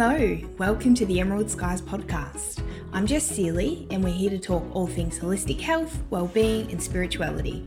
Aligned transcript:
Hello, 0.00 0.38
welcome 0.58 0.94
to 0.94 1.04
the 1.06 1.18
Emerald 1.18 1.50
Skies 1.50 1.82
podcast. 1.82 2.62
I'm 2.92 3.04
Jess 3.04 3.26
Seeley, 3.26 3.88
and 3.90 4.04
we're 4.04 4.10
here 4.10 4.30
to 4.30 4.38
talk 4.38 4.62
all 4.72 4.86
things 4.86 5.18
holistic 5.18 5.60
health, 5.60 6.00
well-being, 6.08 6.70
and 6.70 6.80
spirituality. 6.80 7.66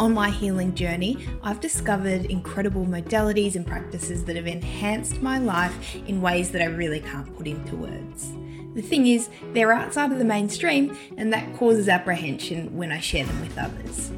On 0.00 0.12
my 0.12 0.28
healing 0.28 0.74
journey, 0.74 1.24
I've 1.44 1.60
discovered 1.60 2.24
incredible 2.24 2.84
modalities 2.84 3.54
and 3.54 3.64
practices 3.64 4.24
that 4.24 4.34
have 4.34 4.48
enhanced 4.48 5.22
my 5.22 5.38
life 5.38 5.94
in 6.08 6.20
ways 6.20 6.50
that 6.50 6.62
I 6.62 6.64
really 6.64 6.98
can't 6.98 7.32
put 7.36 7.46
into 7.46 7.76
words. 7.76 8.32
The 8.74 8.82
thing 8.82 9.06
is, 9.06 9.28
they're 9.52 9.72
outside 9.72 10.10
of 10.10 10.18
the 10.18 10.24
mainstream, 10.24 10.98
and 11.16 11.32
that 11.32 11.54
causes 11.54 11.88
apprehension 11.88 12.76
when 12.76 12.90
I 12.90 12.98
share 12.98 13.24
them 13.24 13.40
with 13.40 13.56
others. 13.56 14.10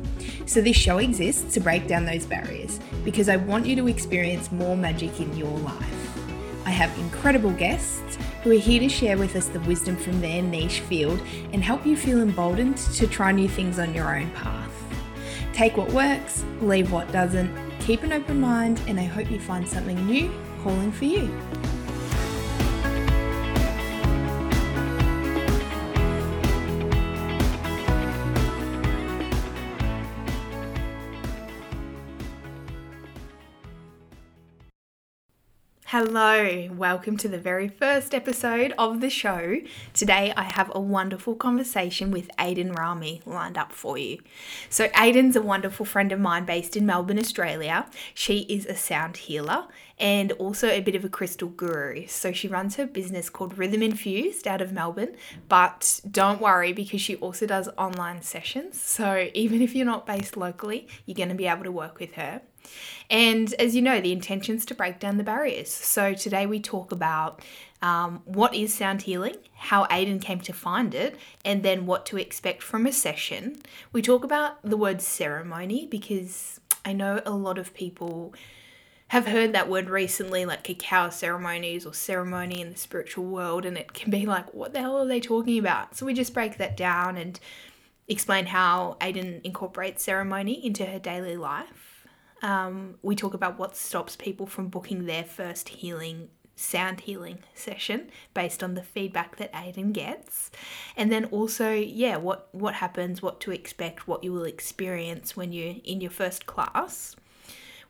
So, 0.46 0.62
this 0.62 0.79
show 0.79 0.96
exists 0.96 1.52
to 1.52 1.60
break 1.60 1.88
down 1.88 2.06
those 2.06 2.24
barriers 2.24 2.80
because 3.04 3.29
I 3.29 3.37
want 3.37 3.66
you 3.66 3.76
to 3.76 3.87
experience 3.87 4.51
more 4.51 4.79
magic 4.79 5.20
in 5.20 5.37
your 5.37 5.59
life. 5.59 5.98
I 6.68 6.72
have 6.72 6.98
incredible 6.98 7.52
guests 7.52 8.18
who 8.42 8.50
are 8.50 8.60
here 8.60 8.78
to 8.78 8.90
share 8.90 9.16
with 9.16 9.34
us 9.36 9.48
the 9.48 9.60
wisdom 9.60 9.96
from 9.96 10.20
their 10.20 10.42
niche 10.42 10.80
field 10.80 11.18
and 11.54 11.64
help 11.64 11.86
you 11.86 11.96
feel 11.96 12.20
emboldened 12.20 12.76
to 12.76 13.06
try 13.06 13.32
new 13.32 13.48
things 13.48 13.78
on 13.78 13.95
your 13.95 14.14
own 14.14 14.30
path. 14.32 14.70
Take 15.54 15.78
what 15.78 15.90
works, 15.92 16.45
leave 16.60 16.92
what 16.92 17.10
doesn't, 17.10 17.50
keep 17.80 18.02
an 18.02 18.12
open 18.12 18.38
mind, 18.38 18.82
and 18.86 19.00
I 19.00 19.04
hope 19.04 19.30
you 19.30 19.40
find 19.40 19.66
something 19.66 19.96
new 20.06 20.30
calling 20.62 20.92
for 20.92 21.06
you. 21.06 21.34
Hello, 35.90 36.68
welcome 36.76 37.16
to 37.16 37.28
the 37.28 37.38
very 37.38 37.66
first 37.66 38.14
episode 38.14 38.74
of 38.76 39.00
the 39.00 39.08
show. 39.08 39.56
Today 39.94 40.34
I 40.36 40.42
have 40.42 40.70
a 40.74 40.78
wonderful 40.78 41.34
conversation 41.34 42.10
with 42.10 42.28
Aydin 42.36 42.74
Rahmi 42.74 43.26
lined 43.26 43.56
up 43.56 43.72
for 43.72 43.96
you. 43.96 44.18
So, 44.68 44.88
Aydin's 44.88 45.34
a 45.34 45.40
wonderful 45.40 45.86
friend 45.86 46.12
of 46.12 46.20
mine 46.20 46.44
based 46.44 46.76
in 46.76 46.84
Melbourne, 46.84 47.18
Australia. 47.18 47.86
She 48.12 48.40
is 48.50 48.66
a 48.66 48.76
sound 48.76 49.16
healer 49.16 49.64
and 49.98 50.32
also 50.32 50.68
a 50.68 50.82
bit 50.82 50.94
of 50.94 51.06
a 51.06 51.09
crystal 51.09 51.48
guru. 51.48 52.06
So, 52.06 52.32
she 52.32 52.48
runs 52.48 52.76
her 52.76 52.86
business 52.86 53.30
called 53.30 53.56
Rhythm 53.56 53.82
Infused 53.82 54.46
out 54.46 54.60
of 54.60 54.74
Melbourne, 54.74 55.16
but 55.48 56.02
don't 56.10 56.42
worry 56.42 56.74
because 56.74 57.00
she 57.00 57.16
also 57.16 57.46
does 57.46 57.66
online 57.78 58.20
sessions. 58.20 58.78
So, 58.78 59.30
even 59.32 59.62
if 59.62 59.74
you're 59.74 59.86
not 59.86 60.04
based 60.04 60.36
locally, 60.36 60.86
you're 61.06 61.16
going 61.16 61.30
to 61.30 61.34
be 61.34 61.46
able 61.46 61.64
to 61.64 61.72
work 61.72 61.98
with 61.98 62.12
her. 62.16 62.42
And 63.11 63.52
as 63.55 63.74
you 63.74 63.83
know, 63.83 64.00
the 64.00 64.12
intention 64.12 64.56
is 64.56 64.66
to 64.66 64.75
break 64.75 64.99
down 64.99 65.16
the 65.16 65.25
barriers. 65.25 65.71
So 65.71 66.15
today 66.15 66.47
we 66.47 66.61
talk 66.61 66.93
about 66.93 67.43
um, 67.81 68.22
what 68.25 68.55
is 68.55 68.75
sound 68.75 69.03
healing, 69.03 69.37
how 69.55 69.87
Aydin 69.87 70.21
came 70.21 70.41
to 70.41 70.53
find 70.53 70.94
it, 70.94 71.16
and 71.44 71.62
then 71.62 71.87
what 71.87 72.06
to 72.06 72.19
expect 72.19 72.62
from 72.62 72.87
a 72.87 72.93
session. 72.93 73.61
We 73.93 74.03
talk 74.03 74.25
about 74.25 74.62
the 74.62 74.77
word 74.77 75.00
ceremony 75.00 75.87
because 75.87 76.61
I 76.84 76.93
know 76.93 77.21
a 77.25 77.31
lot 77.31 77.59
of 77.59 77.75
people 77.75 78.34
have 79.09 79.27
heard 79.27 79.55
that 79.55 79.71
word 79.71 79.89
recently, 79.89 80.44
like 80.44 80.65
cacao 80.65 81.09
ceremonies 81.09 81.87
or 81.87 81.94
ceremony 81.94 82.61
in 82.61 82.71
the 82.71 82.77
spiritual 82.77 83.25
world, 83.25 83.65
and 83.65 83.78
it 83.78 83.94
can 83.94 84.11
be 84.11 84.27
like, 84.27 84.53
what 84.53 84.75
the 84.75 84.81
hell 84.81 84.99
are 84.99 85.06
they 85.06 85.21
talking 85.21 85.59
about? 85.59 85.97
So 85.97 86.05
we 86.05 86.12
just 86.12 86.34
break 86.34 86.59
that 86.59 86.77
down 86.77 87.16
and 87.16 87.41
explain 88.06 88.47
how 88.47 88.97
Aydin 89.00 89.41
incorporates 89.44 90.03
ceremony 90.03 90.65
into 90.65 90.84
her 90.84 90.99
daily 90.99 91.37
life 91.37 91.97
um, 92.42 92.94
we 93.03 93.14
talk 93.14 93.34
about 93.34 93.58
what 93.58 93.76
stops 93.76 94.16
people 94.16 94.47
from 94.47 94.69
booking 94.69 95.06
their 95.06 95.25
first 95.25 95.69
healing 95.69 96.28
sound 96.59 97.00
healing 97.00 97.38
session 97.54 98.10
based 98.34 98.65
on 98.65 98.75
the 98.75 98.82
feedback 98.82 99.37
that 99.37 99.53
Aydin 99.53 99.93
gets. 99.93 100.50
And 100.97 101.10
then 101.12 101.27
also, 101.27 101.72
yeah, 101.72 102.16
what 102.16 102.48
what 102.53 102.75
happens, 102.75 103.22
what 103.22 103.41
to 103.41 103.53
expect, 103.53 104.09
what 104.09 104.25
you 104.25 104.32
will 104.32 104.44
experience 104.44 105.37
when 105.37 105.53
you're 105.53 105.77
in 105.84 106.00
your 106.00 106.10
first 106.10 106.47
class. 106.47 107.15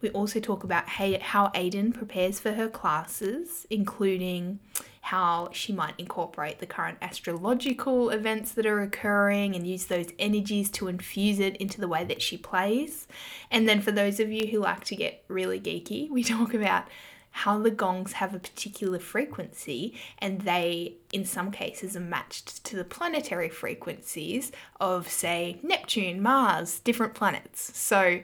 We 0.00 0.10
also 0.10 0.38
talk 0.38 0.64
about 0.64 0.88
how 0.88 1.48
Aydin 1.48 1.92
prepares 1.92 2.38
for 2.38 2.52
her 2.52 2.68
classes, 2.68 3.66
including 3.68 4.60
how 5.08 5.48
she 5.52 5.72
might 5.72 5.94
incorporate 5.96 6.58
the 6.58 6.66
current 6.66 6.98
astrological 7.00 8.10
events 8.10 8.52
that 8.52 8.66
are 8.66 8.82
occurring 8.82 9.56
and 9.56 9.66
use 9.66 9.86
those 9.86 10.08
energies 10.18 10.70
to 10.70 10.86
infuse 10.86 11.38
it 11.38 11.56
into 11.56 11.80
the 11.80 11.88
way 11.88 12.04
that 12.04 12.20
she 12.20 12.36
plays. 12.36 13.08
And 13.50 13.66
then 13.66 13.80
for 13.80 13.90
those 13.90 14.20
of 14.20 14.30
you 14.30 14.48
who 14.48 14.60
like 14.60 14.84
to 14.84 14.96
get 14.96 15.24
really 15.26 15.58
geeky, 15.58 16.10
we 16.10 16.22
talk 16.22 16.52
about 16.52 16.84
how 17.30 17.58
the 17.58 17.70
gongs 17.70 18.14
have 18.14 18.34
a 18.34 18.38
particular 18.38 18.98
frequency 18.98 19.94
and 20.18 20.42
they, 20.42 20.96
in 21.12 21.24
some 21.24 21.50
cases, 21.50 21.96
are 21.96 22.00
matched 22.00 22.62
to 22.64 22.76
the 22.76 22.84
planetary 22.84 23.48
frequencies 23.48 24.52
of, 24.78 25.08
say, 25.08 25.58
Neptune, 25.62 26.20
Mars, 26.20 26.80
different 26.80 27.14
planets. 27.14 27.76
So 27.78 28.22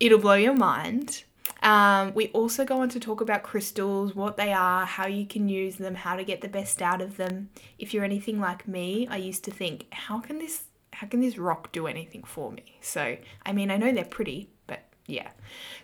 it'll 0.00 0.18
blow 0.18 0.34
your 0.34 0.54
mind. 0.54 1.24
Um, 1.62 2.14
we 2.14 2.28
also 2.28 2.64
go 2.64 2.80
on 2.80 2.88
to 2.90 3.00
talk 3.00 3.20
about 3.20 3.42
crystals, 3.42 4.14
what 4.14 4.36
they 4.36 4.52
are, 4.52 4.86
how 4.86 5.06
you 5.06 5.26
can 5.26 5.48
use 5.48 5.76
them, 5.76 5.96
how 5.96 6.14
to 6.16 6.24
get 6.24 6.40
the 6.40 6.48
best 6.48 6.80
out 6.80 7.00
of 7.00 7.16
them. 7.16 7.50
If 7.78 7.92
you're 7.92 8.04
anything 8.04 8.40
like 8.40 8.68
me, 8.68 9.08
I 9.10 9.16
used 9.16 9.44
to 9.44 9.50
think, 9.50 9.86
how 9.92 10.20
can 10.20 10.38
this 10.38 10.64
how 10.92 11.06
can 11.06 11.20
this 11.20 11.38
rock 11.38 11.70
do 11.70 11.86
anything 11.86 12.24
for 12.24 12.50
me? 12.50 12.78
So, 12.80 13.18
I 13.46 13.52
mean, 13.52 13.70
I 13.70 13.76
know 13.76 13.92
they're 13.92 14.04
pretty, 14.04 14.50
but 14.66 14.80
yeah. 15.06 15.30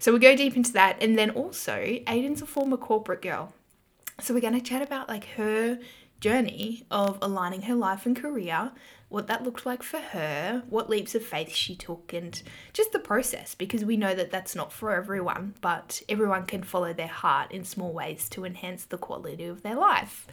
So 0.00 0.12
we 0.12 0.18
go 0.18 0.34
deep 0.34 0.56
into 0.56 0.72
that 0.72 0.96
and 1.00 1.16
then 1.16 1.30
also 1.30 1.98
Aydin's 2.06 2.42
a 2.42 2.46
former 2.46 2.76
corporate 2.76 3.22
girl. 3.22 3.52
So 4.20 4.34
we're 4.34 4.40
going 4.40 4.54
to 4.54 4.60
chat 4.60 4.82
about 4.82 5.08
like 5.08 5.26
her 5.36 5.78
journey 6.20 6.84
of 6.90 7.18
aligning 7.20 7.62
her 7.62 7.74
life 7.74 8.06
and 8.06 8.16
career 8.16 8.72
what 9.14 9.28
that 9.28 9.44
looked 9.44 9.64
like 9.64 9.84
for 9.84 10.00
her, 10.00 10.64
what 10.68 10.90
leaps 10.90 11.14
of 11.14 11.24
faith 11.24 11.54
she 11.54 11.76
took, 11.76 12.12
and 12.12 12.42
just 12.72 12.90
the 12.90 12.98
process 12.98 13.54
because 13.54 13.84
we 13.84 13.96
know 13.96 14.12
that 14.12 14.32
that's 14.32 14.56
not 14.56 14.72
for 14.72 14.90
everyone, 14.90 15.54
but 15.60 16.02
everyone 16.08 16.44
can 16.44 16.64
follow 16.64 16.92
their 16.92 17.06
heart 17.06 17.52
in 17.52 17.64
small 17.64 17.92
ways 17.92 18.28
to 18.28 18.44
enhance 18.44 18.84
the 18.84 18.98
quality 18.98 19.44
of 19.44 19.62
their 19.62 19.76
life. 19.76 20.26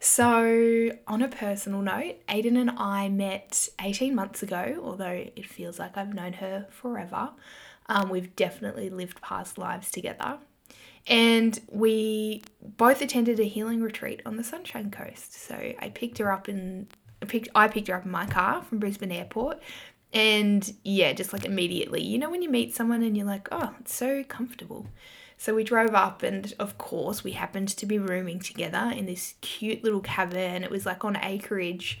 So, 0.00 0.92
on 1.06 1.20
a 1.20 1.28
personal 1.28 1.82
note, 1.82 2.26
Aydin 2.26 2.58
and 2.58 2.70
I 2.78 3.10
met 3.10 3.68
18 3.82 4.14
months 4.14 4.42
ago, 4.42 4.80
although 4.82 5.26
it 5.36 5.44
feels 5.44 5.78
like 5.78 5.98
I've 5.98 6.14
known 6.14 6.32
her 6.34 6.66
forever. 6.70 7.32
Um, 7.86 8.08
we've 8.08 8.34
definitely 8.34 8.88
lived 8.88 9.20
past 9.20 9.58
lives 9.58 9.90
together. 9.90 10.38
And 11.06 11.60
we 11.70 12.42
both 12.62 13.02
attended 13.02 13.40
a 13.40 13.44
healing 13.44 13.82
retreat 13.82 14.22
on 14.24 14.38
the 14.38 14.44
Sunshine 14.44 14.90
Coast. 14.90 15.34
So 15.34 15.54
I 15.54 15.90
picked 15.90 16.16
her 16.16 16.32
up 16.32 16.48
in 16.48 16.88
picked 17.26 17.48
I 17.54 17.68
picked 17.68 17.88
her 17.88 17.94
up 17.94 18.04
in 18.04 18.10
my 18.10 18.26
car 18.26 18.62
from 18.62 18.78
Brisbane 18.78 19.12
Airport. 19.12 19.60
And 20.12 20.72
yeah, 20.82 21.12
just 21.12 21.32
like 21.32 21.44
immediately, 21.44 22.02
you 22.02 22.16
know, 22.18 22.30
when 22.30 22.40
you 22.40 22.48
meet 22.48 22.74
someone 22.74 23.02
and 23.02 23.16
you're 23.16 23.26
like, 23.26 23.48
oh, 23.52 23.74
it's 23.80 23.94
so 23.94 24.24
comfortable. 24.24 24.86
So 25.38 25.54
we 25.54 25.64
drove 25.64 25.94
up, 25.94 26.22
and 26.22 26.54
of 26.58 26.78
course, 26.78 27.22
we 27.22 27.32
happened 27.32 27.68
to 27.68 27.84
be 27.84 27.98
rooming 27.98 28.38
together 28.38 28.90
in 28.96 29.04
this 29.04 29.34
cute 29.42 29.84
little 29.84 30.00
cabin. 30.00 30.64
It 30.64 30.70
was 30.70 30.86
like 30.86 31.04
on 31.04 31.18
acreage 31.22 32.00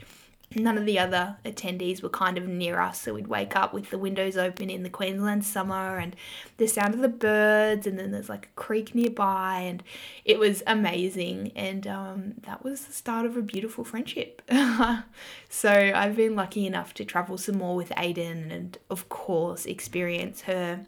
none 0.54 0.78
of 0.78 0.86
the 0.86 0.98
other 0.98 1.36
attendees 1.44 2.02
were 2.02 2.08
kind 2.08 2.38
of 2.38 2.46
near 2.46 2.80
us, 2.80 3.00
so 3.00 3.14
we'd 3.14 3.26
wake 3.26 3.56
up 3.56 3.74
with 3.74 3.90
the 3.90 3.98
windows 3.98 4.36
open 4.36 4.70
in 4.70 4.82
the 4.82 4.90
Queensland 4.90 5.44
summer 5.44 5.98
and 5.98 6.14
the 6.56 6.66
sound 6.68 6.94
of 6.94 7.00
the 7.00 7.08
birds, 7.08 7.86
and 7.86 7.98
then 7.98 8.12
there's 8.12 8.28
like 8.28 8.46
a 8.46 8.60
creek 8.60 8.94
nearby, 8.94 9.60
and 9.60 9.82
it 10.24 10.38
was 10.38 10.62
amazing. 10.66 11.52
And 11.56 11.86
um, 11.86 12.34
that 12.42 12.62
was 12.62 12.86
the 12.86 12.92
start 12.92 13.26
of 13.26 13.36
a 13.36 13.42
beautiful 13.42 13.84
friendship. 13.84 14.42
so 15.48 15.70
I've 15.70 16.16
been 16.16 16.36
lucky 16.36 16.66
enough 16.66 16.94
to 16.94 17.04
travel 17.04 17.38
some 17.38 17.58
more 17.58 17.76
with 17.76 17.90
Aydin, 17.90 18.52
and 18.52 18.78
of 18.88 19.08
course, 19.08 19.66
experience 19.66 20.42
her 20.42 20.86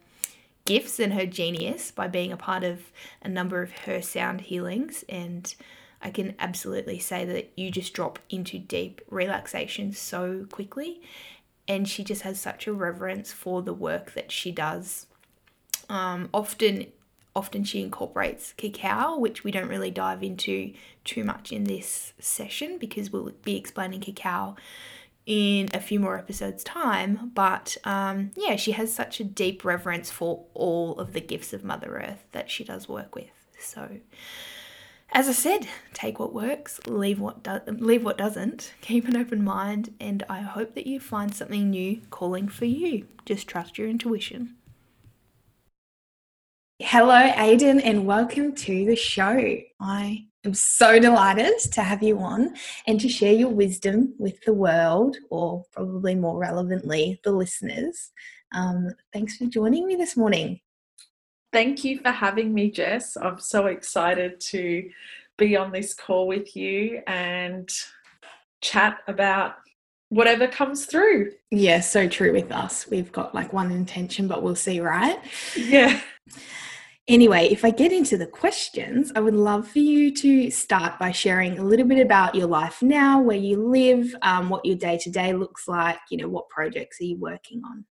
gifts 0.64 1.00
and 1.00 1.14
her 1.14 1.26
genius 1.26 1.90
by 1.90 2.06
being 2.06 2.30
a 2.30 2.36
part 2.36 2.62
of 2.62 2.92
a 3.22 3.28
number 3.28 3.62
of 3.62 3.72
her 3.86 4.02
sound 4.02 4.42
healings 4.42 5.02
and 5.08 5.54
I 6.00 6.10
can 6.10 6.34
absolutely 6.38 6.98
say 6.98 7.24
that 7.24 7.52
you 7.56 7.70
just 7.70 7.92
drop 7.92 8.18
into 8.30 8.58
deep 8.58 9.00
relaxation 9.10 9.92
so 9.92 10.46
quickly. 10.50 11.00
And 11.66 11.88
she 11.88 12.02
just 12.02 12.22
has 12.22 12.40
such 12.40 12.66
a 12.66 12.72
reverence 12.72 13.32
for 13.32 13.62
the 13.62 13.74
work 13.74 14.14
that 14.14 14.32
she 14.32 14.50
does. 14.50 15.06
Um, 15.88 16.30
often, 16.32 16.86
often 17.36 17.64
she 17.64 17.82
incorporates 17.82 18.54
cacao, 18.56 19.18
which 19.18 19.44
we 19.44 19.50
don't 19.50 19.68
really 19.68 19.90
dive 19.90 20.22
into 20.22 20.72
too 21.04 21.24
much 21.24 21.52
in 21.52 21.64
this 21.64 22.14
session 22.18 22.78
because 22.78 23.12
we'll 23.12 23.32
be 23.42 23.56
explaining 23.56 24.00
cacao 24.00 24.56
in 25.26 25.68
a 25.74 25.80
few 25.80 26.00
more 26.00 26.18
episodes' 26.18 26.64
time. 26.64 27.30
But 27.34 27.76
um, 27.84 28.30
yeah, 28.34 28.56
she 28.56 28.72
has 28.72 28.92
such 28.92 29.20
a 29.20 29.24
deep 29.24 29.62
reverence 29.62 30.10
for 30.10 30.46
all 30.54 30.98
of 30.98 31.12
the 31.12 31.20
gifts 31.20 31.52
of 31.52 31.62
Mother 31.62 32.02
Earth 32.02 32.24
that 32.32 32.50
she 32.50 32.64
does 32.64 32.88
work 32.88 33.14
with. 33.14 33.26
So, 33.60 33.98
as 35.12 35.28
I 35.28 35.32
said, 35.32 35.66
take 35.94 36.18
what 36.18 36.34
works, 36.34 36.80
leave 36.86 37.18
what 37.18 37.42
do- 37.42 37.60
leave 37.72 38.04
what 38.04 38.18
doesn't. 38.18 38.74
Keep 38.80 39.08
an 39.08 39.16
open 39.16 39.42
mind, 39.42 39.94
and 39.98 40.22
I 40.28 40.40
hope 40.40 40.74
that 40.74 40.86
you 40.86 41.00
find 41.00 41.34
something 41.34 41.70
new 41.70 42.02
calling 42.10 42.48
for 42.48 42.66
you. 42.66 43.06
Just 43.24 43.48
trust 43.48 43.78
your 43.78 43.88
intuition. 43.88 44.56
Hello, 46.80 47.14
Aydin, 47.30 47.80
and 47.82 48.06
welcome 48.06 48.54
to 48.54 48.84
the 48.84 48.94
show. 48.96 49.56
I 49.80 50.26
I'm 50.44 50.54
so 50.54 50.98
delighted 51.00 51.58
to 51.72 51.82
have 51.82 52.02
you 52.02 52.18
on 52.20 52.54
and 52.86 53.00
to 53.00 53.08
share 53.08 53.32
your 53.32 53.48
wisdom 53.48 54.14
with 54.18 54.40
the 54.44 54.52
world, 54.52 55.16
or 55.30 55.64
probably 55.72 56.14
more 56.14 56.38
relevantly, 56.38 57.20
the 57.24 57.32
listeners. 57.32 58.12
Um, 58.52 58.90
thanks 59.12 59.36
for 59.36 59.46
joining 59.46 59.86
me 59.86 59.96
this 59.96 60.16
morning. 60.16 60.60
Thank 61.52 61.84
you 61.84 61.98
for 61.98 62.10
having 62.10 62.52
me, 62.52 62.70
Jess. 62.70 63.16
I'm 63.16 63.38
so 63.38 63.66
excited 63.66 64.40
to 64.40 64.90
be 65.38 65.56
on 65.56 65.72
this 65.72 65.94
call 65.94 66.26
with 66.26 66.54
you 66.54 67.00
and 67.06 67.70
chat 68.60 68.98
about 69.06 69.54
whatever 70.10 70.46
comes 70.46 70.86
through. 70.86 71.32
Yeah, 71.50 71.80
so 71.80 72.08
true 72.08 72.32
with 72.32 72.52
us. 72.52 72.88
We've 72.90 73.12
got 73.12 73.34
like 73.34 73.52
one 73.52 73.70
intention, 73.70 74.28
but 74.28 74.42
we'll 74.42 74.56
see, 74.56 74.80
right? 74.80 75.18
Yeah. 75.56 76.00
Anyway, 77.06 77.48
if 77.50 77.64
I 77.64 77.70
get 77.70 77.90
into 77.90 78.18
the 78.18 78.26
questions, 78.26 79.12
I 79.16 79.20
would 79.20 79.34
love 79.34 79.66
for 79.66 79.78
you 79.78 80.14
to 80.16 80.50
start 80.50 80.98
by 80.98 81.10
sharing 81.10 81.58
a 81.58 81.64
little 81.64 81.86
bit 81.86 82.04
about 82.04 82.34
your 82.34 82.46
life 82.46 82.82
now, 82.82 83.18
where 83.18 83.38
you 83.38 83.66
live, 83.66 84.14
um, 84.20 84.50
what 84.50 84.66
your 84.66 84.76
day 84.76 84.98
to 84.98 85.10
day 85.10 85.32
looks 85.32 85.66
like, 85.66 85.98
you 86.10 86.18
know, 86.18 86.28
what 86.28 86.50
projects 86.50 87.00
are 87.00 87.04
you 87.04 87.16
working 87.16 87.62
on? 87.64 87.86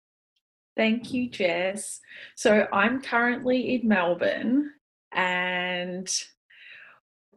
Thank 0.76 1.12
you, 1.12 1.30
Jess. 1.30 2.00
So 2.34 2.66
I'm 2.72 3.00
currently 3.00 3.74
in 3.74 3.88
Melbourne 3.88 4.72
and 5.12 6.08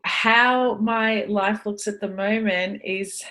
how 0.04 0.76
my 0.76 1.26
life 1.26 1.66
looks 1.66 1.88
at 1.88 2.02
the 2.02 2.10
moment 2.10 2.82
is 2.84 3.24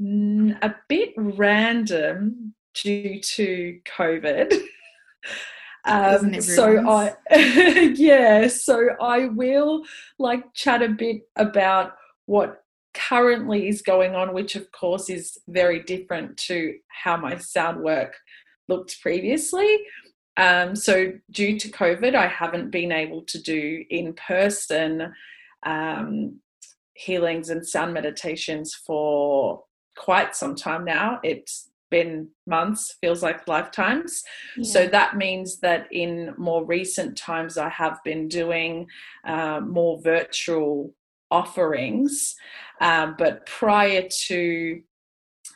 a 0.00 0.74
bit 0.88 1.14
random 1.16 2.54
due 2.74 3.20
to 3.20 3.80
COVID. 3.84 4.54
Um, 5.84 6.42
so 6.42 6.86
I, 6.86 7.14
yeah, 7.94 8.48
so 8.48 8.90
I 9.00 9.26
will 9.26 9.84
like 10.18 10.52
chat 10.52 10.82
a 10.82 10.88
bit 10.88 11.22
about 11.36 11.94
what 12.26 12.62
currently 12.92 13.68
is 13.68 13.80
going 13.80 14.14
on, 14.14 14.34
which 14.34 14.54
of 14.54 14.70
course 14.70 15.08
is 15.08 15.38
very 15.48 15.82
different 15.82 16.36
to 16.38 16.74
how 16.88 17.16
my 17.16 17.38
sound 17.38 17.80
work 17.82 18.16
looked 18.68 19.00
previously. 19.00 19.78
Um, 20.36 20.76
so 20.76 21.12
due 21.30 21.58
to 21.58 21.68
COVID, 21.68 22.14
I 22.14 22.28
haven't 22.28 22.70
been 22.70 22.92
able 22.92 23.22
to 23.22 23.42
do 23.42 23.84
in 23.90 24.14
person 24.14 25.12
um, 25.64 26.40
healings 26.94 27.50
and 27.50 27.66
sound 27.66 27.92
meditations 27.92 28.74
for 28.74 29.64
quite 29.96 30.36
some 30.36 30.54
time 30.54 30.84
now. 30.84 31.18
It's 31.24 31.70
been 31.90 32.28
months, 32.46 32.96
feels 33.00 33.22
like 33.22 33.48
lifetimes. 33.48 34.22
Yeah. 34.56 34.64
So 34.64 34.86
that 34.88 35.16
means 35.16 35.58
that 35.60 35.88
in 35.90 36.34
more 36.36 36.64
recent 36.64 37.16
times, 37.16 37.58
I 37.58 37.68
have 37.70 37.98
been 38.04 38.28
doing 38.28 38.86
uh, 39.26 39.60
more 39.60 40.00
virtual 40.02 40.94
offerings. 41.30 42.36
Um, 42.80 43.16
but 43.18 43.46
prior 43.46 44.06
to 44.26 44.80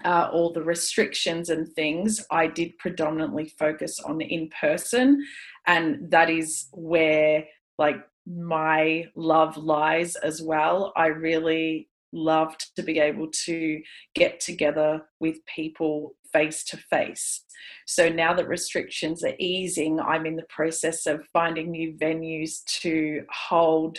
uh, 0.04 0.30
all 0.32 0.52
the 0.52 0.62
restrictions 0.62 1.50
and 1.50 1.68
things, 1.72 2.24
I 2.30 2.46
did 2.46 2.78
predominantly 2.78 3.52
focus 3.58 4.00
on 4.00 4.20
in 4.20 4.50
person. 4.60 5.24
And 5.66 6.10
that 6.10 6.30
is 6.30 6.66
where, 6.72 7.44
like, 7.78 7.96
my 8.26 9.06
love 9.16 9.56
lies 9.56 10.16
as 10.16 10.40
well. 10.42 10.92
I 10.96 11.06
really 11.06 11.88
loved 12.12 12.74
to 12.76 12.82
be 12.82 12.98
able 12.98 13.28
to 13.46 13.80
get 14.14 14.38
together 14.38 15.02
with 15.18 15.44
people 15.46 16.14
face 16.32 16.64
to 16.64 16.76
face. 16.76 17.44
So 17.86 18.08
now 18.08 18.34
that 18.34 18.48
restrictions 18.48 19.24
are 19.24 19.34
easing, 19.38 20.00
I'm 20.00 20.26
in 20.26 20.36
the 20.36 20.46
process 20.48 21.06
of 21.06 21.26
finding 21.32 21.70
new 21.70 21.94
venues 21.94 22.64
to 22.80 23.24
hold 23.30 23.98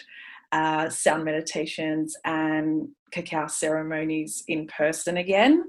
uh, 0.54 0.88
sound 0.88 1.26
meditations 1.26 2.16
and 2.24 2.88
cacao 3.12 3.48
ceremonies 3.48 4.44
in 4.48 4.68
person 4.68 5.18
again. 5.18 5.66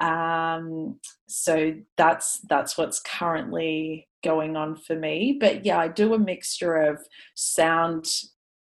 Um, 0.00 0.98
so 1.26 1.74
that's 1.96 2.40
that's 2.48 2.78
what's 2.78 3.00
currently 3.00 4.08
going 4.22 4.56
on 4.56 4.76
for 4.76 4.96
me. 4.96 5.36
But 5.38 5.66
yeah, 5.66 5.78
I 5.78 5.88
do 5.88 6.14
a 6.14 6.18
mixture 6.18 6.76
of 6.76 6.98
sound 7.34 8.06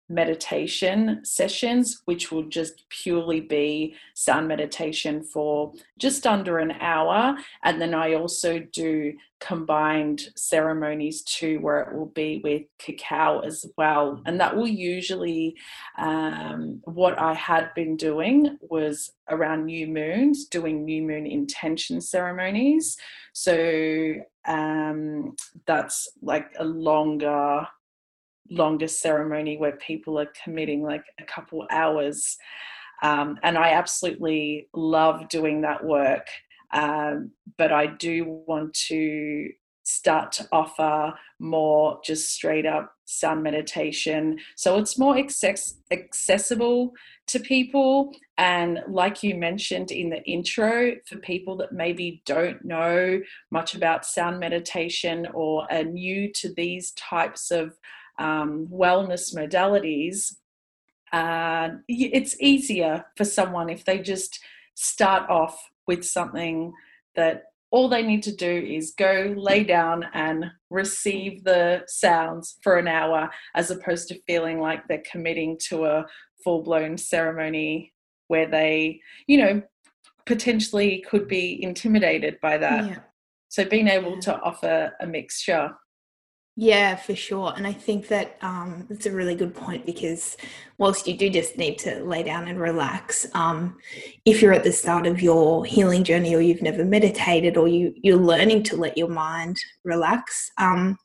meditation 0.09 1.21
sessions, 1.23 2.01
which 2.05 2.31
will 2.31 2.43
just 2.43 2.89
purely 2.89 3.39
be 3.39 3.95
sound 4.15 4.47
meditation 4.47 5.23
for 5.23 5.73
just 5.97 6.25
under 6.25 6.57
an 6.57 6.71
hour. 6.71 7.37
And 7.63 7.79
then 7.79 7.93
I 7.93 8.15
also 8.15 8.59
do 8.59 9.13
combined 9.39 10.29
ceremonies 10.35 11.21
too, 11.21 11.59
where 11.59 11.81
it 11.81 11.95
will 11.95 12.07
be 12.07 12.41
with 12.43 12.63
cacao 12.79 13.39
as 13.39 13.65
well. 13.77 14.21
And 14.25 14.39
that 14.41 14.55
will 14.55 14.67
usually, 14.67 15.55
um, 15.97 16.81
what 16.83 17.17
I 17.19 17.33
had 17.33 17.73
been 17.75 17.95
doing 17.95 18.57
was 18.61 19.11
around 19.29 19.65
new 19.65 19.87
moons, 19.87 20.45
doing 20.45 20.83
new 20.83 21.03
moon 21.03 21.25
intention 21.25 22.01
ceremonies. 22.01 22.97
So 23.33 24.15
um, 24.45 25.35
that's 25.65 26.09
like 26.21 26.51
a 26.57 26.65
longer 26.65 27.67
longer 28.49 28.87
ceremony 28.87 29.57
where 29.57 29.77
people 29.77 30.19
are 30.19 30.31
committing 30.43 30.83
like 30.83 31.03
a 31.19 31.23
couple 31.23 31.65
hours. 31.69 32.37
Um, 33.01 33.37
and 33.43 33.57
I 33.57 33.71
absolutely 33.71 34.67
love 34.73 35.29
doing 35.29 35.61
that 35.61 35.83
work. 35.83 36.27
Um, 36.71 37.31
but 37.57 37.71
I 37.71 37.87
do 37.87 38.43
want 38.47 38.73
to 38.87 39.49
start 39.83 40.31
to 40.31 40.47
offer 40.51 41.13
more 41.39 41.99
just 42.03 42.31
straight 42.31 42.65
up 42.65 42.93
sound 43.05 43.41
meditation. 43.41 44.37
So 44.55 44.77
it's 44.77 44.99
more 44.99 45.17
access- 45.17 45.79
accessible 45.89 46.93
to 47.27 47.39
people. 47.39 48.13
And 48.37 48.83
like 48.87 49.23
you 49.23 49.33
mentioned 49.33 49.91
in 49.91 50.11
the 50.11 50.23
intro, 50.25 50.93
for 51.07 51.17
people 51.17 51.57
that 51.57 51.71
maybe 51.71 52.21
don't 52.25 52.63
know 52.63 53.19
much 53.49 53.73
about 53.73 54.05
sound 54.05 54.39
meditation 54.39 55.27
or 55.33 55.65
are 55.71 55.83
new 55.83 56.31
to 56.33 56.53
these 56.53 56.91
types 56.91 57.49
of 57.49 57.75
um, 58.19 58.67
wellness 58.71 59.33
modalities, 59.33 60.33
uh, 61.11 61.69
it's 61.87 62.39
easier 62.39 63.05
for 63.17 63.25
someone 63.25 63.69
if 63.69 63.85
they 63.85 63.99
just 63.99 64.39
start 64.75 65.29
off 65.29 65.59
with 65.87 66.05
something 66.05 66.71
that 67.15 67.45
all 67.71 67.87
they 67.87 68.03
need 68.03 68.23
to 68.23 68.35
do 68.35 68.49
is 68.49 68.93
go 68.97 69.33
lay 69.37 69.63
down 69.63 70.05
and 70.13 70.45
receive 70.69 71.43
the 71.43 71.83
sounds 71.87 72.57
for 72.63 72.77
an 72.77 72.87
hour 72.87 73.29
as 73.55 73.71
opposed 73.71 74.07
to 74.07 74.21
feeling 74.27 74.59
like 74.59 74.87
they're 74.87 75.03
committing 75.09 75.57
to 75.69 75.85
a 75.85 76.05
full 76.43 76.63
blown 76.63 76.97
ceremony 76.97 77.93
where 78.27 78.47
they, 78.47 78.99
you 79.27 79.37
know, 79.37 79.61
potentially 80.25 81.03
could 81.09 81.27
be 81.27 81.61
intimidated 81.63 82.39
by 82.41 82.57
that. 82.57 82.85
Yeah. 82.85 82.99
So 83.49 83.65
being 83.65 83.87
able 83.87 84.19
to 84.21 84.39
offer 84.41 84.93
a 84.99 85.07
mixture 85.07 85.71
yeah, 86.61 86.97
for 86.97 87.15
sure. 87.15 87.53
And 87.55 87.65
I 87.65 87.71
think 87.71 88.09
that 88.09 88.37
um, 88.41 88.85
it's 88.89 89.05
a 89.05 89.11
really 89.11 89.33
good 89.33 89.55
point 89.55 89.85
because 89.85 90.35
whilst 90.77 91.07
you 91.07 91.15
do 91.15 91.29
just 91.29 91.57
need 91.57 91.77
to 91.79 92.03
lay 92.03 92.21
down 92.21 92.49
and 92.49 92.59
relax, 92.59 93.25
um, 93.33 93.77
if 94.25 94.41
you're 94.41 94.51
at 94.51 94.65
the 94.65 94.73
start 94.73 95.07
of 95.07 95.21
your 95.21 95.63
healing 95.63 96.03
journey 96.03 96.35
or 96.35 96.41
you've 96.41 96.61
never 96.61 96.83
meditated 96.83 97.55
or 97.55 97.69
you, 97.69 97.93
you're 97.95 98.17
learning 98.17 98.63
to 98.63 98.75
let 98.75 98.97
your 98.97 99.07
mind 99.07 99.55
relax, 99.85 100.51
um, 100.57 100.97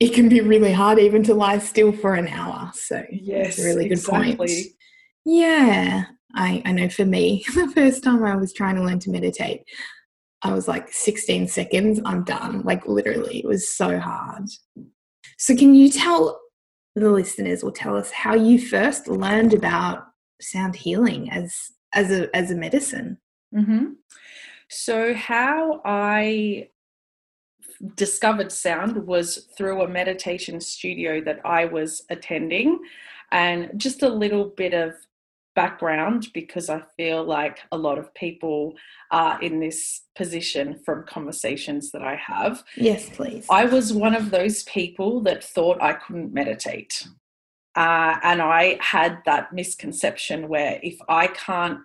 it 0.00 0.12
can 0.12 0.28
be 0.28 0.42
really 0.42 0.72
hard 0.72 0.98
even 0.98 1.22
to 1.22 1.32
lie 1.32 1.56
still 1.60 1.92
for 1.92 2.14
an 2.14 2.28
hour. 2.28 2.70
So 2.74 3.02
yes, 3.10 3.58
a 3.58 3.64
really 3.64 3.84
good 3.88 3.92
exactly. 4.00 4.36
point. 4.36 4.50
Yeah, 5.24 6.04
I, 6.34 6.60
I 6.66 6.72
know 6.72 6.90
for 6.90 7.06
me, 7.06 7.42
the 7.54 7.72
first 7.74 8.04
time 8.04 8.22
I 8.22 8.36
was 8.36 8.52
trying 8.52 8.76
to 8.76 8.82
learn 8.82 8.98
to 9.00 9.10
meditate, 9.10 9.62
I 10.42 10.52
was 10.52 10.66
like 10.66 10.92
16 10.92 11.48
seconds, 11.48 12.00
I'm 12.04 12.24
done. 12.24 12.62
Like 12.62 12.86
literally, 12.86 13.40
it 13.40 13.46
was 13.46 13.72
so 13.72 13.98
hard. 13.98 14.48
So, 15.38 15.54
can 15.56 15.74
you 15.74 15.90
tell 15.90 16.40
the 16.94 17.10
listeners 17.10 17.62
or 17.62 17.72
tell 17.72 17.96
us 17.96 18.10
how 18.10 18.34
you 18.34 18.58
first 18.58 19.08
learned 19.08 19.54
about 19.54 20.06
sound 20.40 20.76
healing 20.76 21.30
as 21.30 21.54
as 21.92 22.10
a 22.10 22.34
as 22.34 22.50
a 22.50 22.56
medicine? 22.56 23.18
Mm-hmm. 23.54 23.92
So, 24.68 25.14
how 25.14 25.80
I 25.84 26.68
discovered 27.94 28.52
sound 28.52 29.06
was 29.06 29.48
through 29.56 29.82
a 29.82 29.88
meditation 29.88 30.60
studio 30.60 31.22
that 31.24 31.40
I 31.44 31.66
was 31.66 32.04
attending, 32.10 32.78
and 33.32 33.70
just 33.76 34.02
a 34.02 34.08
little 34.08 34.46
bit 34.56 34.74
of 34.74 34.94
background 35.60 36.28
because 36.32 36.70
I 36.70 36.80
feel 36.96 37.22
like 37.22 37.58
a 37.70 37.76
lot 37.76 37.98
of 37.98 38.12
people 38.14 38.74
are 39.10 39.40
in 39.42 39.60
this 39.60 40.02
position 40.16 40.80
from 40.84 41.04
conversations 41.06 41.90
that 41.90 42.02
I 42.02 42.16
have. 42.16 42.64
Yes, 42.76 43.10
please. 43.10 43.46
I 43.50 43.66
was 43.66 43.92
one 43.92 44.14
of 44.14 44.30
those 44.30 44.62
people 44.62 45.20
that 45.22 45.44
thought 45.44 45.82
I 45.82 45.92
couldn't 45.92 46.32
meditate. 46.32 47.06
Uh, 47.76 48.14
and 48.22 48.40
I 48.40 48.78
had 48.80 49.18
that 49.26 49.52
misconception 49.52 50.48
where 50.48 50.80
if 50.82 50.98
I 51.08 51.26
can't 51.26 51.80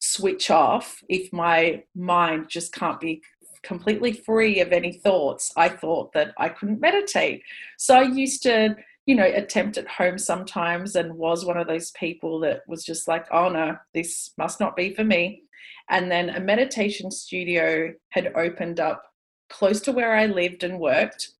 switch 0.00 0.50
off, 0.50 1.02
if 1.08 1.32
my 1.32 1.84
mind 1.94 2.48
just 2.48 2.74
can't 2.74 3.00
be 3.00 3.22
completely 3.62 4.12
free 4.12 4.60
of 4.60 4.72
any 4.72 4.92
thoughts, 4.92 5.52
I 5.56 5.68
thought 5.68 6.12
that 6.14 6.32
I 6.36 6.48
couldn't 6.48 6.80
meditate. 6.80 7.42
So 7.78 7.94
I 7.94 8.02
used 8.02 8.42
to 8.42 8.74
you 9.06 9.14
know, 9.14 9.24
attempt 9.24 9.78
at 9.78 9.88
home 9.88 10.18
sometimes 10.18 10.94
and 10.94 11.14
was 11.14 11.44
one 11.44 11.56
of 11.56 11.66
those 11.66 11.90
people 11.92 12.40
that 12.40 12.62
was 12.68 12.84
just 12.84 13.08
like, 13.08 13.26
oh 13.32 13.48
no, 13.48 13.76
this 13.94 14.32
must 14.38 14.60
not 14.60 14.76
be 14.76 14.94
for 14.94 15.04
me. 15.04 15.42
And 15.88 16.10
then 16.10 16.30
a 16.30 16.40
meditation 16.40 17.10
studio 17.10 17.92
had 18.10 18.32
opened 18.36 18.78
up 18.78 19.02
close 19.48 19.80
to 19.82 19.92
where 19.92 20.14
I 20.14 20.26
lived 20.26 20.62
and 20.62 20.78
worked. 20.78 21.30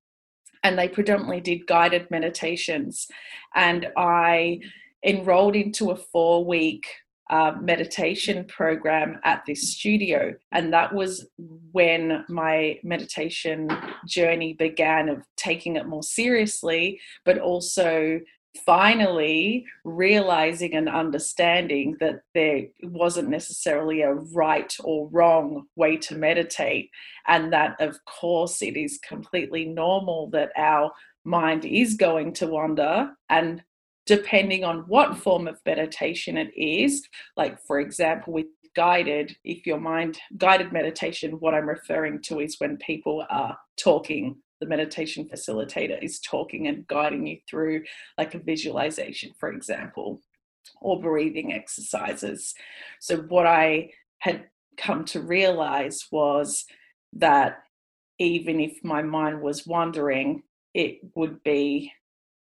And 0.62 0.78
they 0.78 0.88
predominantly 0.88 1.40
did 1.40 1.66
guided 1.66 2.10
meditations. 2.10 3.06
And 3.54 3.88
I 3.96 4.60
enrolled 5.04 5.56
into 5.56 5.90
a 5.90 5.96
four 5.96 6.44
week 6.44 6.86
uh, 7.30 7.52
meditation 7.60 8.44
program 8.44 9.20
at 9.24 9.42
this 9.46 9.72
studio. 9.72 10.34
And 10.50 10.72
that 10.72 10.92
was 10.92 11.28
when 11.70 12.24
my 12.28 12.80
meditation 12.82 13.68
journey 14.06 14.54
began 14.54 15.08
of 15.08 15.22
taking 15.36 15.76
it 15.76 15.86
more 15.86 16.02
seriously, 16.02 17.00
but 17.24 17.38
also 17.38 18.20
finally 18.66 19.64
realizing 19.84 20.74
and 20.74 20.88
understanding 20.88 21.96
that 22.00 22.22
there 22.34 22.62
wasn't 22.82 23.28
necessarily 23.28 24.02
a 24.02 24.12
right 24.12 24.76
or 24.82 25.08
wrong 25.12 25.66
way 25.76 25.96
to 25.96 26.16
meditate 26.16 26.90
and 27.28 27.52
that 27.52 27.80
of 27.80 27.96
course 28.06 28.60
it 28.60 28.76
is 28.76 28.98
completely 29.06 29.66
normal 29.66 30.28
that 30.30 30.50
our 30.56 30.90
mind 31.24 31.64
is 31.64 31.94
going 31.94 32.32
to 32.32 32.48
wander 32.48 33.08
and 33.28 33.62
depending 34.06 34.64
on 34.64 34.80
what 34.88 35.18
form 35.18 35.46
of 35.46 35.60
meditation 35.64 36.36
it 36.36 36.52
is 36.56 37.06
like 37.36 37.60
for 37.66 37.80
example 37.80 38.32
with 38.32 38.46
guided 38.76 39.36
if 39.44 39.66
your 39.66 39.80
mind 39.80 40.18
guided 40.36 40.72
meditation 40.72 41.32
what 41.40 41.54
i'm 41.54 41.68
referring 41.68 42.20
to 42.22 42.40
is 42.40 42.56
when 42.58 42.76
people 42.76 43.24
are 43.28 43.56
talking 43.76 44.36
the 44.60 44.66
meditation 44.66 45.24
facilitator 45.24 46.00
is 46.02 46.20
talking 46.20 46.68
and 46.68 46.86
guiding 46.86 47.26
you 47.26 47.38
through, 47.48 47.82
like 48.18 48.34
a 48.34 48.38
visualization, 48.38 49.32
for 49.38 49.50
example, 49.50 50.20
or 50.80 51.00
breathing 51.00 51.52
exercises. 51.52 52.54
So, 53.00 53.16
what 53.16 53.46
I 53.46 53.90
had 54.18 54.44
come 54.76 55.04
to 55.06 55.20
realize 55.20 56.06
was 56.12 56.66
that 57.14 57.58
even 58.18 58.60
if 58.60 58.84
my 58.84 59.02
mind 59.02 59.40
was 59.40 59.66
wandering, 59.66 60.42
it 60.74 61.00
would 61.14 61.42
be 61.42 61.92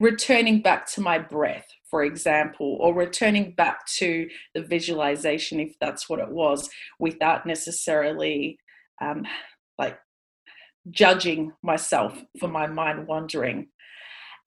returning 0.03 0.61
back 0.61 0.85
to 0.91 0.99
my 1.01 1.17
breath, 1.17 1.65
for 1.89 2.03
example, 2.03 2.77
or 2.81 2.93
returning 2.93 3.53
back 3.53 3.85
to 3.87 4.27
the 4.53 4.61
visualization, 4.61 5.61
if 5.61 5.73
that's 5.79 6.09
what 6.09 6.19
it 6.19 6.29
was, 6.29 6.69
without 6.99 7.45
necessarily 7.45 8.59
um, 9.01 9.25
like 9.79 9.97
judging 10.91 11.53
myself 11.63 12.21
for 12.37 12.49
my 12.49 12.67
mind 12.67 13.07
wandering. 13.07 13.69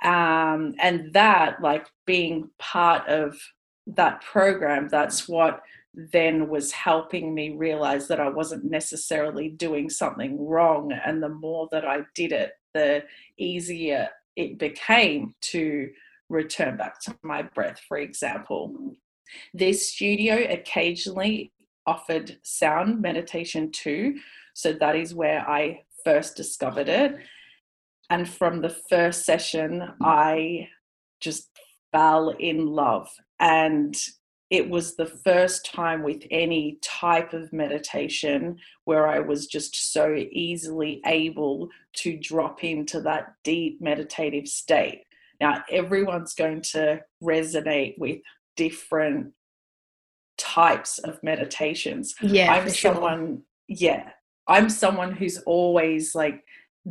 Um, 0.04 0.75
and 0.78 1.14
that, 1.14 1.62
like 1.62 1.86
being 2.04 2.50
part 2.58 3.08
of 3.08 3.38
that 3.86 4.20
program, 4.20 4.88
that's 4.90 5.26
what 5.26 5.62
then 5.94 6.50
was 6.50 6.70
helping 6.72 7.34
me 7.34 7.56
realize 7.56 8.08
that 8.08 8.20
I 8.20 8.28
wasn't 8.28 8.64
necessarily 8.64 9.48
doing 9.48 9.88
something 9.88 10.46
wrong. 10.46 10.92
And 10.92 11.22
the 11.22 11.30
more 11.30 11.66
that 11.72 11.86
I 11.86 12.00
did 12.14 12.32
it, 12.32 12.50
the 12.75 13.04
easier 13.38 14.10
it 14.36 14.58
became 14.58 15.34
to 15.40 15.90
return 16.28 16.76
back 16.76 17.00
to 17.00 17.16
my 17.22 17.42
breath, 17.42 17.80
for 17.88 17.98
example. 17.98 18.94
This 19.54 19.90
studio 19.92 20.46
occasionally 20.50 21.52
offered 21.86 22.38
sound 22.42 23.00
meditation 23.00 23.70
too. 23.70 24.16
So 24.54 24.72
that 24.74 24.96
is 24.96 25.14
where 25.14 25.48
I 25.48 25.82
first 26.04 26.36
discovered 26.36 26.88
it. 26.88 27.16
And 28.10 28.28
from 28.28 28.60
the 28.60 28.76
first 28.88 29.24
session, 29.24 29.82
I 30.00 30.68
just 31.20 31.50
fell 31.92 32.30
in 32.38 32.66
love. 32.66 33.08
And 33.40 33.96
it 34.50 34.68
was 34.68 34.94
the 34.94 35.06
first 35.06 35.66
time 35.66 36.02
with 36.02 36.22
any 36.30 36.78
type 36.80 37.32
of 37.32 37.52
meditation 37.52 38.58
where 38.84 39.08
I 39.08 39.18
was 39.18 39.46
just 39.46 39.92
so 39.92 40.14
easily 40.14 41.00
able 41.04 41.68
to 41.94 42.16
drop 42.16 42.62
into 42.62 43.00
that 43.00 43.34
deep 43.42 43.80
meditative 43.80 44.46
state. 44.46 45.02
Now, 45.40 45.64
everyone's 45.70 46.34
going 46.34 46.62
to 46.72 47.02
resonate 47.22 47.98
with 47.98 48.20
different 48.56 49.32
types 50.38 50.98
of 50.98 51.22
meditations. 51.22 52.14
Yeah, 52.20 52.52
I'm 52.52 52.68
someone, 52.68 53.26
sure. 53.26 53.42
yeah, 53.68 54.10
I'm 54.46 54.70
someone 54.70 55.12
who's 55.12 55.38
always 55.38 56.14
like 56.14 56.44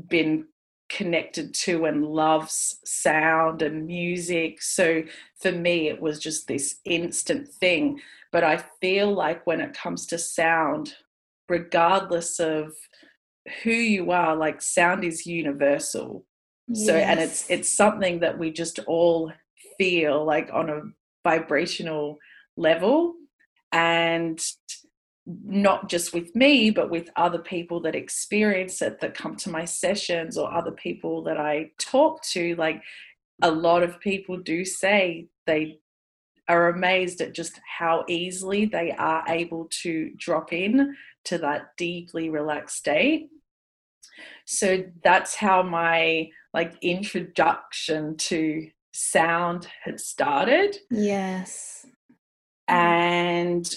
been 0.09 0.45
connected 0.89 1.53
to 1.53 1.85
and 1.85 2.05
loves 2.05 2.79
sound 2.85 3.61
and 3.61 3.87
music. 3.87 4.61
So 4.61 5.03
for 5.39 5.51
me, 5.51 5.87
it 5.87 6.01
was 6.01 6.19
just 6.19 6.47
this 6.47 6.79
instant 6.85 7.47
thing. 7.47 7.99
But 8.31 8.43
I 8.43 8.63
feel 8.81 9.13
like 9.13 9.45
when 9.47 9.61
it 9.61 9.73
comes 9.73 10.05
to 10.07 10.17
sound, 10.17 10.95
regardless 11.49 12.39
of 12.39 12.73
who 13.63 13.71
you 13.71 14.11
are, 14.11 14.35
like 14.35 14.61
sound 14.61 15.03
is 15.03 15.25
universal. 15.25 16.25
Yes. 16.67 16.85
So 16.85 16.95
and 16.95 17.19
it's 17.19 17.49
it's 17.49 17.75
something 17.75 18.19
that 18.19 18.37
we 18.37 18.51
just 18.51 18.79
all 18.87 19.31
feel 19.77 20.25
like 20.25 20.49
on 20.51 20.69
a 20.69 20.81
vibrational 21.23 22.17
level. 22.57 23.13
And 23.71 24.39
not 25.25 25.89
just 25.89 26.13
with 26.13 26.35
me, 26.35 26.69
but 26.69 26.89
with 26.89 27.09
other 27.15 27.39
people 27.39 27.79
that 27.81 27.95
experience 27.95 28.81
it, 28.81 28.99
that 28.99 29.17
come 29.17 29.35
to 29.37 29.49
my 29.49 29.65
sessions, 29.65 30.37
or 30.37 30.51
other 30.53 30.71
people 30.71 31.23
that 31.23 31.37
I 31.37 31.71
talk 31.79 32.23
to. 32.27 32.55
Like 32.55 32.81
a 33.41 33.51
lot 33.51 33.83
of 33.83 33.99
people 33.99 34.37
do 34.37 34.63
say 34.63 35.27
they 35.47 35.79
are 36.47 36.69
amazed 36.69 37.21
at 37.21 37.33
just 37.33 37.59
how 37.79 38.05
easily 38.07 38.65
they 38.65 38.91
are 38.91 39.23
able 39.27 39.67
to 39.81 40.11
drop 40.17 40.53
in 40.53 40.95
to 41.25 41.39
that 41.39 41.75
deeply 41.75 42.29
relaxed 42.29 42.77
state. 42.77 43.29
So 44.45 44.85
that's 45.03 45.35
how 45.35 45.63
my 45.63 46.29
like 46.53 46.75
introduction 46.81 48.15
to 48.17 48.69
sound 48.93 49.67
had 49.83 49.99
started. 49.99 50.77
Yes. 50.89 51.85
And 52.67 53.75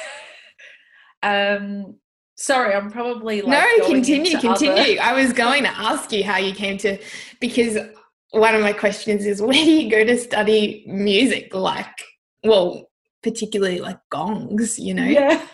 Um, 1.22 1.96
Sorry, 2.36 2.74
I'm 2.74 2.90
probably 2.90 3.40
like 3.40 3.66
no. 3.78 3.86
Continue, 3.86 4.38
continue. 4.38 4.98
Other... 4.98 5.02
I 5.02 5.14
was 5.14 5.32
going 5.32 5.62
to 5.62 5.70
ask 5.70 6.12
you 6.12 6.22
how 6.22 6.36
you 6.36 6.54
came 6.54 6.76
to 6.78 6.98
because 7.40 7.78
one 8.30 8.54
of 8.54 8.60
my 8.60 8.72
questions 8.72 9.24
is 9.24 9.40
where 9.40 9.52
do 9.52 9.70
you 9.70 9.90
go 9.90 10.04
to 10.04 10.18
study 10.18 10.84
music? 10.86 11.54
Like, 11.54 11.86
well, 12.44 12.90
particularly 13.22 13.80
like 13.80 13.98
gongs, 14.10 14.78
you 14.78 14.94
know? 14.94 15.04
Yeah. 15.04 15.46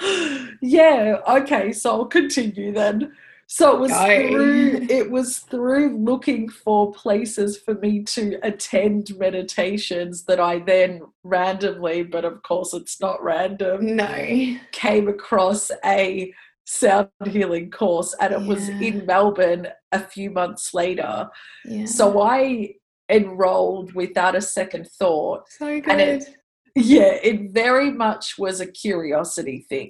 yeah. 0.62 1.20
Okay, 1.28 1.72
so 1.72 1.90
I'll 1.92 2.06
continue 2.06 2.72
then. 2.72 3.12
So 3.50 3.74
it 3.74 3.80
was 3.80 3.90
Go. 3.90 4.28
through 4.28 4.86
it 4.90 5.10
was 5.10 5.38
through 5.38 5.96
looking 5.96 6.50
for 6.50 6.92
places 6.92 7.56
for 7.56 7.74
me 7.74 8.02
to 8.04 8.38
attend 8.42 9.16
meditations 9.18 10.24
that 10.24 10.38
I 10.38 10.58
then 10.58 11.00
randomly, 11.24 12.02
but 12.02 12.26
of 12.26 12.42
course 12.42 12.74
it's 12.74 13.00
not 13.00 13.22
random. 13.22 13.96
No. 13.96 14.56
Came 14.72 15.08
across 15.08 15.70
a 15.82 16.32
sound 16.66 17.08
healing 17.26 17.70
course 17.70 18.14
and 18.20 18.34
it 18.34 18.40
yeah. 18.42 18.46
was 18.46 18.68
in 18.68 19.06
Melbourne 19.06 19.68
a 19.92 20.00
few 20.00 20.30
months 20.30 20.74
later. 20.74 21.30
Yeah. 21.64 21.86
So 21.86 22.20
I 22.20 22.74
enrolled 23.08 23.94
without 23.94 24.34
a 24.34 24.42
second 24.42 24.88
thought. 24.88 25.44
So 25.48 25.80
good. 25.80 25.90
And 25.90 26.00
it, 26.02 26.36
yeah, 26.74 27.16
it 27.22 27.52
very 27.52 27.90
much 27.90 28.36
was 28.36 28.60
a 28.60 28.66
curiosity 28.66 29.64
thing. 29.70 29.88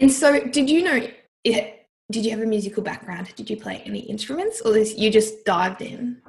And 0.00 0.12
so, 0.12 0.40
did 0.40 0.68
you 0.68 0.82
know? 0.82 1.06
It, 1.44 1.85
did 2.10 2.24
you 2.24 2.30
have 2.30 2.40
a 2.40 2.46
musical 2.46 2.82
background? 2.82 3.32
Did 3.36 3.50
you 3.50 3.56
play 3.56 3.82
any 3.84 4.00
instruments, 4.00 4.60
or 4.60 4.72
this, 4.72 4.96
you 4.96 5.10
just 5.10 5.44
dived 5.44 5.82
in? 5.82 6.20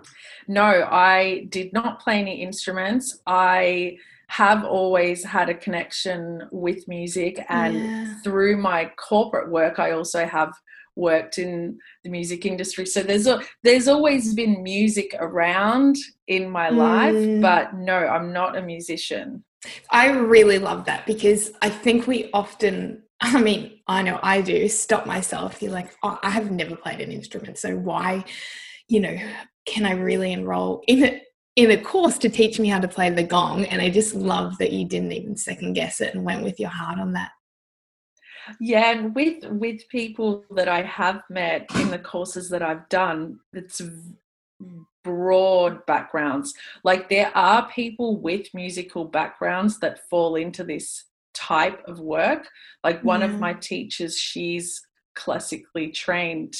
No, 0.47 0.87
I 0.89 1.47
did 1.49 1.73
not 1.73 1.99
play 1.99 2.19
any 2.19 2.41
instruments. 2.41 3.19
I 3.27 3.97
have 4.29 4.63
always 4.65 5.23
had 5.23 5.49
a 5.49 5.53
connection 5.53 6.47
with 6.51 6.87
music, 6.87 7.43
and 7.49 7.75
Yeah. 7.83 8.15
through 8.23 8.57
my 8.57 8.91
corporate 8.97 9.49
work, 9.49 9.79
I 9.79 9.91
also 9.91 10.25
have 10.25 10.53
worked 10.95 11.37
in 11.37 11.77
the 12.03 12.09
music 12.09 12.43
industry. 12.45 12.85
So 12.87 13.03
there's 13.03 13.27
a, 13.27 13.39
there's 13.63 13.87
always 13.87 14.33
been 14.33 14.63
music 14.63 15.15
around 15.19 15.95
in 16.27 16.49
my 16.49 16.69
life, 16.69 17.13
Mm. 17.13 17.41
but 17.41 17.75
no, 17.75 17.95
I'm 17.95 18.33
not 18.33 18.57
a 18.57 18.61
musician. 18.63 19.43
I 19.91 20.09
really 20.09 20.57
love 20.59 20.85
that 20.85 21.05
because 21.05 21.51
I 21.61 21.69
think 21.69 22.07
we 22.07 22.29
often, 22.33 23.03
I 23.21 23.41
mean, 23.41 23.79
I 23.87 24.03
know 24.03 24.19
I 24.21 24.41
do, 24.41 24.67
stop 24.69 25.05
myself. 25.05 25.61
You're 25.61 25.71
like, 25.71 25.95
oh, 26.03 26.19
I 26.21 26.29
have 26.29 26.51
never 26.51 26.75
played 26.75 27.01
an 27.01 27.11
instrument. 27.11 27.57
So 27.57 27.75
why, 27.75 28.25
you 28.87 28.99
know, 28.99 29.17
can 29.65 29.85
I 29.85 29.91
really 29.91 30.31
enroll 30.31 30.83
in 30.87 31.03
a, 31.03 31.21
in 31.55 31.71
a 31.71 31.81
course 31.81 32.17
to 32.19 32.29
teach 32.29 32.59
me 32.59 32.67
how 32.67 32.79
to 32.79 32.87
play 32.87 33.09
the 33.09 33.23
gong? 33.23 33.65
And 33.65 33.81
I 33.81 33.89
just 33.89 34.13
love 34.13 34.57
that 34.59 34.71
you 34.71 34.85
didn't 34.85 35.13
even 35.13 35.35
second 35.35 35.73
guess 35.73 35.99
it 35.99 36.13
and 36.13 36.23
went 36.23 36.43
with 36.43 36.59
your 36.59 36.69
heart 36.69 36.99
on 36.99 37.13
that. 37.13 37.31
Yeah, 38.61 38.91
and 38.91 39.13
with 39.13 39.43
with 39.45 39.89
people 39.89 40.45
that 40.51 40.69
I 40.69 40.81
have 40.83 41.21
met 41.29 41.67
in 41.75 41.89
the 41.89 41.99
courses 41.99 42.49
that 42.49 42.61
I've 42.61 42.87
done, 42.87 43.41
it's 43.51 43.81
broad 45.03 45.85
backgrounds. 45.85 46.53
Like 46.83 47.09
there 47.09 47.35
are 47.35 47.67
people 47.69 48.17
with 48.17 48.53
musical 48.53 49.05
backgrounds 49.05 49.79
that 49.79 50.07
fall 50.09 50.35
into 50.35 50.63
this 50.63 51.06
type 51.37 51.79
of 51.87 51.99
work. 51.99 52.47
Like 52.83 53.03
one 53.03 53.21
Yeah. 53.21 53.27
of 53.27 53.39
my 53.39 53.53
teachers, 53.53 54.17
she's 54.17 54.81
classically 55.15 55.89
trained 55.91 56.53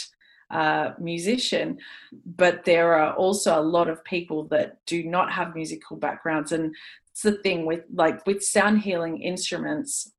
uh, 0.50 0.94
musician, 0.98 1.78
but 2.26 2.64
there 2.64 2.94
are 2.94 3.14
also 3.16 3.60
a 3.60 3.70
lot 3.78 3.90
of 3.90 4.02
people 4.06 4.46
that 4.48 4.78
do 4.86 5.04
not 5.04 5.30
have 5.32 5.54
musical 5.54 5.98
backgrounds, 5.98 6.54
and 6.54 6.74
it's 7.12 7.22
the 7.24 7.34
thing 7.44 7.66
with 7.66 7.84
like 7.94 8.26
with 8.26 8.42
sound 8.44 8.80
healing 8.82 9.22
instruments 9.22 10.14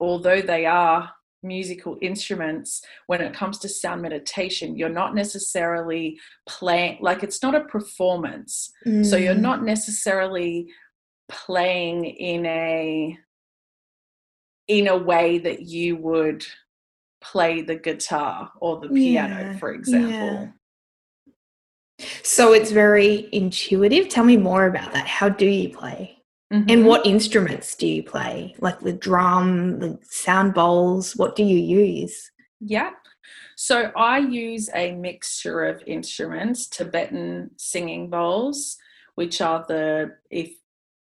although 0.00 0.40
they 0.42 0.66
are 0.66 1.10
musical 1.42 1.96
instruments 2.02 2.82
when 3.06 3.20
it 3.20 3.32
comes 3.32 3.58
to 3.58 3.68
sound 3.68 4.02
meditation 4.02 4.76
you're 4.76 4.88
not 5.02 5.14
necessarily 5.14 6.18
playing 6.46 6.98
like 7.00 7.22
it's 7.22 7.42
not 7.42 7.54
a 7.54 7.60
performance 7.76 8.72
so 9.08 9.16
you're 9.16 9.34
Mm. 9.34 9.40
not 9.50 9.62
necessarily 9.62 10.66
playing 11.28 12.04
in 12.04 12.44
a 12.46 13.16
in 14.70 14.86
a 14.86 14.96
way 14.96 15.38
that 15.38 15.62
you 15.62 15.96
would 15.96 16.46
play 17.20 17.60
the 17.60 17.74
guitar 17.74 18.52
or 18.60 18.78
the 18.80 18.88
piano 18.88 19.40
Yeah, 19.40 19.58
for 19.58 19.72
example 19.74 20.08
Yeah. 20.08 22.06
So 22.22 22.54
it's 22.54 22.70
very 22.70 23.28
intuitive. 23.32 24.08
Tell 24.08 24.24
me 24.24 24.38
more 24.38 24.64
about 24.66 24.92
that. 24.94 25.06
How 25.06 25.28
do 25.28 25.46
you 25.46 25.68
play? 25.68 26.22
And 26.50 26.68
Mhm. 26.68 26.84
what 26.86 27.04
instruments 27.04 27.74
do 27.74 27.86
you 27.86 28.02
play? 28.02 28.54
Like 28.58 28.80
the 28.80 28.92
drum, 28.92 29.80
the 29.80 29.98
sound 30.02 30.54
bowls, 30.54 31.14
what 31.14 31.36
do 31.36 31.44
you 31.44 31.58
use? 31.58 32.30
Yeah. 32.60 32.92
So 33.56 33.92
I 33.96 34.18
use 34.18 34.70
a 34.74 34.92
mixture 34.92 35.64
of 35.64 35.82
instruments, 35.86 36.66
Tibetan 36.66 37.50
singing 37.56 38.08
bowls, 38.08 38.78
which 39.16 39.40
are 39.40 39.64
the, 39.68 40.16
if 40.30 40.50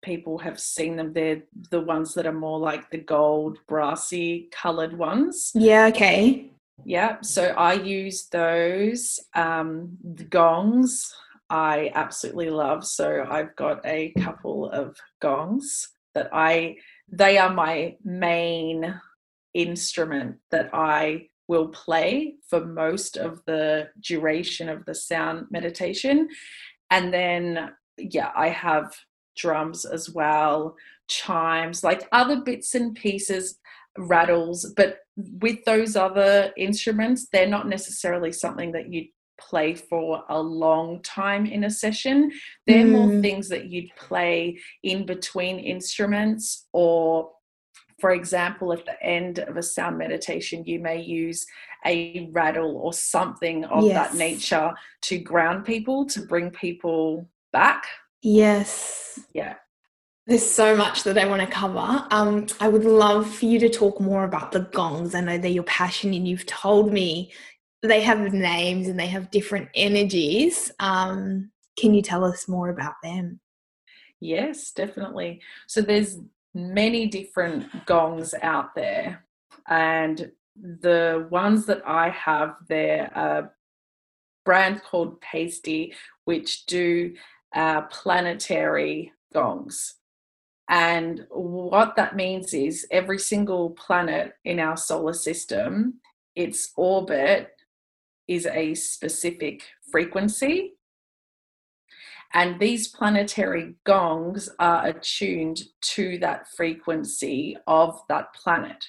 people 0.03 0.38
have 0.38 0.61
seen 0.61 0.97
them, 0.97 1.12
they're 1.12 1.43
the 1.71 1.81
ones 1.81 2.15
that 2.15 2.27
are 2.27 2.33
more 2.33 2.59
like 2.59 2.91
the 2.91 2.99
gold, 2.99 3.59
brassy 3.69 4.49
colored 4.53 4.97
ones. 4.99 5.53
Yeah, 5.55 5.87
okay. 5.87 6.51
Yeah. 6.85 7.21
So 7.23 7.55
I 7.57 7.75
use 7.75 8.29
those. 8.29 9.21
Um, 9.35 9.97
the 10.03 10.25
gongs, 10.25 11.15
I 11.49 11.91
absolutely 11.95 12.51
love. 12.51 12.85
So 12.85 13.27
I've 13.29 13.55
got 13.57 13.85
a 13.87 14.12
couple 14.19 14.71
of 14.71 14.97
gongs 15.21 15.88
that 16.15 16.29
I, 16.33 16.77
they 17.11 17.38
are 17.38 17.53
my 17.53 17.97
main 18.05 19.01
instrument 19.55 20.37
that 20.51 20.71
I 20.73 21.29
will 21.49 21.69
play 21.69 22.37
for 22.49 22.65
most 22.65 23.17
of 23.17 23.43
the 23.47 23.91
duration 24.01 24.69
of 24.69 24.85
the 24.85 24.95
sound 24.95 25.47
meditation. 25.51 26.29
And 26.91 27.12
then, 27.12 27.71
yeah, 27.99 28.31
I 28.35 28.49
have 28.49 28.95
drums 29.37 29.85
as 29.85 30.11
well, 30.11 30.77
chimes, 31.09 31.83
like 31.85 32.09
other 32.12 32.40
bits 32.40 32.75
and 32.75 32.95
pieces, 32.95 33.59
rattles. 33.99 34.73
But 34.77 34.99
with 35.16 35.64
those 35.64 35.97
other 35.97 36.53
instruments, 36.57 37.29
they're 37.33 37.47
not 37.49 37.68
necessarily 37.68 38.33
something 38.33 38.73
that 38.73 38.92
you 38.92 39.07
play 39.38 39.75
for 39.75 40.23
a 40.29 40.40
long 40.40 41.03
time 41.03 41.47
in 41.47 41.64
a 41.64 41.71
session. 41.71 42.31
They're 42.66 42.87
more 42.87 43.09
Mm. 43.09 43.23
things 43.23 43.49
that 43.49 43.66
you'd 43.66 43.95
play 43.97 44.59
in 44.83 45.05
between 45.05 45.59
instruments 45.59 46.66
or 46.73 47.33
for 48.01 48.11
example, 48.11 48.73
at 48.73 48.85
the 48.85 49.01
end 49.01 49.38
of 49.38 49.57
a 49.57 49.62
sound 49.62 49.97
meditation, 49.97 50.64
you 50.64 50.81
may 50.81 51.01
use 51.01 51.47
a 51.87 52.29
rattle 52.33 52.77
or 52.79 52.92
something 52.92 53.64
of 53.66 53.85
Yes. 53.85 53.95
that 54.11 54.18
nature 54.18 54.75
to 55.03 55.18
ground 55.18 55.64
people, 55.64 56.05
to 56.07 56.23
bring 56.23 56.51
people 56.51 57.29
back. 57.53 57.85
Yes. 58.22 59.18
Yeah. 59.35 59.56
There's 60.26 60.48
so 60.48 60.76
much 60.76 61.02
that 61.02 61.18
I 61.18 61.26
want 61.26 61.42
to 61.42 61.48
cover. 61.48 62.06
Um, 62.11 62.46
I 62.61 62.68
would 62.68 62.85
love 62.85 63.28
for 63.28 63.44
you 63.44 63.58
to 63.58 63.68
talk 63.68 64.00
more 64.00 64.22
about 64.22 64.52
the 64.52 64.61
gongs. 64.61 65.16
I 65.16 65.20
know 65.20 65.37
they're 65.37 65.50
your 65.50 65.64
passion, 65.64 66.14
and 66.14 66.26
you've 66.26 66.46
told 66.46 66.92
me 66.92 67.32
they 67.82 68.00
have 68.02 68.32
names 68.32 68.87
and 68.87 68.98
they 68.98 69.08
have 69.08 69.32
different 69.32 69.68
energies. 69.74 70.70
Um, 70.78 71.50
can 71.76 71.92
you 71.92 72.02
tell 72.02 72.24
us 72.24 72.46
more 72.46 72.68
about 72.68 72.94
them? 73.02 73.40
Yes, 74.20 74.70
definitely. 74.70 75.40
So 75.66 75.82
there's 75.82 76.18
many 76.54 77.08
different 77.08 77.87
gongs 77.87 78.32
out 78.42 78.76
there, 78.76 79.26
and 79.66 80.30
the 80.54 81.26
ones 81.30 81.66
that 81.66 81.82
I 81.85 82.11
have, 82.11 82.54
they're 82.68 83.11
a 83.16 83.50
brand 84.44 84.82
called 84.85 85.20
Paiste, 85.20 85.94
which 86.26 86.66
do 86.66 87.14
uh, 87.55 87.83
planetary 87.83 89.12
gongs. 89.33 89.95
And 90.69 91.27
what 91.31 91.97
that 91.97 92.17
means 92.17 92.55
is 92.55 92.87
every 92.91 93.19
single 93.19 93.71
planet 93.71 94.35
in 94.45 94.59
our 94.59 94.77
solar 94.77 95.12
system, 95.12 96.01
its 96.35 96.73
orbit 96.77 97.51
is 98.29 98.47
a 98.47 98.75
specific 98.75 99.65
frequency. 99.91 100.73
And 102.35 102.59
these 102.59 102.88
planetary 102.88 103.75
gongs 103.85 104.49
are 104.59 104.87
attuned 104.87 105.62
to 105.83 106.19
that 106.19 106.49
frequency 106.57 107.59
of 107.67 108.01
that 108.09 108.33
planet. 108.33 108.87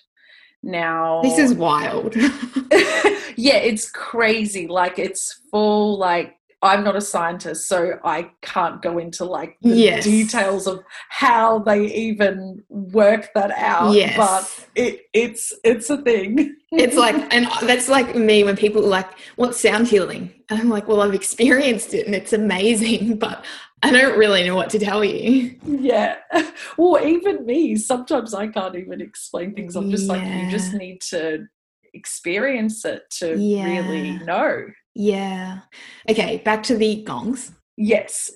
Now, 0.61 1.21
This 1.21 1.39
is 1.39 1.53
wild. 1.53 2.15
yeah, 3.35 3.57
it's 3.57 3.91
crazy. 3.91 4.67
Like, 4.67 4.97
it's 4.97 5.41
full, 5.51 5.97
like, 5.97 6.37
I'm 6.63 6.83
not 6.83 6.95
a 6.95 7.01
scientist, 7.01 7.67
so 7.67 7.99
I 8.03 8.31
can't 8.41 8.81
go 8.81 8.97
into 8.97 9.25
like 9.25 9.57
the 9.61 9.75
Yes. 9.75 10.03
details 10.05 10.65
of 10.65 10.83
how 11.09 11.59
they 11.59 11.85
even 11.93 12.63
work 12.69 13.29
that 13.35 13.51
out. 13.51 13.93
Yes. 13.93 14.15
But 14.17 14.67
it, 14.75 15.01
it's 15.13 15.53
it's 15.63 15.89
a 15.89 15.97
thing. 16.01 16.55
It's 16.71 16.95
like, 16.97 17.15
and 17.33 17.47
that's 17.61 17.89
like 17.89 18.15
me 18.15 18.43
when 18.43 18.55
people 18.55 18.83
are 18.85 18.87
like, 18.87 19.09
what's 19.35 19.59
sound 19.59 19.87
healing? 19.87 20.31
And 20.49 20.59
I'm 20.59 20.69
like, 20.69 20.87
well, 20.87 21.01
I've 21.01 21.13
experienced 21.13 21.93
it 21.93 22.05
and 22.05 22.15
it's 22.15 22.33
amazing, 22.33 23.17
but 23.25 23.43
I 23.83 23.91
don't 23.91 24.17
really 24.17 24.43
know 24.45 24.55
what 24.55 24.69
to 24.71 24.79
tell 24.79 25.03
you. 25.03 25.55
Yeah. 25.65 26.15
Well, 26.77 27.05
even 27.05 27.45
me, 27.45 27.75
sometimes 27.75 28.33
I 28.33 28.47
can't 28.47 28.75
even 28.75 28.99
explain 29.01 29.53
things. 29.53 29.75
I'm 29.75 29.91
just 29.91 30.07
like, 30.09 30.23
you 30.25 30.49
just 30.49 30.73
need 30.73 31.01
to 31.09 31.45
experience 31.93 32.83
it 32.85 33.03
to 33.19 33.37
Yeah. 33.37 33.65
really 33.65 34.17
know. 34.25 34.65
Yeah. 34.95 35.59
Okay, 36.09 36.37
back 36.45 36.63
to 36.63 36.77
the 36.77 37.03
gongs. 37.03 37.51
Yes. 37.75 38.29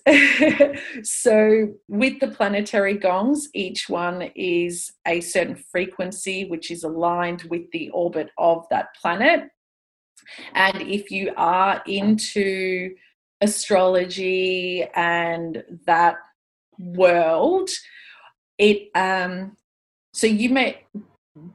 so, 1.03 1.73
with 1.87 2.19
the 2.19 2.29
planetary 2.29 2.97
gongs, 2.97 3.49
each 3.53 3.87
one 3.87 4.31
is 4.35 4.91
a 5.05 5.21
certain 5.21 5.55
frequency 5.55 6.45
which 6.45 6.71
is 6.71 6.83
aligned 6.83 7.43
with 7.43 7.69
the 7.71 7.89
orbit 7.91 8.31
of 8.39 8.65
that 8.71 8.95
planet. 8.99 9.49
And 10.53 10.81
if 10.81 11.11
you 11.11 11.33
are 11.37 11.83
into 11.85 12.95
astrology 13.41 14.85
and 14.95 15.63
that 15.85 16.15
world, 16.79 17.69
it 18.57 18.89
um 18.95 19.55
so 20.13 20.25
you 20.25 20.49
may 20.49 20.83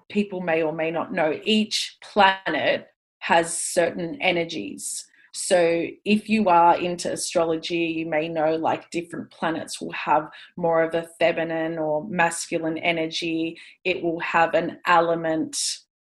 people 0.08 0.40
may 0.40 0.62
or 0.62 0.72
may 0.72 0.90
not 0.90 1.12
know 1.12 1.38
each 1.44 1.96
planet 2.00 2.91
has 3.22 3.56
certain 3.56 4.20
energies 4.20 5.06
So, 5.34 5.86
if 6.04 6.28
you 6.28 6.48
are 6.50 6.76
into 6.76 7.10
astrology, 7.10 7.78
you 7.98 8.06
may 8.06 8.28
know 8.28 8.56
like 8.56 8.90
different 8.90 9.30
planets 9.30 9.80
will 9.80 9.92
have 9.92 10.28
more 10.56 10.82
of 10.82 10.94
a 10.94 11.08
feminine 11.18 11.78
or 11.78 12.06
masculine 12.06 12.76
energy. 12.78 13.58
It 13.84 14.02
will 14.02 14.20
have 14.20 14.54
an 14.54 14.78
element 14.86 15.56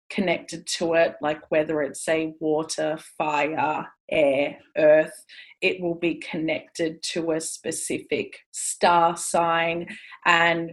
connected 0.09 0.65
to 0.65 0.95
it, 0.95 1.15
like 1.21 1.51
whether 1.51 1.83
it's 1.83 2.03
say 2.03 2.33
water, 2.39 2.97
fire, 3.17 3.87
air, 4.09 4.57
earth, 4.77 5.25
it 5.61 5.79
will 5.79 5.95
be 5.95 6.15
connected 6.15 7.03
to 7.03 7.31
a 7.31 7.41
specific 7.41 8.39
star 8.51 9.15
sign. 9.15 9.87
And 10.25 10.71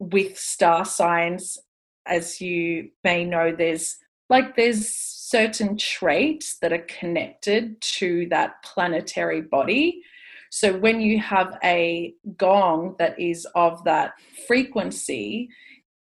with 0.00 0.36
star 0.38 0.84
signs, 0.84 1.58
as 2.06 2.40
you 2.40 2.90
may 3.04 3.24
know, 3.24 3.54
there's 3.56 3.96
like 4.28 4.56
there's 4.56 4.88
certain 4.88 5.76
traits 5.76 6.58
that 6.58 6.72
are 6.72 6.86
connected 6.88 7.80
to 7.80 8.26
that 8.30 8.62
planetary 8.62 9.40
body. 9.40 10.02
So 10.50 10.78
when 10.78 11.00
you 11.00 11.18
have 11.20 11.58
a 11.64 12.14
gong 12.36 12.96
that 12.98 13.18
is 13.18 13.46
of 13.54 13.82
that 13.84 14.14
frequency, 14.46 15.48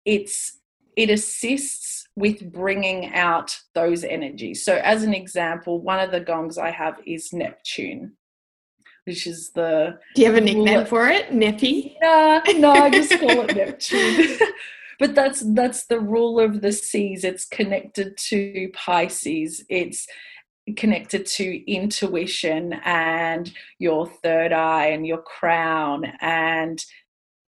it's 0.06 0.60
it 0.96 1.10
assists 1.10 2.08
with 2.18 2.52
bringing 2.52 3.14
out 3.14 3.58
those 3.74 4.04
energies. 4.04 4.66
So, 4.66 4.76
as 4.84 5.04
an 5.04 5.14
example, 5.14 5.80
one 5.80 6.00
of 6.00 6.12
the 6.12 6.20
gongs 6.20 6.58
I 6.58 6.72
have 6.72 7.00
is 7.06 7.32
Neptune, 7.32 8.14
which 9.06 9.26
is 9.26 9.52
the. 9.52 9.98
Do 10.16 10.22
you 10.22 10.28
have 10.28 10.36
a 10.36 10.42
nickname 10.42 10.86
for 10.86 11.08
it, 11.08 11.30
Neppy? 11.32 11.96
No, 12.02 12.42
no, 12.58 12.72
I 12.72 12.90
just 12.90 13.18
call 13.18 13.44
it 13.44 13.56
Neptune. 13.56 14.40
but 15.00 15.16
that's 15.16 15.42
that's 15.54 15.86
the 15.86 16.00
rule 16.00 16.40
of 16.40 16.62
the 16.62 16.74
seas. 16.74 17.24
It's 17.24 17.46
connected 17.46 18.18
to 18.18 18.70
Pisces. 18.74 19.64
It's 19.70 20.06
connected 20.76 21.26
to 21.26 21.72
intuition 21.72 22.74
and 22.84 23.52
your 23.80 24.08
third 24.08 24.54
eye 24.54 24.88
and 24.88 25.06
your 25.06 25.22
crown 25.22 26.06
and 26.22 26.84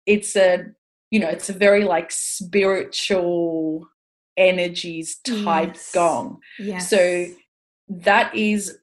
it's 0.07 0.37
a 0.37 0.67
you 1.11 1.19
know 1.19 1.29
it's 1.29 1.49
a 1.49 1.53
very 1.53 1.85
like 1.85 2.11
spiritual 2.11 3.89
energies 4.37 5.19
type 5.25 5.75
yes. 5.75 5.93
gong 5.93 6.39
yes. 6.59 6.89
so 6.89 7.27
that 7.89 8.35
is 8.35 8.79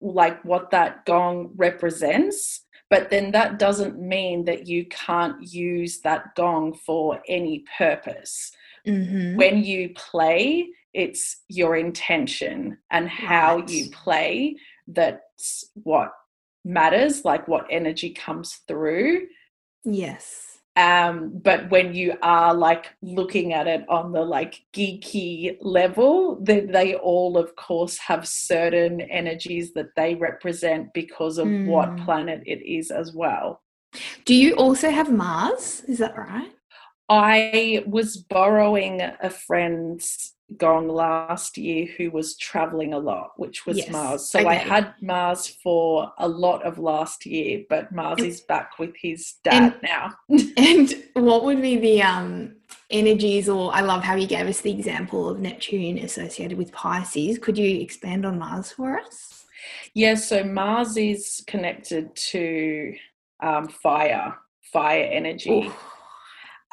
like 0.00 0.44
what 0.44 0.70
that 0.70 1.04
gong 1.06 1.50
represents 1.56 2.61
but 2.92 3.08
then 3.08 3.30
that 3.30 3.58
doesn't 3.58 3.98
mean 3.98 4.44
that 4.44 4.66
you 4.66 4.84
can't 4.84 5.42
use 5.42 6.00
that 6.00 6.34
gong 6.34 6.74
for 6.74 7.22
any 7.26 7.64
purpose 7.78 8.52
mm-hmm. 8.86 9.34
when 9.34 9.64
you 9.64 9.88
play 9.94 10.68
it's 10.92 11.38
your 11.48 11.76
intention 11.76 12.76
and 12.90 13.08
how 13.08 13.56
right. 13.56 13.68
you 13.70 13.90
play 13.90 14.54
that's 14.88 15.64
what 15.72 16.12
matters 16.66 17.24
like 17.24 17.48
what 17.48 17.66
energy 17.70 18.10
comes 18.10 18.60
through 18.68 19.26
yes 19.84 20.51
um, 20.76 21.32
but 21.34 21.68
when 21.70 21.94
you 21.94 22.16
are 22.22 22.54
like 22.54 22.86
looking 23.02 23.52
at 23.52 23.66
it 23.66 23.84
on 23.88 24.12
the 24.12 24.22
like 24.22 24.62
geeky 24.72 25.56
level 25.60 26.38
then 26.40 26.70
they 26.70 26.94
all 26.94 27.36
of 27.36 27.54
course 27.56 27.98
have 27.98 28.26
certain 28.26 29.00
energies 29.02 29.72
that 29.74 29.94
they 29.96 30.14
represent 30.14 30.92
because 30.94 31.38
of 31.38 31.46
mm. 31.46 31.66
what 31.66 31.90
hmm. 31.90 32.04
planet 32.04 32.42
it 32.46 32.64
is 32.64 32.90
as 32.90 33.12
well 33.12 33.60
do 34.24 34.34
you 34.34 34.54
also 34.54 34.90
have 34.90 35.12
mars 35.12 35.82
is 35.88 35.98
that 35.98 36.16
right 36.16 36.52
i 37.08 37.84
was 37.86 38.16
borrowing 38.16 39.02
a 39.02 39.28
friend's 39.28 40.31
gone 40.56 40.88
last 40.88 41.56
year 41.58 41.86
who 41.96 42.10
was 42.10 42.36
traveling 42.36 42.92
a 42.92 42.98
lot, 42.98 43.32
which 43.36 43.66
was 43.66 43.78
yes. 43.78 43.90
Mars. 43.90 44.28
So 44.28 44.40
okay. 44.40 44.48
I 44.48 44.54
had 44.54 44.94
Mars 45.00 45.46
for 45.46 46.12
a 46.18 46.28
lot 46.28 46.64
of 46.64 46.78
last 46.78 47.26
year, 47.26 47.64
but 47.68 47.92
Mars 47.92 48.18
and, 48.18 48.26
is 48.26 48.40
back 48.40 48.78
with 48.78 48.94
his 49.00 49.34
dad 49.44 49.74
and, 49.74 49.82
now. 49.82 50.14
and 50.56 51.02
what 51.14 51.44
would 51.44 51.60
be 51.60 51.76
the 51.76 52.02
um, 52.02 52.56
energies, 52.90 53.48
or 53.48 53.74
I 53.74 53.80
love 53.80 54.02
how 54.02 54.14
you 54.14 54.26
gave 54.26 54.46
us 54.46 54.60
the 54.60 54.72
example 54.72 55.28
of 55.28 55.40
Neptune 55.40 55.98
associated 55.98 56.58
with 56.58 56.72
Pisces. 56.72 57.38
Could 57.38 57.58
you 57.58 57.80
expand 57.80 58.24
on 58.26 58.38
Mars 58.38 58.72
for 58.72 58.98
us? 58.98 59.44
Yeah, 59.94 60.14
so 60.14 60.42
Mars 60.44 60.96
is 60.96 61.42
connected 61.46 62.14
to 62.16 62.94
um, 63.42 63.68
fire, 63.68 64.36
fire 64.72 65.04
energy. 65.04 65.50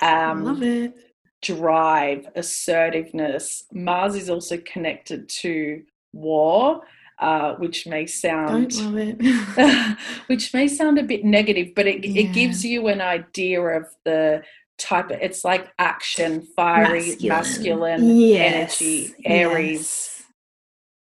Ooh, 0.01 0.05
um, 0.05 0.43
love 0.43 0.63
it 0.63 1.08
drive, 1.41 2.27
assertiveness. 2.35 3.63
Mars 3.73 4.15
is 4.15 4.29
also 4.29 4.57
connected 4.57 5.29
to 5.41 5.83
war, 6.13 6.81
uh, 7.19 7.55
which 7.55 7.85
may 7.85 8.05
sound 8.05 8.73
which 10.27 10.53
may 10.53 10.67
sound 10.67 10.97
a 10.97 11.03
bit 11.03 11.23
negative, 11.25 11.73
but 11.75 11.87
it, 11.87 12.05
yeah. 12.05 12.21
it 12.21 12.33
gives 12.33 12.65
you 12.65 12.87
an 12.87 13.01
idea 13.01 13.61
of 13.61 13.85
the 14.05 14.41
type 14.77 15.11
of 15.11 15.19
it's 15.21 15.43
like 15.43 15.67
action, 15.77 16.41
fiery, 16.55 17.17
masculine, 17.21 17.27
masculine 17.27 18.17
yes. 18.17 18.81
energy, 18.81 19.13
Aries. 19.25 19.79
Yes. 19.79 20.15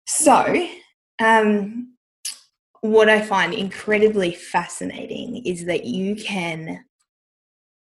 So, 0.09 0.69
um, 1.23 1.95
what 2.81 3.09
I 3.09 3.21
find 3.21 3.53
incredibly 3.53 4.33
fascinating 4.33 5.45
is 5.45 5.67
that 5.67 5.85
you 5.85 6.17
can 6.17 6.86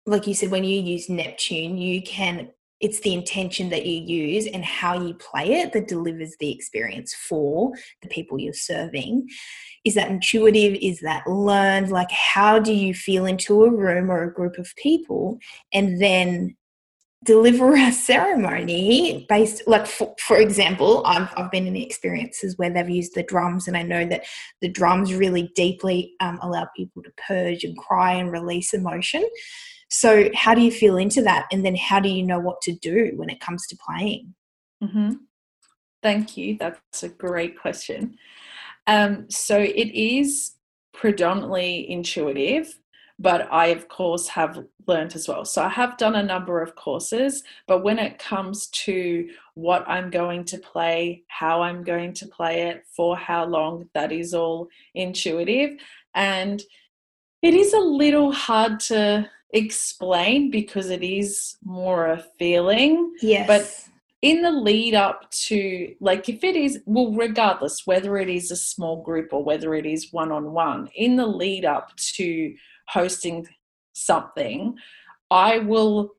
like 0.09 0.27
you 0.27 0.33
said, 0.33 0.51
when 0.51 0.63
you 0.63 0.81
use 0.81 1.07
Neptune, 1.09 1.77
you 1.77 2.01
can, 2.01 2.49
it's 2.79 2.99
the 3.01 3.13
intention 3.13 3.69
that 3.69 3.85
you 3.85 4.01
use 4.01 4.47
and 4.47 4.65
how 4.65 4.99
you 4.99 5.13
play 5.13 5.53
it 5.53 5.73
that 5.73 5.87
delivers 5.87 6.35
the 6.39 6.51
experience 6.51 7.13
for 7.13 7.71
the 8.01 8.07
people 8.07 8.39
you're 8.39 8.53
serving. 8.53 9.27
Is 9.85 9.95
that 9.95 10.09
intuitive? 10.09 10.77
Is 10.81 10.99
that 11.01 11.27
learned? 11.27 11.91
Like, 11.91 12.11
how 12.11 12.59
do 12.59 12.73
you 12.73 12.93
feel 12.93 13.25
into 13.25 13.63
a 13.63 13.71
room 13.71 14.09
or 14.09 14.23
a 14.23 14.33
group 14.33 14.57
of 14.57 14.73
people 14.75 15.37
and 15.73 16.01
then 16.01 16.55
deliver 17.25 17.75
a 17.75 17.91
ceremony 17.91 19.25
based 19.27 19.63
like 19.67 19.85
for, 19.85 20.15
for 20.19 20.37
example 20.37 21.03
I've, 21.05 21.29
I've 21.35 21.51
been 21.51 21.67
in 21.67 21.75
experiences 21.75 22.57
where 22.57 22.69
they've 22.69 22.89
used 22.89 23.13
the 23.13 23.23
drums 23.23 23.67
and 23.67 23.75
i 23.75 23.81
know 23.81 24.05
that 24.05 24.23
the 24.61 24.69
drums 24.69 25.13
really 25.13 25.51
deeply 25.53 26.13
um, 26.21 26.39
allow 26.41 26.67
people 26.77 27.03
to 27.03 27.11
purge 27.27 27.65
and 27.65 27.77
cry 27.77 28.13
and 28.13 28.31
release 28.31 28.73
emotion 28.73 29.27
so, 29.89 30.29
how 30.35 30.53
do 30.53 30.61
you 30.61 30.71
feel 30.71 30.97
into 30.97 31.21
that? 31.23 31.47
And 31.51 31.65
then, 31.65 31.75
how 31.75 31.99
do 31.99 32.09
you 32.09 32.23
know 32.23 32.39
what 32.39 32.61
to 32.61 32.71
do 32.71 33.11
when 33.15 33.29
it 33.29 33.39
comes 33.39 33.65
to 33.67 33.77
playing? 33.77 34.35
Mm-hmm. 34.83 35.13
Thank 36.03 36.37
you. 36.37 36.57
That's 36.59 37.03
a 37.03 37.09
great 37.09 37.59
question. 37.59 38.15
Um, 38.85 39.29
so, 39.29 39.57
it 39.57 39.91
is 39.93 40.51
predominantly 40.93 41.89
intuitive, 41.89 42.77
but 43.17 43.51
I, 43.51 43.67
of 43.67 43.87
course, 43.87 44.27
have 44.27 44.63
learned 44.87 45.15
as 45.15 45.27
well. 45.27 45.43
So, 45.43 45.63
I 45.63 45.69
have 45.69 45.97
done 45.97 46.15
a 46.15 46.23
number 46.23 46.61
of 46.61 46.75
courses, 46.75 47.43
but 47.67 47.83
when 47.83 47.97
it 47.97 48.19
comes 48.19 48.67
to 48.67 49.27
what 49.55 49.89
I'm 49.89 50.11
going 50.11 50.45
to 50.45 50.59
play, 50.59 51.23
how 51.29 51.63
I'm 51.63 51.83
going 51.83 52.13
to 52.13 52.27
play 52.27 52.69
it, 52.69 52.83
for 52.95 53.17
how 53.17 53.45
long, 53.45 53.89
that 53.95 54.11
is 54.11 54.35
all 54.35 54.67
intuitive. 54.93 55.79
And 56.13 56.61
it 57.41 57.55
is 57.55 57.73
a 57.73 57.79
little 57.79 58.31
hard 58.31 58.79
to 58.81 59.29
explain 59.51 60.51
because 60.51 60.89
it 60.89 61.03
is 61.03 61.57
more 61.63 62.07
a 62.07 62.23
feeling. 62.37 63.13
Yes. 63.21 63.47
But 63.47 63.89
in 64.21 64.41
the 64.41 64.51
lead 64.51 64.95
up 64.95 65.29
to, 65.31 65.93
like, 65.99 66.27
if 66.27 66.43
it 66.43 66.55
is, 66.55 66.79
well, 66.85 67.13
regardless 67.13 67.85
whether 67.85 68.17
it 68.17 68.29
is 68.29 68.51
a 68.51 68.55
small 68.55 69.01
group 69.01 69.31
or 69.31 69.43
whether 69.43 69.73
it 69.73 69.85
is 69.85 70.11
one 70.11 70.31
on 70.31 70.51
one, 70.51 70.89
in 70.95 71.15
the 71.15 71.27
lead 71.27 71.65
up 71.65 71.95
to 72.15 72.53
hosting 72.87 73.47
something, 73.93 74.75
I 75.31 75.59
will 75.59 76.15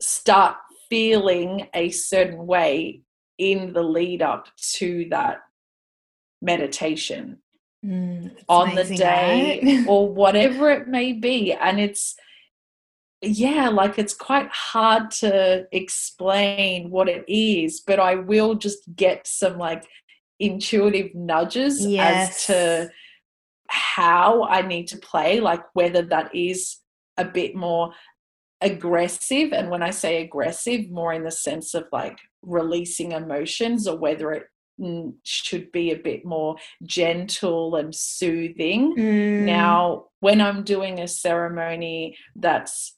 start 0.00 0.56
feeling 0.90 1.68
a 1.74 1.88
certain 1.90 2.46
way 2.46 3.02
in 3.38 3.72
the 3.72 3.82
lead 3.82 4.20
up 4.20 4.48
to 4.74 5.06
that 5.10 5.38
meditation 6.42 7.38
mm, 7.84 8.30
on 8.48 8.74
the 8.74 8.84
day 8.84 9.60
right? 9.62 9.84
or 9.88 10.12
whatever 10.12 10.70
it 10.70 10.88
may 10.88 11.12
be. 11.12 11.52
And 11.52 11.80
it's, 11.80 12.14
yeah, 13.22 13.68
like 13.68 13.98
it's 13.98 14.14
quite 14.14 14.48
hard 14.50 15.12
to 15.12 15.66
explain 15.70 16.90
what 16.90 17.08
it 17.08 17.24
is, 17.28 17.80
but 17.80 18.00
I 18.00 18.16
will 18.16 18.56
just 18.56 18.80
get 18.96 19.26
some 19.28 19.58
like 19.58 19.86
intuitive 20.40 21.14
nudges 21.14 21.86
yes. 21.86 22.30
as 22.30 22.46
to 22.46 22.90
how 23.68 24.42
I 24.44 24.62
need 24.62 24.88
to 24.88 24.98
play, 24.98 25.40
like 25.40 25.62
whether 25.72 26.02
that 26.02 26.34
is 26.34 26.78
a 27.16 27.24
bit 27.24 27.54
more 27.54 27.92
aggressive. 28.60 29.52
And 29.52 29.70
when 29.70 29.82
I 29.82 29.90
say 29.90 30.22
aggressive, 30.22 30.90
more 30.90 31.12
in 31.12 31.22
the 31.22 31.30
sense 31.30 31.74
of 31.74 31.84
like 31.92 32.18
releasing 32.42 33.12
emotions 33.12 33.86
or 33.86 33.96
whether 33.96 34.32
it 34.32 34.46
should 35.22 35.70
be 35.70 35.92
a 35.92 35.96
bit 35.96 36.24
more 36.24 36.56
gentle 36.82 37.76
and 37.76 37.94
soothing. 37.94 38.96
Mm. 38.96 39.42
Now, 39.42 40.06
when 40.18 40.40
I'm 40.40 40.64
doing 40.64 40.98
a 40.98 41.06
ceremony 41.06 42.16
that's 42.34 42.96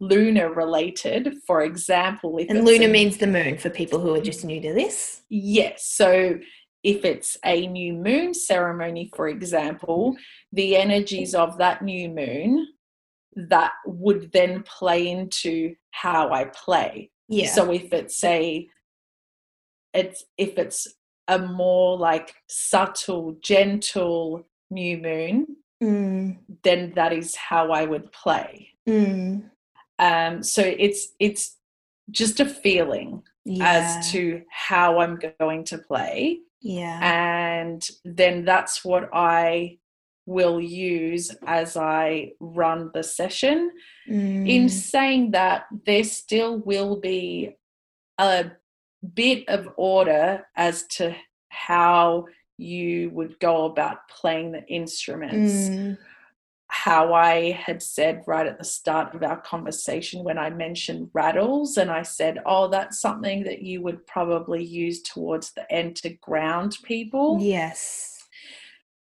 lunar 0.00 0.52
related 0.52 1.34
for 1.46 1.62
example 1.62 2.38
and 2.48 2.64
lunar 2.64 2.86
a, 2.86 2.88
means 2.88 3.16
the 3.18 3.26
moon 3.26 3.56
for 3.56 3.70
people 3.70 4.00
who 4.00 4.14
are 4.14 4.20
just 4.20 4.44
new 4.44 4.60
to 4.60 4.72
this 4.72 5.22
yes 5.28 5.86
so 5.86 6.38
if 6.84 7.02
it's 7.02 7.38
a 7.46 7.66
new 7.66 7.94
moon 7.94 8.34
ceremony, 8.34 9.10
for 9.16 9.26
example, 9.26 10.14
the 10.52 10.76
energies 10.76 11.34
of 11.34 11.56
that 11.56 11.82
new 11.82 12.10
moon 12.10 12.68
that 13.34 13.72
would 13.86 14.30
then 14.32 14.62
play 14.64 15.08
into 15.08 15.74
how 15.92 16.30
I 16.30 16.44
play. 16.44 17.10
Yeah. 17.28 17.50
So 17.50 17.72
if 17.72 17.92
it's 17.92 18.22
a 18.22 18.68
it's 19.94 20.24
if 20.36 20.58
it's 20.58 20.86
a 21.26 21.38
more 21.38 21.96
like 21.96 22.34
subtle, 22.48 23.36
gentle 23.42 24.46
new 24.70 24.98
moon, 24.98 25.56
Mm, 25.82 26.38
then 26.62 26.92
that 26.94 27.12
is 27.12 27.34
how 27.34 27.72
I 27.72 27.84
would 27.84 28.10
play. 28.12 28.68
mm, 28.88 29.50
Um, 29.98 30.42
so 30.42 30.62
it's 30.62 31.08
it's 31.18 31.56
just 32.10 32.40
a 32.40 32.46
feeling 32.46 33.22
yeah. 33.44 33.98
as 33.98 34.12
to 34.12 34.42
how 34.50 35.00
I'm 35.00 35.18
going 35.38 35.64
to 35.64 35.78
play, 35.78 36.40
yeah. 36.60 36.98
and 37.02 37.86
then 38.04 38.44
that's 38.44 38.84
what 38.84 39.08
I 39.12 39.78
will 40.26 40.60
use 40.60 41.30
as 41.46 41.76
I 41.76 42.32
run 42.40 42.90
the 42.94 43.02
session. 43.02 43.70
In 44.06 44.66
Mm, 44.66 44.70
saying 44.70 45.30
that, 45.32 45.66
there 45.86 46.04
still 46.04 46.58
will 46.58 46.96
be 46.96 47.56
a 48.18 48.50
bit 49.14 49.48
of 49.48 49.68
order 49.76 50.46
as 50.56 50.84
to 50.96 51.14
how 51.48 52.26
you 52.56 53.10
would 53.10 53.38
go 53.40 53.64
about 53.64 54.08
playing 54.08 54.52
the 54.52 54.66
instruments. 54.66 55.68
mm, 55.68 55.98
How 56.74 57.14
I 57.14 57.52
had 57.52 57.80
said 57.82 58.24
right 58.26 58.46
at 58.46 58.58
the 58.58 58.64
start 58.64 59.14
of 59.14 59.22
our 59.22 59.40
conversation 59.40 60.24
when 60.24 60.38
I 60.38 60.50
mentioned 60.50 61.08
rattles, 61.14 61.76
and 61.76 61.88
I 61.88 62.02
said, 62.02 62.40
Oh, 62.44 62.66
that's 62.68 63.00
something 63.00 63.44
that 63.44 63.62
you 63.62 63.80
would 63.82 64.04
probably 64.08 64.64
use 64.64 65.00
towards 65.00 65.52
the 65.52 65.70
end 65.72 65.94
to 65.96 66.10
ground 66.10 66.76
people. 66.82 67.38
yes. 67.40 68.10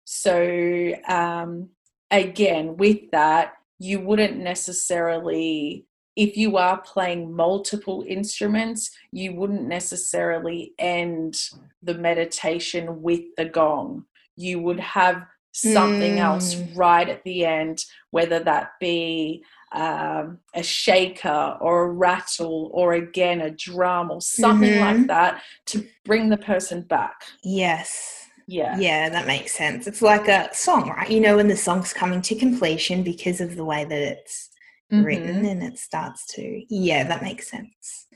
So, 0.04 0.92
um, 1.08 1.70
again, 2.10 2.76
with 2.76 3.10
that, 3.12 3.54
you 3.78 3.98
wouldn't 3.98 4.36
necessarily, 4.36 5.86
if 6.16 6.36
you 6.36 6.58
are 6.58 6.80
playing 6.82 7.34
multiple 7.34 8.04
instruments, 8.06 8.90
you 9.10 9.34
wouldn't 9.34 9.66
necessarily 9.66 10.74
end 10.78 11.34
the 11.82 11.94
meditation 11.94 13.02
with 13.02 13.22
the 13.38 13.46
gong. 13.46 14.04
You 14.36 14.60
would 14.60 14.80
have 14.80 15.24
something 15.54 16.18
else 16.18 16.54
Mm. 16.56 16.76
right 16.76 17.08
at 17.08 17.22
the 17.24 17.44
end, 17.46 17.84
whether 18.10 18.40
that 18.40 18.72
be 18.80 19.44
um, 19.72 20.38
a 20.54 20.62
shaker 20.62 21.56
or 21.60 21.84
a 21.86 21.90
rattle 21.92 22.70
or 22.72 22.92
again 22.92 23.40
a 23.40 23.50
drum 23.50 24.08
or 24.08 24.20
something 24.20 24.78
like 24.78 24.96
Mhm. 24.98 25.06
that 25.08 25.42
to 25.66 25.84
bring 26.04 26.28
the 26.28 26.36
person 26.36 26.82
back. 26.82 27.24
Yes. 27.42 28.26
Yeah. 28.46 28.76
Yeah, 28.78 29.08
that 29.08 29.26
makes 29.26 29.52
sense. 29.52 29.88
It's 29.88 30.00
like 30.02 30.28
a 30.28 30.48
song, 30.54 30.90
right? 30.90 31.10
You 31.10 31.20
know, 31.20 31.36
when 31.36 31.48
the 31.48 31.56
song's 31.56 31.92
coming 31.92 32.22
to 32.22 32.36
completion 32.36 33.02
because 33.02 33.40
of 33.40 33.56
the 33.56 33.64
way 33.64 33.84
that 33.84 33.98
it's 34.00 34.50
Mhm. 34.92 35.04
written 35.04 35.44
and 35.46 35.62
it 35.62 35.76
starts 35.78 36.24
to. 36.34 36.62
Yeah, 36.68 37.02
that 37.04 37.22
makes 37.22 37.50
sense. 37.50 38.06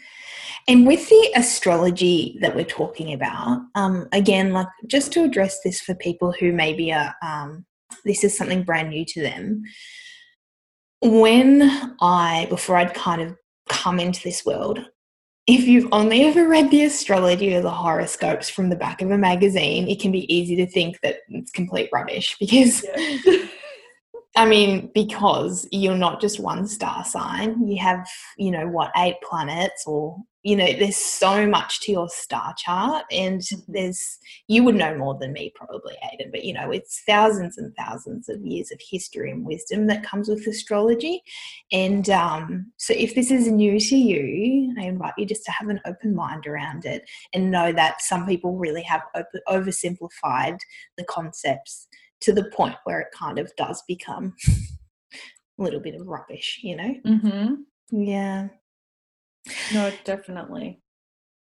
And 0.69 0.87
with 0.87 1.09
the 1.09 1.33
astrology 1.35 2.37
that 2.43 2.55
we're 2.55 2.65
talking 2.65 3.15
about, 3.15 3.63
um, 3.75 4.07
again, 4.13 4.53
like 4.53 4.69
just 4.87 5.13
to 5.13 5.25
address 5.25 5.61
this 5.65 5.81
for 5.81 5.95
people 5.95 6.31
who 6.39 6.53
maybe 6.53 6.93
are, 6.93 7.15
um, 7.23 7.65
this 8.05 8.23
is 8.23 8.37
something 8.37 8.65
brand 8.65 8.91
new 8.91 9.07
to 9.07 9.23
them. 9.23 9.63
When 11.01 11.97
I, 12.03 12.47
before 12.51 12.77
I'd 12.77 12.93
kind 12.93 13.23
of 13.23 13.35
come 13.71 13.99
into 13.99 14.23
this 14.23 14.45
world, 14.45 14.85
if 15.47 15.67
you've 15.67 15.89
only 15.91 16.25
ever 16.25 16.47
read 16.47 16.71
the 16.71 16.85
astrology 16.85 17.55
or 17.55 17.63
the 17.63 17.71
horoscopes 17.71 18.51
from 18.51 18.69
the 18.69 18.77
back 18.77 19.01
of 19.01 19.11
a 19.11 19.17
magazine, 19.17 19.89
it 19.89 20.01
can 20.01 20.13
be 20.13 20.33
easy 20.33 20.55
to 20.57 20.67
think 20.67 21.01
that 21.03 21.21
it's 21.31 21.51
complete 21.51 21.89
rubbish 21.91 22.37
because 22.39 22.85
Yeah. 23.25 23.47
I 24.39 24.47
mean, 24.47 24.91
because 24.95 25.67
you're 25.73 25.97
not 25.97 26.21
just 26.21 26.39
one 26.39 26.69
star 26.69 27.05
sign, 27.05 27.67
you 27.67 27.77
have, 27.83 28.09
you 28.37 28.53
know, 28.53 28.69
what, 28.69 28.93
eight 28.97 29.17
planets, 29.29 29.83
or, 29.85 30.17
you 30.49 30.57
know, 30.57 30.73
there's 30.79 30.97
so 30.97 31.47
much 31.47 31.79
to 31.81 31.93
your 31.93 32.09
star 32.09 32.55
chart. 32.57 33.05
And 33.13 33.43
there's, 33.69 34.19
you 34.47 34.65
would 34.65 34.77
know 34.77 34.97
more 34.97 35.15
than 35.21 35.35
me, 35.35 35.53
probably, 35.55 35.95
Aydin, 36.03 36.31
but, 36.31 36.43
you 36.43 36.55
know, 36.55 36.71
it's 36.71 37.03
thousands 37.05 37.59
and 37.59 37.77
thousands 37.77 38.31
of 38.31 38.41
years 38.41 38.73
of 38.73 38.81
history 38.81 39.31
and 39.31 39.45
wisdom 39.45 39.89
that 39.89 40.03
comes 40.03 40.27
with 40.27 40.47
astrology. 40.47 41.23
And 41.71 42.09
um, 42.09 42.73
so 42.79 42.95
if 42.97 43.15
this 43.15 43.31
is 43.31 43.47
new 43.47 43.79
to 43.79 43.97
you, 43.97 44.75
I 44.81 44.85
invite 44.85 45.13
you 45.19 45.27
just 45.27 45.45
to 45.45 45.51
have 45.51 45.69
an 45.69 45.83
open 45.85 46.15
mind 46.15 46.47
around 46.47 46.87
it 46.87 47.03
and 47.35 47.51
know 47.51 47.71
that 47.71 48.01
some 48.01 48.27
people 48.27 48.57
really 48.57 48.85
have 48.85 49.03
over- 49.15 49.43
oversimplified 49.63 50.57
the 50.97 51.05
concepts 51.05 51.89
to 52.21 52.33
the 52.33 52.51
point 52.57 52.77
where 52.85 53.01
it 53.01 53.09
kind 53.13 53.39
of 53.39 53.55
does 53.57 53.83
become 53.87 54.35
a 55.59 55.63
little 55.63 55.81
bit 55.81 55.95
of 55.95 56.07
rubbish, 56.07 56.61
you 56.63 56.75
know? 56.75 56.95
hmm 57.05 57.55
Yeah. 57.91 58.49
No, 59.72 59.92
definitely. 60.05 60.81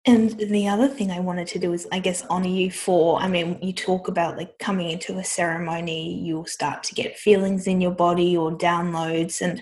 And 0.05 0.31
the 0.39 0.69
other 0.69 0.88
thing 0.88 1.12
I 1.12 1.19
wanted 1.19 1.47
to 1.49 1.60
do 1.60 1.73
is, 1.73 1.86
I 1.91 1.99
guess, 1.99 2.25
honor 2.29 2.47
you 2.47 2.71
for. 2.71 3.19
I 3.19 3.27
mean, 3.27 3.60
you 3.62 3.73
talk 3.73 4.07
about 4.07 4.38
like 4.38 4.57
coming 4.57 4.89
into 4.89 5.17
a 5.17 5.23
ceremony, 5.23 6.21
you'll 6.23 6.45
start 6.45 6.83
to 6.83 6.95
get 6.95 7.17
feelings 7.17 7.67
in 7.67 7.81
your 7.81 7.91
body 7.91 8.38
or 8.38 8.57
downloads. 8.57 9.41
And 9.41 9.62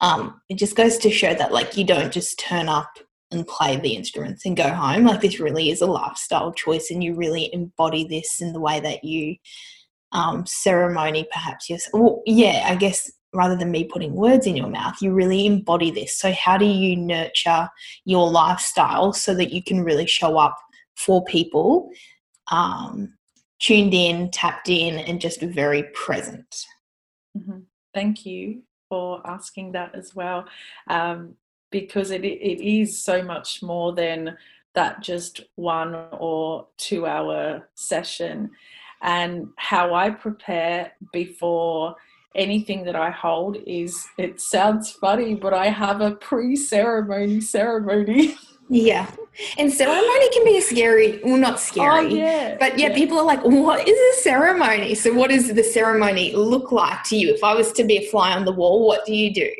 um, 0.00 0.40
it 0.48 0.56
just 0.56 0.74
goes 0.74 0.98
to 0.98 1.10
show 1.10 1.32
that, 1.34 1.52
like, 1.52 1.76
you 1.76 1.84
don't 1.84 2.12
just 2.12 2.40
turn 2.40 2.68
up 2.68 2.90
and 3.30 3.46
play 3.46 3.76
the 3.76 3.94
instruments 3.94 4.44
and 4.44 4.56
go 4.56 4.68
home. 4.68 5.04
Like, 5.04 5.20
this 5.20 5.38
really 5.38 5.70
is 5.70 5.80
a 5.80 5.86
lifestyle 5.86 6.52
choice, 6.52 6.90
and 6.90 7.02
you 7.02 7.14
really 7.14 7.48
embody 7.54 8.04
this 8.04 8.40
in 8.40 8.52
the 8.52 8.60
way 8.60 8.80
that 8.80 9.04
you 9.04 9.36
um, 10.10 10.44
ceremony, 10.44 11.26
perhaps. 11.32 11.70
Yes. 11.70 11.88
Well, 11.92 12.22
yeah, 12.26 12.66
I 12.68 12.74
guess 12.74 13.12
rather 13.34 13.56
than 13.56 13.70
me 13.70 13.84
putting 13.84 14.14
words 14.14 14.46
in 14.46 14.56
your 14.56 14.68
mouth, 14.68 14.94
you 15.02 15.12
really 15.12 15.46
embody 15.46 15.90
this. 15.90 16.16
So, 16.16 16.32
how 16.32 16.56
do 16.56 16.64
you 16.64 16.96
nurture 16.96 17.68
your 18.04 18.30
lifestyle 18.30 19.12
so 19.12 19.34
that 19.34 19.52
you 19.52 19.62
can 19.62 19.82
really 19.82 20.06
show 20.06 20.38
up 20.38 20.56
for 20.96 21.24
people, 21.24 21.90
um, 22.50 23.14
tuned 23.58 23.92
in, 23.92 24.30
tapped 24.30 24.68
in, 24.68 24.98
and 24.98 25.20
just 25.20 25.40
very 25.40 25.84
present? 25.94 26.64
hmm 27.36 27.60
Thank 27.92 28.26
you 28.26 28.62
for 28.88 29.24
asking 29.24 29.72
that 29.72 29.94
as 29.94 30.16
well, 30.16 30.46
um, 30.88 31.34
because 31.70 32.10
it 32.10 32.24
it 32.24 32.60
is 32.60 33.00
so 33.00 33.22
much 33.22 33.62
more 33.62 33.92
than 33.92 34.36
that 34.74 35.00
just 35.00 35.40
one 35.54 35.94
or 36.12 36.66
two 36.76 37.06
hour 37.06 37.68
session. 37.74 38.50
And 39.02 39.48
how 39.56 39.94
I 39.94 40.10
prepare 40.10 40.92
before 41.12 41.94
anything 42.34 42.84
that 42.84 42.96
I 42.96 43.10
hold 43.10 43.58
is 43.66 44.06
it 44.18 44.40
sounds 44.40 44.90
funny, 44.90 45.34
but 45.34 45.54
I 45.54 45.66
have 45.68 46.00
a 46.00 46.12
pre 46.12 46.56
ceremony 46.56 47.40
ceremony. 47.40 48.36
Yeah. 48.70 49.10
And 49.58 49.72
ceremony 49.72 50.30
can 50.30 50.44
be 50.44 50.56
a 50.56 50.62
scary, 50.62 51.20
well, 51.22 51.36
not 51.36 51.60
scary. 51.60 51.86
Oh, 51.86 52.00
yeah. 52.00 52.56
But 52.58 52.78
yeah, 52.78 52.94
people 52.94 53.18
are 53.18 53.24
like, 53.24 53.44
what 53.44 53.86
is 53.86 54.18
a 54.18 54.22
ceremony? 54.22 54.94
So, 54.94 55.12
what 55.12 55.30
does 55.30 55.52
the 55.52 55.62
ceremony 55.62 56.34
look 56.34 56.72
like 56.72 57.04
to 57.04 57.16
you? 57.16 57.34
If 57.34 57.44
I 57.44 57.54
was 57.54 57.72
to 57.72 57.84
be 57.84 57.98
a 57.98 58.10
fly 58.10 58.32
on 58.32 58.44
the 58.44 58.52
wall, 58.52 58.86
what 58.86 59.04
do 59.04 59.14
you 59.14 59.34
do? 59.34 59.50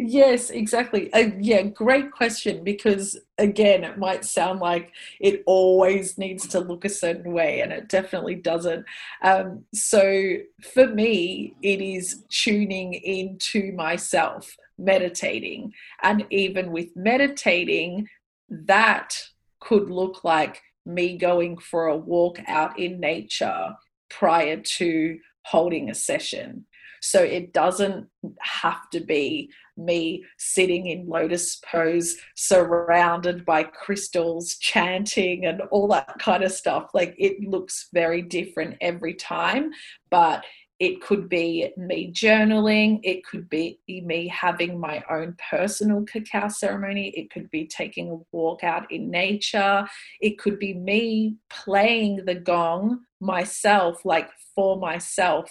Yes, 0.00 0.50
exactly. 0.50 1.12
Uh, 1.12 1.30
yeah, 1.40 1.62
great 1.62 2.12
question 2.12 2.62
because 2.62 3.18
again, 3.36 3.82
it 3.82 3.98
might 3.98 4.24
sound 4.24 4.60
like 4.60 4.92
it 5.18 5.42
always 5.44 6.16
needs 6.16 6.46
to 6.48 6.60
look 6.60 6.84
a 6.84 6.88
certain 6.88 7.32
way, 7.32 7.62
and 7.62 7.72
it 7.72 7.88
definitely 7.88 8.36
doesn't. 8.36 8.84
Um, 9.22 9.64
so 9.74 10.36
for 10.72 10.86
me, 10.86 11.56
it 11.62 11.80
is 11.80 12.22
tuning 12.28 12.94
into 12.94 13.72
myself, 13.72 14.56
meditating, 14.78 15.72
and 16.00 16.24
even 16.30 16.70
with 16.70 16.94
meditating, 16.94 18.08
that 18.48 19.16
could 19.58 19.90
look 19.90 20.22
like 20.22 20.62
me 20.86 21.18
going 21.18 21.58
for 21.58 21.88
a 21.88 21.96
walk 21.96 22.38
out 22.46 22.78
in 22.78 23.00
nature 23.00 23.74
prior 24.10 24.58
to 24.58 25.18
holding 25.42 25.90
a 25.90 25.94
session. 25.94 26.66
So 27.00 27.22
it 27.22 27.52
doesn't 27.52 28.08
have 28.40 28.90
to 28.90 29.00
be 29.00 29.50
me 29.76 30.24
sitting 30.38 30.86
in 30.86 31.08
lotus 31.08 31.56
pose, 31.56 32.16
surrounded 32.34 33.44
by 33.44 33.62
crystals, 33.62 34.56
chanting, 34.56 35.46
and 35.46 35.62
all 35.70 35.88
that 35.88 36.18
kind 36.18 36.42
of 36.42 36.52
stuff. 36.52 36.90
Like 36.94 37.14
it 37.18 37.40
looks 37.40 37.88
very 37.92 38.22
different 38.22 38.76
every 38.80 39.14
time, 39.14 39.70
but 40.10 40.44
it 40.78 41.00
could 41.00 41.28
be 41.28 41.72
me 41.76 42.12
journaling. 42.12 43.00
It 43.02 43.24
could 43.24 43.48
be 43.48 43.80
me 43.88 44.28
having 44.28 44.78
my 44.78 45.02
own 45.10 45.36
personal 45.50 46.04
cacao 46.04 46.48
ceremony. 46.48 47.08
It 47.16 47.30
could 47.30 47.50
be 47.50 47.66
taking 47.66 48.10
a 48.10 48.36
walk 48.36 48.62
out 48.62 48.90
in 48.92 49.10
nature. 49.10 49.88
It 50.20 50.38
could 50.38 50.60
be 50.60 50.74
me 50.74 51.34
playing 51.50 52.24
the 52.26 52.36
gong 52.36 53.00
myself, 53.20 54.04
like 54.04 54.30
for 54.54 54.78
myself. 54.78 55.50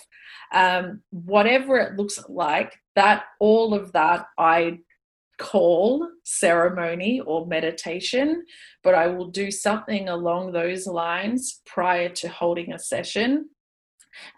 Um, 0.53 1.01
whatever 1.11 1.77
it 1.77 1.97
looks 1.97 2.19
like, 2.29 2.73
that 2.95 3.25
all 3.39 3.73
of 3.73 3.91
that 3.93 4.27
I 4.37 4.79
call 5.37 6.07
ceremony 6.23 7.19
or 7.21 7.45
meditation, 7.45 8.43
but 8.83 8.95
I 8.95 9.07
will 9.07 9.27
do 9.27 9.51
something 9.51 10.09
along 10.09 10.51
those 10.51 10.87
lines 10.87 11.61
prior 11.65 12.09
to 12.09 12.27
holding 12.27 12.73
a 12.73 12.79
session. 12.79 13.49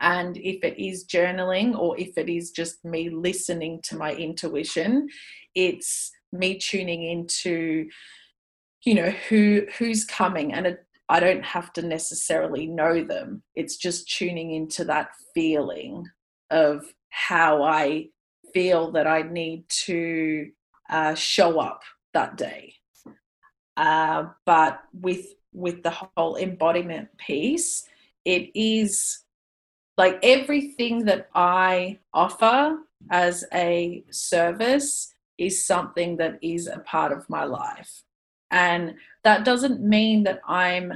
And 0.02 0.36
if 0.38 0.64
it 0.64 0.78
is 0.78 1.06
journaling 1.06 1.78
or 1.78 1.98
if 1.98 2.18
it 2.18 2.30
is 2.30 2.52
just 2.52 2.84
me 2.84 3.10
listening 3.10 3.80
to 3.84 3.98
my 3.98 4.14
intuition, 4.14 5.08
it's 5.56 6.12
me 6.32 6.58
tuning 6.58 7.04
into 7.04 7.88
you 8.84 8.94
know 8.94 9.10
who 9.28 9.64
who's 9.78 10.06
coming 10.06 10.54
and 10.54 10.68
it, 10.68 10.86
I 11.10 11.20
don't 11.20 11.44
have 11.44 11.74
to 11.74 11.82
necessarily 11.82 12.68
know 12.68 13.04
them. 13.04 13.42
It's 13.56 13.78
just 13.78 14.10
tuning 14.16 14.52
into 14.52 14.84
that 14.86 15.10
feeling 15.34 16.06
of 16.52 16.86
how 17.10 17.64
I 17.64 18.10
feel 18.54 18.92
that 18.92 19.08
I 19.08 19.24
need 19.24 19.68
to 19.86 20.52
uh, 20.90 21.16
show 21.16 21.60
up 21.60 21.82
that 22.14 22.38
day. 22.38 22.76
Uh, 23.76 24.26
but 24.46 24.82
with 24.94 25.26
with 25.52 25.82
the 25.82 25.90
whole 26.16 26.38
embodiment 26.38 27.10
piece, 27.18 27.88
it 28.24 28.52
is 28.54 29.24
like 29.98 30.20
everything 30.22 31.06
that 31.06 31.28
I 31.34 32.00
offer 32.14 32.78
as 33.10 33.46
a 33.54 34.04
service 34.12 35.12
is 35.38 35.66
something 35.66 36.18
that 36.18 36.38
is 36.42 36.68
a 36.68 36.80
part 36.80 37.12
of 37.12 37.28
my 37.30 37.46
life. 37.46 38.04
And 38.52 38.96
that 39.24 39.46
doesn't 39.46 39.82
mean 39.82 40.24
that 40.24 40.42
I'm 40.48 40.94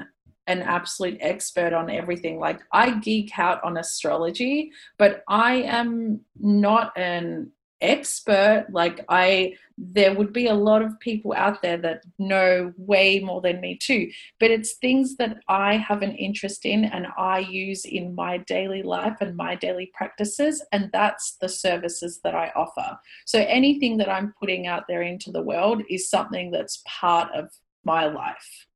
an 0.48 0.62
absolute 0.62 1.18
expert 1.22 1.74
on 1.74 1.90
everything. 1.90 2.40
Like 2.40 2.60
I 2.72 3.00
geek 3.00 3.38
out 3.38 3.64
on 3.64 3.78
astrology, 3.78 4.72
but 4.98 5.24
I 5.28 5.56
am 5.56 6.22
not 6.40 6.92
an 6.98 7.52
expert 7.84 8.66
like 8.72 9.04
i 9.10 9.54
there 9.78 10.14
would 10.14 10.32
be 10.32 10.48
a 10.48 10.54
lot 10.54 10.82
of 10.82 11.00
people 11.00 11.34
out 11.36 11.62
there 11.62 11.78
that 11.78 12.04
know 12.20 12.72
way 12.78 13.20
more 13.20 13.42
than 13.42 13.60
me 13.60 13.76
too. 13.76 14.08
But 14.40 14.52
it's 14.52 14.74
things 14.74 15.16
that 15.18 15.38
i 15.48 15.78
have 15.78 16.02
an 16.02 16.14
interest 16.14 16.66
in 16.66 16.86
and 16.86 17.08
i 17.18 17.40
use 17.40 17.86
in 17.86 18.16
my 18.16 18.38
daily 18.38 18.84
life 18.84 19.18
and 19.20 19.36
my 19.36 19.56
daily 19.56 19.92
practices 19.94 20.64
and 20.72 20.90
that's 20.94 21.38
the 21.42 21.50
services 21.50 22.20
that 22.24 22.36
i 22.36 22.52
offer. 22.56 22.98
So 23.26 23.40
anything 23.40 23.98
that 23.98 24.10
i'm 24.10 24.34
putting 24.40 24.68
out 24.68 24.84
there 24.88 25.02
into 25.02 25.32
the 25.32 25.42
world 25.42 25.82
is 25.90 26.10
something 26.10 26.52
that's 26.52 26.84
part 26.88 27.34
of 27.34 27.50
my 27.84 28.06
life. 28.06 28.68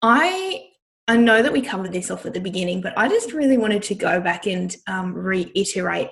I 0.00 0.68
I 1.08 1.16
know 1.16 1.42
that 1.42 1.52
we 1.52 1.60
covered 1.60 1.92
this 1.92 2.10
off 2.10 2.26
at 2.26 2.34
the 2.34 2.40
beginning, 2.40 2.80
but 2.80 2.96
I 2.96 3.08
just 3.08 3.32
really 3.32 3.58
wanted 3.58 3.82
to 3.84 3.94
go 3.94 4.20
back 4.20 4.46
and 4.46 4.74
um, 4.86 5.12
reiterate 5.14 6.10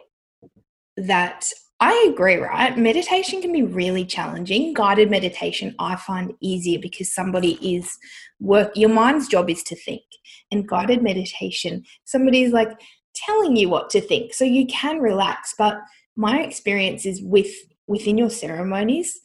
that 0.96 1.48
I 1.82 2.08
agree, 2.12 2.36
right? 2.36 2.76
Meditation 2.76 3.40
can 3.40 3.52
be 3.52 3.62
really 3.62 4.04
challenging. 4.04 4.74
Guided 4.74 5.10
meditation, 5.10 5.74
I 5.78 5.96
find 5.96 6.34
easier 6.40 6.78
because 6.78 7.12
somebody 7.12 7.52
is 7.74 7.96
work, 8.38 8.72
your 8.76 8.90
mind's 8.90 9.28
job 9.28 9.48
is 9.48 9.62
to 9.64 9.76
think. 9.76 10.02
And 10.50 10.68
guided 10.68 11.02
meditation, 11.02 11.84
somebody 12.04 12.42
is 12.42 12.52
like 12.52 12.78
telling 13.14 13.56
you 13.56 13.70
what 13.70 13.88
to 13.90 14.00
think. 14.00 14.34
So 14.34 14.44
you 14.44 14.66
can 14.66 14.98
relax. 14.98 15.54
But 15.56 15.78
my 16.16 16.42
experience 16.42 17.06
is 17.06 17.22
with 17.22 17.50
within 17.86 18.18
your 18.18 18.30
ceremonies, 18.30 19.18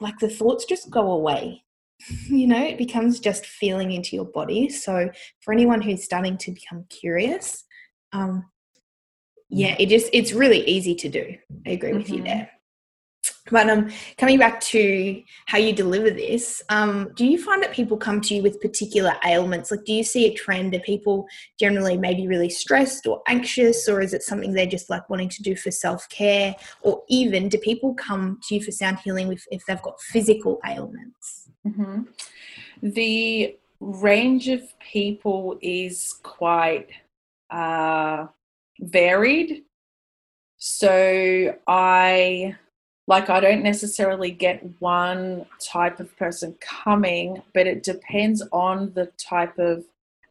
like 0.00 0.18
the 0.18 0.30
thoughts 0.30 0.64
just 0.64 0.90
go 0.90 1.12
away. 1.12 1.62
You 2.26 2.48
know, 2.48 2.60
it 2.60 2.78
becomes 2.78 3.20
just 3.20 3.46
feeling 3.46 3.92
into 3.92 4.16
your 4.16 4.24
body. 4.24 4.68
So 4.68 5.08
for 5.40 5.54
anyone 5.54 5.80
who's 5.80 6.02
starting 6.02 6.36
to 6.38 6.50
become 6.50 6.84
curious, 6.88 7.64
um, 8.12 8.44
yeah, 9.52 9.76
it 9.78 9.90
just 9.90 10.08
it's 10.14 10.32
really 10.32 10.66
easy 10.66 10.94
to 10.94 11.08
do. 11.08 11.36
I 11.66 11.70
agree 11.70 11.90
mm-hmm. 11.90 11.98
with 11.98 12.08
you 12.08 12.16
mm-hmm. 12.16 12.24
there. 12.24 12.50
But 13.50 13.68
um, 13.68 13.90
coming 14.16 14.38
back 14.38 14.60
to 14.60 15.22
how 15.46 15.58
you 15.58 15.74
deliver 15.74 16.10
this, 16.10 16.62
um, 16.70 17.10
do 17.16 17.26
you 17.26 17.42
find 17.42 17.62
that 17.62 17.72
people 17.72 17.96
come 17.96 18.20
to 18.22 18.34
you 18.34 18.42
with 18.42 18.60
particular 18.62 19.14
ailments? 19.26 19.70
Like, 19.70 19.84
do 19.84 19.92
you 19.92 20.04
see 20.04 20.26
a 20.26 20.32
trend? 20.32 20.74
Are 20.74 20.80
people 20.80 21.26
generally 21.60 21.98
maybe 21.98 22.26
really 22.26 22.48
stressed 22.48 23.06
or 23.06 23.22
anxious, 23.28 23.88
or 23.88 24.00
is 24.00 24.14
it 24.14 24.22
something 24.22 24.54
they're 24.54 24.64
just 24.64 24.88
like 24.88 25.08
wanting 25.10 25.28
to 25.28 25.42
do 25.42 25.54
for 25.54 25.70
self 25.70 26.08
care? 26.08 26.54
Or 26.80 27.02
even 27.10 27.50
do 27.50 27.58
people 27.58 27.94
come 27.94 28.40
to 28.48 28.54
you 28.54 28.62
for 28.62 28.70
sound 28.70 29.00
healing 29.00 29.28
with, 29.28 29.44
if 29.50 29.66
they've 29.66 29.82
got 29.82 30.00
physical 30.00 30.58
ailments? 30.66 31.50
Mm-hmm. 31.66 32.02
The 32.82 33.58
range 33.80 34.48
of 34.48 34.62
people 34.78 35.58
is 35.60 36.18
quite 36.22 36.88
uh, 37.50 38.28
varied. 38.82 39.62
So 40.58 41.56
I 41.66 42.56
like 43.08 43.30
I 43.30 43.40
don't 43.40 43.62
necessarily 43.62 44.30
get 44.30 44.62
one 44.80 45.46
type 45.58 45.98
of 45.98 46.16
person 46.16 46.56
coming, 46.60 47.42
but 47.54 47.66
it 47.66 47.82
depends 47.82 48.42
on 48.52 48.92
the 48.94 49.06
type 49.18 49.58
of 49.58 49.84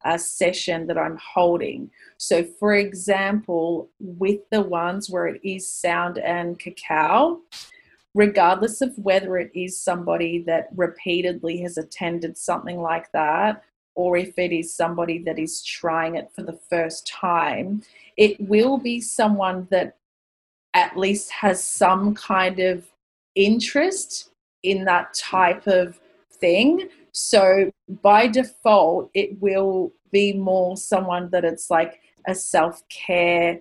uh, 0.06 0.18
session 0.18 0.88
that 0.88 0.98
I'm 0.98 1.18
holding. 1.18 1.92
So, 2.18 2.44
for 2.44 2.74
example, 2.74 3.90
with 4.00 4.40
the 4.52 4.62
ones 4.62 5.10
where 5.10 5.28
it 5.28 5.42
is 5.44 5.68
sound 5.68 6.18
and 6.18 6.58
cacao, 6.58 7.42
regardless 8.14 8.82
of 8.82 8.98
whether 8.98 9.38
it 9.38 9.52
is 9.54 9.80
somebody 9.80 10.44
that 10.48 10.70
repeatedly 10.76 11.62
has 11.62 11.78
attended 11.78 12.38
something 12.38 12.82
like 12.82 13.12
that, 13.12 13.64
or 13.96 14.18
if 14.18 14.38
it 14.38 14.52
is 14.52 14.74
somebody 14.74 15.20
that 15.20 15.38
is 15.38 15.64
trying 15.64 16.16
it 16.16 16.30
for 16.34 16.44
the 16.44 16.60
first 16.70 17.08
time, 17.08 17.84
it 18.18 18.40
will 18.40 18.78
be 18.78 19.02
someone 19.02 19.68
that 19.72 19.98
at 20.74 20.98
least 20.98 21.32
has 21.32 21.64
some 21.64 22.14
kind 22.16 22.60
of 22.60 22.86
interest 23.36 24.30
in 24.64 24.86
that 24.86 25.14
type 25.14 25.68
of 25.68 26.00
thing. 26.32 26.90
So 27.12 27.72
by 28.02 28.28
default, 28.28 29.10
it 29.14 29.42
will 29.42 29.92
be 30.12 30.34
more 30.34 30.78
someone 30.78 31.30
that 31.32 31.44
it's 31.44 31.70
like 31.70 32.00
a 32.28 32.36
self 32.36 32.88
care 32.90 33.60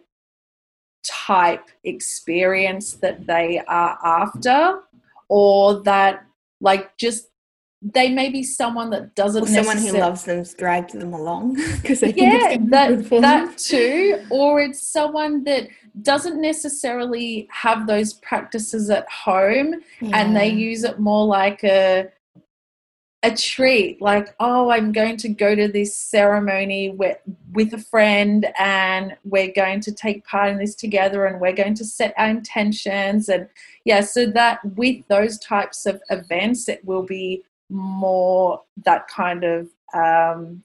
type 1.02 1.68
experience 1.84 2.92
that 2.94 3.26
they 3.26 3.60
are 3.66 3.98
after, 4.04 4.80
or 5.28 5.80
that 5.82 6.24
like 6.60 6.96
just 6.98 7.29
they 7.82 8.10
may 8.10 8.28
be 8.28 8.42
someone 8.42 8.90
that 8.90 9.14
doesn't. 9.14 9.44
Or 9.44 9.46
someone 9.46 9.78
who 9.78 9.92
loves 9.92 10.24
them 10.24 10.44
dragged 10.58 10.92
them 10.92 11.14
along 11.14 11.54
because 11.82 12.00
they 12.00 12.12
yeah, 12.14 12.56
that 12.68 13.08
that 13.08 13.58
too. 13.58 14.22
Or 14.30 14.60
it's 14.60 14.86
someone 14.86 15.44
that 15.44 15.68
doesn't 16.02 16.40
necessarily 16.40 17.48
have 17.50 17.86
those 17.86 18.14
practices 18.14 18.90
at 18.90 19.08
home, 19.10 19.76
yeah. 20.00 20.10
and 20.12 20.36
they 20.36 20.48
use 20.48 20.84
it 20.84 20.98
more 20.98 21.26
like 21.26 21.64
a 21.64 22.08
a 23.22 23.34
treat 23.36 24.00
like 24.00 24.34
oh 24.40 24.70
i'm 24.70 24.92
going 24.92 25.14
to 25.14 25.28
go 25.28 25.54
to 25.54 25.68
this 25.68 25.94
ceremony 25.94 26.88
with, 26.88 27.18
with 27.52 27.74
a 27.74 27.78
friend 27.78 28.46
and 28.58 29.14
we're 29.24 29.52
going 29.52 29.78
to 29.78 29.92
take 29.92 30.24
part 30.24 30.50
in 30.50 30.56
this 30.56 30.74
together 30.74 31.26
and 31.26 31.38
we're 31.38 31.52
going 31.52 31.74
to 31.74 31.84
set 31.84 32.14
our 32.16 32.28
intentions 32.28 33.28
and 33.28 33.46
yeah 33.84 34.00
so 34.00 34.24
that 34.24 34.58
with 34.74 35.06
those 35.08 35.38
types 35.38 35.84
of 35.84 36.00
events 36.08 36.66
it 36.66 36.82
will 36.86 37.02
be 37.02 37.42
more 37.70 38.62
that 38.84 39.08
kind 39.08 39.44
of 39.44 39.68
um, 39.94 40.62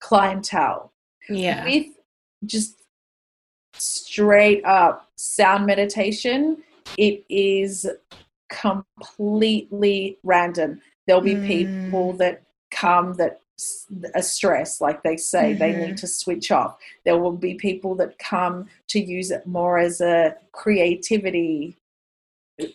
clientele. 0.00 0.92
Yeah. 1.28 1.64
With 1.64 1.86
just 2.44 2.82
straight 3.74 4.64
up 4.64 5.08
sound 5.16 5.66
meditation, 5.66 6.62
it 6.98 7.24
is 7.28 7.86
completely 8.50 10.18
random. 10.22 10.80
There'll 11.06 11.22
be 11.22 11.34
mm. 11.34 11.46
people 11.46 12.12
that 12.14 12.42
come 12.70 13.14
that 13.14 13.40
are 14.14 14.22
stressed, 14.22 14.80
like 14.80 15.02
they 15.02 15.16
say, 15.16 15.50
mm-hmm. 15.50 15.58
they 15.58 15.86
need 15.86 15.96
to 15.98 16.06
switch 16.06 16.50
off. 16.50 16.76
There 17.04 17.18
will 17.18 17.32
be 17.32 17.54
people 17.54 17.94
that 17.96 18.18
come 18.18 18.66
to 18.88 19.00
use 19.00 19.30
it 19.30 19.46
more 19.46 19.78
as 19.78 20.00
a 20.00 20.36
creativity, 20.52 21.76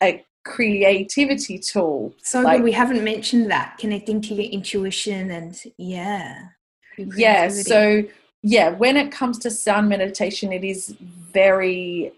a 0.02 0.24
creativity 0.46 1.60
tool. 1.60 2.14
So 2.24 2.42
like, 2.42 2.64
we 2.64 2.72
haven't 2.72 3.04
mentioned 3.04 3.52
that 3.52 3.78
connecting 3.78 4.22
to 4.22 4.34
your 4.34 4.52
intuition 4.52 5.32
and 5.32 5.62
yeah. 5.78 6.50
Yeah. 6.98 7.50
So 7.50 8.04
yeah, 8.42 8.70
when 8.70 8.98
it 8.98 9.12
comes 9.12 9.38
to 9.40 9.52
sound 9.52 9.90
meditation, 9.90 10.54
it 10.54 10.64
is 10.64 10.96
very 11.00 12.14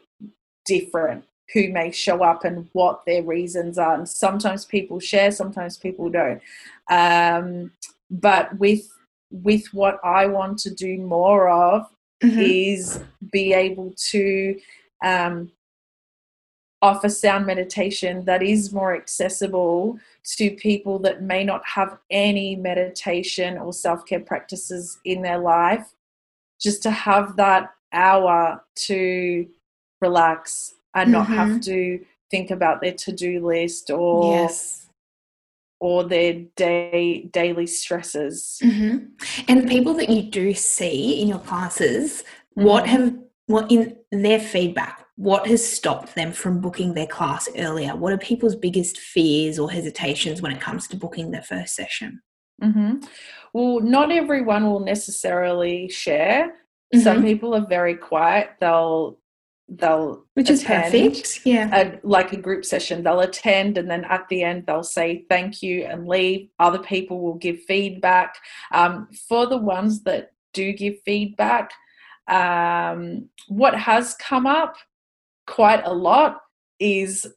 different 0.65 1.26
who 1.53 1.69
may 1.69 1.91
show 1.91 2.24
up 2.24 2.45
and 2.45 2.69
what 2.74 3.05
their 3.05 3.24
reasons 3.24 3.78
are. 3.78 3.95
And 3.95 4.07
sometimes 4.07 4.65
people 4.65 4.99
share, 4.99 5.32
sometimes 5.32 5.78
people 5.78 6.09
don't. 6.09 6.41
Um, 6.89 7.72
but 8.09 8.57
with 8.57 8.88
with 9.32 9.65
what 9.74 9.99
I 10.03 10.28
want 10.28 10.59
to 10.59 10.74
do 10.74 10.97
more 10.97 11.49
of 11.49 11.88
mm-hmm. 12.22 12.39
is 12.39 13.01
be 13.32 13.53
able 13.53 13.93
to 14.09 14.59
um, 15.03 15.51
offer 16.82 17.09
sound 17.09 17.45
meditation 17.45 18.25
that 18.25 18.41
is 18.41 18.73
more 18.73 18.95
accessible 18.95 19.99
to 20.23 20.51
people 20.51 20.97
that 20.99 21.21
may 21.21 21.43
not 21.43 21.65
have 21.65 21.97
any 22.09 22.55
meditation 22.55 23.57
or 23.57 23.71
self 23.73 24.05
care 24.05 24.19
practices 24.19 24.99
in 25.05 25.21
their 25.21 25.38
life, 25.39 25.93
just 26.59 26.82
to 26.84 26.91
have 26.91 27.36
that 27.36 27.73
hour 27.93 28.63
to 28.75 29.47
relax 30.01 30.75
and 30.95 31.05
mm-hmm. 31.05 31.13
not 31.13 31.27
have 31.27 31.47
mm-hmm. 31.49 31.59
to 31.59 32.05
think 32.29 32.49
about 32.51 32.82
their 32.82 32.93
to-do 32.93 33.45
list 33.45 33.89
or 33.89 34.34
yes. 34.34 34.88
or 35.79 36.03
their 36.03 36.34
day 36.55 37.29
daily 37.32 37.67
stresses. 37.67 38.59
hmm 38.63 38.97
And 39.47 39.61
the 39.63 39.67
people 39.67 39.93
that 39.95 40.09
you 40.09 40.23
do 40.23 40.53
see 40.53 41.21
in 41.21 41.27
your 41.27 41.39
classes, 41.39 42.23
what 42.53 42.86
Mhm. 42.86 42.88
have 42.88 43.13
what 43.47 43.71
in 43.71 43.97
their 44.11 44.39
feedback? 44.39 45.05
What 45.22 45.45
has 45.45 45.63
stopped 45.63 46.15
them 46.15 46.32
from 46.32 46.61
booking 46.61 46.95
their 46.95 47.05
class 47.05 47.47
earlier? 47.55 47.95
What 47.95 48.11
are 48.11 48.17
people's 48.17 48.55
biggest 48.55 48.97
fears 48.97 49.59
or 49.59 49.69
hesitations 49.69 50.41
when 50.41 50.51
it 50.51 50.59
comes 50.59 50.88
to 50.88 50.97
booking 50.97 51.30
their 51.30 51.43
first 51.43 51.76
session? 51.76 52.24
hmm 52.59 52.95
Well, 53.53 53.82
not 53.82 54.11
everyone 54.11 54.63
will 54.65 54.80
necessarily 54.80 55.89
share. 55.89 56.55
Some 56.95 57.19
Mhm. 57.19 57.26
people 57.26 57.53
are 57.53 57.67
very 57.67 57.95
quiet. 57.95 58.49
They'll 58.59 59.19
they'll 59.74 60.26
Which 60.34 60.49
is 60.49 60.63
attend 60.63 60.91
perfect. 60.91 61.45
Yeah. 61.45 61.69
a, 61.72 61.99
like 62.03 62.34
a 62.34 62.38
group 62.38 62.65
session. 62.65 63.03
They'll 63.03 63.22
attend 63.22 63.78
and 63.78 63.89
then 63.89 64.03
at 64.05 64.28
the 64.28 64.41
end 64.41 64.65
they'll 64.65 64.84
say 64.99 65.26
thank 65.30 65.61
you 65.61 65.84
and 65.86 66.07
leave. 66.07 66.49
Other 66.59 66.80
people 66.80 67.22
will 67.22 67.36
give 67.36 67.61
feedback. 67.74 68.36
Um, 68.74 69.07
for 69.30 69.45
the 69.45 69.57
ones 69.76 70.01
that 70.03 70.32
do 70.53 70.74
give 70.74 70.95
feedback, 71.05 71.72
um, 72.28 73.30
what 73.47 73.76
has 73.76 74.15
come 74.15 74.47
up 74.47 74.76
quite 75.47 75.85
a 75.85 75.93
lot 75.93 76.37
is 76.79 77.27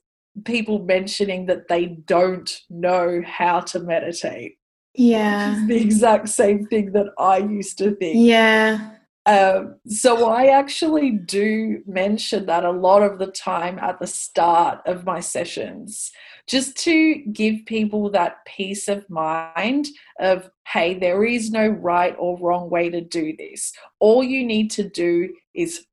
people 0.44 0.80
mentioning 0.80 1.46
that 1.46 1.68
they 1.68 1.86
don't 1.86 2.60
know 2.68 3.22
how 3.26 3.60
to 3.60 3.78
meditate. 3.78 4.56
Yeah. 4.94 5.64
The 5.68 5.76
exact 5.76 6.28
same 6.28 6.66
thing 6.66 6.92
that 6.92 7.06
I 7.18 7.38
used 7.38 7.78
to 7.78 7.94
think. 7.96 8.16
Yeah. 8.28 8.90
Um, 9.26 9.76
so 9.86 10.28
I 10.28 10.46
actually 10.46 11.10
do 11.10 11.82
mention 11.86 12.44
that 12.46 12.64
a 12.64 12.70
lot 12.70 13.02
of 13.02 13.18
the 13.18 13.28
time 13.28 13.78
at 13.78 13.98
the 13.98 14.06
start 14.06 14.80
of 14.86 15.06
my 15.06 15.20
sessions, 15.20 16.12
just 16.46 16.76
to 16.84 17.14
give 17.32 17.64
people 17.64 18.10
that 18.10 18.44
peace 18.44 18.86
of 18.86 19.08
mind 19.08 19.88
of, 20.20 20.50
hey, 20.68 20.98
there 20.98 21.24
is 21.24 21.50
no 21.50 21.68
right 21.68 22.14
or 22.18 22.38
wrong 22.38 22.68
way 22.68 22.90
to 22.90 23.00
do 23.00 23.34
this. 23.36 23.72
All 23.98 24.22
you 24.22 24.44
need 24.44 24.70
to 24.72 24.88
do 24.88 25.34
is 25.54 25.86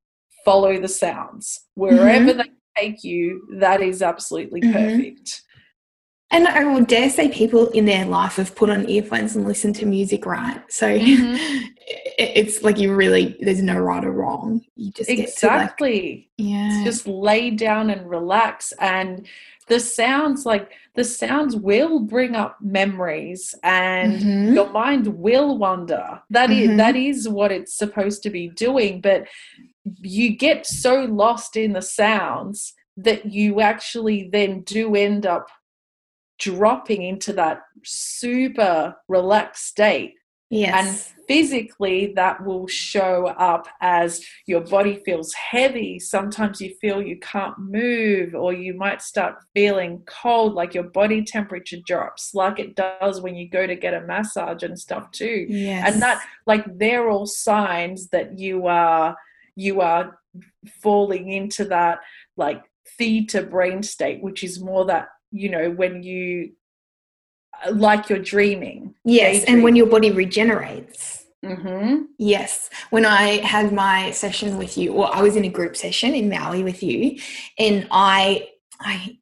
follow 0.44 0.78
the 0.78 0.88
sounds. 0.88 1.61
Wherever 1.74 2.32
they 2.32 2.50
take 2.76 3.04
you, 3.04 3.46
that 3.58 3.80
is 3.80 4.02
absolutely 4.02 4.60
Mhm. 4.62 4.72
perfect. 4.72 5.42
And 6.30 6.48
I 6.48 6.64
would 6.64 6.86
dare 6.86 7.10
say 7.10 7.28
people 7.28 7.68
in 7.70 7.84
their 7.84 8.06
life 8.06 8.36
have 8.36 8.54
put 8.56 8.70
on 8.70 8.88
earphones 8.88 9.36
and 9.36 9.46
listened 9.46 9.76
to 9.76 9.86
music, 9.86 10.24
right? 10.24 10.60
So 10.72 10.86
Mhm. 10.98 11.68
it's 12.18 12.62
like 12.62 12.78
you 12.78 12.94
really, 12.94 13.36
there's 13.40 13.62
no 13.62 13.78
right 13.78 14.04
or 14.04 14.12
wrong. 14.12 14.62
You 14.76 14.92
just 14.92 15.10
to 15.10 15.16
like, 15.16 15.28
Exactly. 15.28 16.30
yeah. 16.38 16.82
just 16.84 17.06
lay 17.06 17.50
down 17.50 17.90
and 17.90 18.08
relax 18.08 18.72
and 18.80 19.26
the 19.68 19.78
sounds 19.78 20.44
like 20.46 20.70
the 20.94 21.04
sounds 21.04 21.54
will 21.54 22.00
bring 22.00 22.34
up 22.34 22.56
memories 22.60 23.54
and 23.62 24.20
Mhm. 24.22 24.54
your 24.54 24.70
mind 24.70 25.06
will 25.06 25.56
wander 25.58 26.20
That 26.30 26.50
is 26.50 26.70
Mhm. 26.70 26.76
that 26.78 26.96
is 26.96 27.28
what 27.28 27.52
it's 27.52 27.74
supposed 27.74 28.22
to 28.24 28.30
be 28.30 28.48
doing 28.48 29.00
but 29.00 29.26
you 30.00 30.36
get 30.36 30.66
so 30.66 31.04
lost 31.04 31.56
in 31.56 31.72
the 31.72 31.82
sounds 31.82 32.74
that 32.96 33.26
you 33.26 33.60
actually 33.60 34.28
then 34.32 34.62
do 34.62 34.94
end 34.94 35.26
up 35.26 35.48
dropping 36.38 37.02
into 37.02 37.32
that 37.32 37.60
super 37.84 38.94
relaxed 39.08 39.66
state 39.66 40.14
yes. 40.50 41.08
And 41.14 41.26
physically 41.28 42.12
that 42.14 42.44
will 42.44 42.66
show 42.66 43.28
up 43.38 43.66
as 43.80 44.24
your 44.46 44.60
body 44.60 45.00
feels 45.04 45.32
heavy 45.32 45.98
sometimes 45.98 46.60
you 46.60 46.74
feel 46.80 47.00
you 47.00 47.18
can't 47.20 47.58
move 47.58 48.34
or 48.34 48.52
you 48.52 48.74
might 48.74 49.00
start 49.00 49.36
feeling 49.54 50.02
cold 50.06 50.54
like 50.54 50.74
your 50.74 50.84
body 50.84 51.22
temperature 51.22 51.78
drops 51.86 52.34
like 52.34 52.58
it 52.58 52.74
does 52.74 53.20
when 53.20 53.34
you 53.34 53.48
go 53.48 53.66
to 53.66 53.76
get 53.76 53.94
a 53.94 54.00
massage 54.02 54.62
and 54.62 54.78
stuff 54.78 55.10
too 55.12 55.46
yes. 55.48 55.90
and 55.90 56.02
that 56.02 56.22
like 56.46 56.64
they're 56.76 57.08
all 57.08 57.26
signs 57.26 58.08
that 58.08 58.38
you 58.38 58.66
are 58.66 59.16
you 59.56 59.80
are 59.80 60.18
falling 60.82 61.30
into 61.30 61.64
that 61.64 61.98
like 62.36 62.62
theta 62.98 63.42
brain 63.42 63.82
state 63.82 64.22
which 64.22 64.42
is 64.42 64.60
more 64.60 64.84
that 64.84 65.08
you 65.30 65.48
know 65.48 65.70
when 65.70 66.02
you 66.02 66.52
like 67.70 68.08
you're 68.08 68.18
dreaming 68.18 68.94
yes. 69.04 69.44
And 69.44 69.62
when 69.62 69.76
your 69.76 69.86
body 69.86 70.10
regenerates. 70.10 71.24
hmm 71.44 72.02
Yes. 72.18 72.70
When 72.90 73.04
I 73.04 73.44
had 73.44 73.72
my 73.72 74.10
session 74.12 74.58
with 74.58 74.76
you, 74.76 74.92
or 74.92 75.14
I 75.14 75.22
was 75.22 75.36
in 75.36 75.44
a 75.44 75.48
group 75.48 75.76
session 75.76 76.14
in 76.14 76.28
Maui 76.28 76.62
with 76.64 76.82
you, 76.82 77.18
and 77.58 77.86
I, 77.90 78.48
I, 78.80 79.18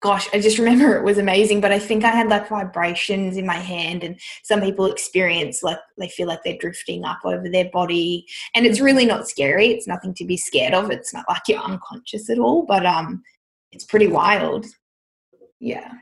gosh, 0.00 0.28
I 0.32 0.40
just 0.40 0.58
remember 0.58 0.96
it 0.96 1.04
was 1.04 1.18
amazing. 1.18 1.60
But 1.60 1.72
I 1.72 1.78
think 1.78 2.04
I 2.04 2.10
had 2.10 2.28
like 2.28 2.48
vibrations 2.48 3.36
in 3.36 3.46
my 3.46 3.58
hand, 3.58 4.02
and 4.02 4.18
some 4.42 4.60
people 4.60 4.86
experience 4.86 5.62
like 5.62 5.78
they 5.98 6.08
feel 6.08 6.26
like 6.26 6.40
they're 6.44 6.58
drifting 6.58 7.04
up 7.04 7.20
over 7.24 7.48
their 7.48 7.70
body, 7.70 8.26
and 8.54 8.66
it's 8.66 8.80
really 8.80 9.06
not 9.06 9.28
scary. 9.28 9.68
It's 9.68 9.86
nothing 9.86 10.14
to 10.14 10.24
be 10.24 10.36
scared 10.36 10.74
of. 10.74 10.90
It's 10.90 11.14
not 11.14 11.24
like 11.28 11.42
you're 11.48 11.60
unconscious 11.60 12.28
at 12.30 12.38
all, 12.38 12.64
but 12.64 12.84
um, 12.84 13.22
it's 13.72 13.84
pretty 13.84 14.08
wild. 14.08 14.66
Yeah. 15.60 15.92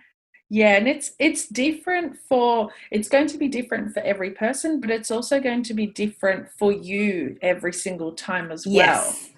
Yeah, 0.51 0.77
and 0.77 0.89
it's 0.89 1.13
it's 1.19 1.47
different 1.47 2.17
for 2.27 2.71
it's 2.91 3.11
going 3.11 3.27
to 3.27 3.37
be 3.37 3.49
different 3.49 3.93
for 3.93 4.01
every 4.01 4.31
person, 4.31 4.81
but 4.81 4.91
it's 4.91 5.11
also 5.11 5.41
going 5.41 5.63
to 5.65 5.75
be 5.75 5.87
different 5.87 6.49
for 6.59 6.73
you 6.73 7.37
every 7.43 7.73
single 7.75 8.13
time 8.13 8.51
as 8.51 8.67
well. 8.67 8.75
Yes. 8.75 9.31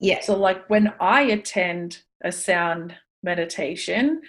Yes. 0.00 0.26
So 0.26 0.36
like 0.36 0.68
when 0.68 0.92
I 1.00 1.22
attend 1.22 2.02
a 2.22 2.30
sound 2.30 2.94
meditation, 3.24 4.20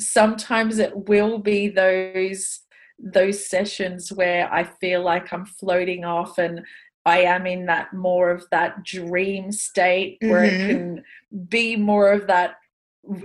sometimes 0.00 0.78
it 0.78 1.08
will 1.08 1.38
be 1.38 1.68
those 1.68 2.60
those 2.98 3.46
sessions 3.46 4.10
where 4.10 4.50
I 4.50 4.64
feel 4.64 5.02
like 5.02 5.30
I'm 5.30 5.44
floating 5.44 6.06
off 6.06 6.38
and 6.38 6.62
I 7.04 7.18
am 7.20 7.46
in 7.46 7.66
that 7.66 7.92
more 7.92 8.30
of 8.30 8.46
that 8.50 8.84
dream 8.84 9.52
state 9.52 10.16
where 10.22 10.44
Mhm. 10.44 10.52
it 10.52 10.66
can 10.66 11.04
be 11.48 11.76
more 11.76 12.10
of 12.10 12.26
that 12.28 12.54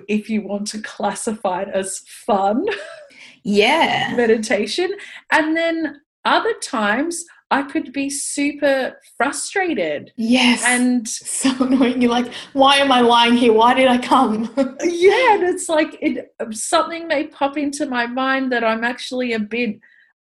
if 0.10 0.30
you 0.30 0.42
want 0.42 0.68
to 0.68 0.82
classify 0.82 1.62
it 1.62 1.70
as 1.74 2.00
fun 2.26 2.66
yeah. 3.44 4.14
meditation 4.16 4.92
and 5.32 5.56
then 5.56 6.02
other 6.26 6.54
times 6.62 7.24
I 7.52 7.64
could 7.64 7.92
be 7.94 8.10
super 8.10 8.98
frustrated 9.18 10.14
Yes. 10.16 10.64
and 10.66 11.08
so 11.08 11.52
annoying. 11.60 12.02
You're 12.02 12.10
like, 12.12 12.32
why 12.54 12.78
am 12.78 12.92
I 12.92 13.02
lying 13.02 13.36
here? 13.36 13.54
Why 13.54 13.74
did 13.74 13.88
I 13.88 13.98
come? 13.98 14.44
yeah 14.84 15.34
and 15.36 15.44
it's 15.44 15.68
like 15.70 15.98
it 16.02 16.34
something 16.52 17.08
may 17.08 17.28
pop 17.28 17.58
into 17.58 17.86
my 17.86 18.06
mind 18.06 18.52
that 18.52 18.64
i'm 18.64 18.84
actually 18.84 19.34
a 19.34 19.40
bit 19.40 19.80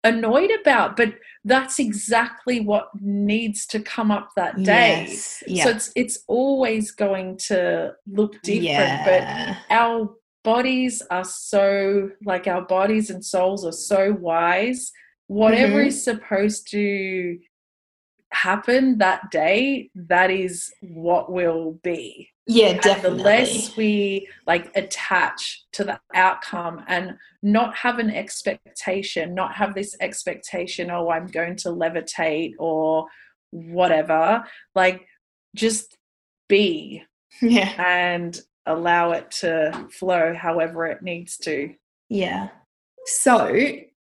annoyed 0.04 0.50
about 0.60 0.96
but 0.96 1.14
that's 1.44 1.78
exactly 1.78 2.60
what 2.60 2.88
needs 3.00 3.66
to 3.66 3.80
come 3.80 4.10
up 4.10 4.30
that 4.36 4.56
day 4.62 5.06
Yes. 5.08 5.42
Yeah. 5.46 5.64
so 5.64 5.70
it's 5.70 5.92
it's 5.96 6.18
always 6.26 6.90
going 6.90 7.36
to 7.48 7.92
look 8.06 8.40
different 8.42 8.64
yeah. 8.64 9.56
but 9.68 9.74
our 9.74 10.10
bodies 10.44 11.02
are 11.10 11.24
so 11.24 12.10
like 12.24 12.46
our 12.46 12.62
bodies 12.62 13.10
and 13.10 13.24
souls 13.24 13.64
are 13.64 13.72
so 13.72 14.12
wise 14.12 14.92
whatever 15.26 15.82
Mhm. 15.82 15.86
is 15.86 16.04
supposed 16.04 16.70
to 16.70 17.38
happen 18.32 18.98
that 18.98 19.30
day 19.30 19.90
that 19.94 20.30
is 20.30 20.72
what 20.80 21.30
will 21.30 21.78
be 21.84 22.28
yeah, 22.46 22.68
and 22.70 22.80
definitely. 22.80 23.18
the 23.18 23.24
less 23.24 23.76
we 23.76 24.28
like 24.46 24.76
attach 24.76 25.64
to 25.72 25.84
the 25.84 26.00
outcome 26.14 26.84
and 26.88 27.16
not 27.42 27.76
have 27.76 27.98
an 28.00 28.10
expectation 28.10 29.34
not 29.34 29.54
have 29.54 29.74
this 29.74 29.96
expectation 30.00 30.90
oh 30.90 31.10
i'm 31.10 31.26
going 31.28 31.54
to 31.56 31.68
levitate 31.68 32.54
or 32.58 33.06
whatever 33.50 34.44
like 34.74 35.06
just 35.54 35.96
be 36.48 37.02
yeah. 37.40 37.72
and 37.78 38.40
allow 38.66 39.12
it 39.12 39.30
to 39.30 39.88
flow 39.92 40.34
however 40.34 40.86
it 40.86 41.02
needs 41.02 41.36
to 41.38 41.72
Yeah. 42.08 42.48
So, 43.06 43.60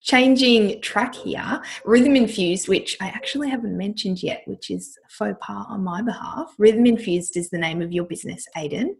changing 0.03 0.81
track 0.83 1.15
here, 1.15 1.63
Rhythm 1.85 2.17
Infused, 2.17 2.69
which 2.69 2.97
I 3.01 3.07
actually 3.07 3.49
haven't 3.49 3.77
mentioned 3.77 4.23
yet, 4.23 4.43
which 4.47 4.71
is 4.71 4.99
faux 5.09 5.37
pas 5.41 5.65
on 5.69 5.85
my 5.85 6.03
behalf. 6.03 6.53
Rhythm 6.59 6.87
Infused 6.87 7.37
is 7.37 7.51
the 7.51 7.59
name 7.59 7.81
of 7.81 7.93
your 7.93 8.05
business, 8.05 8.45
Aydin, 8.57 8.91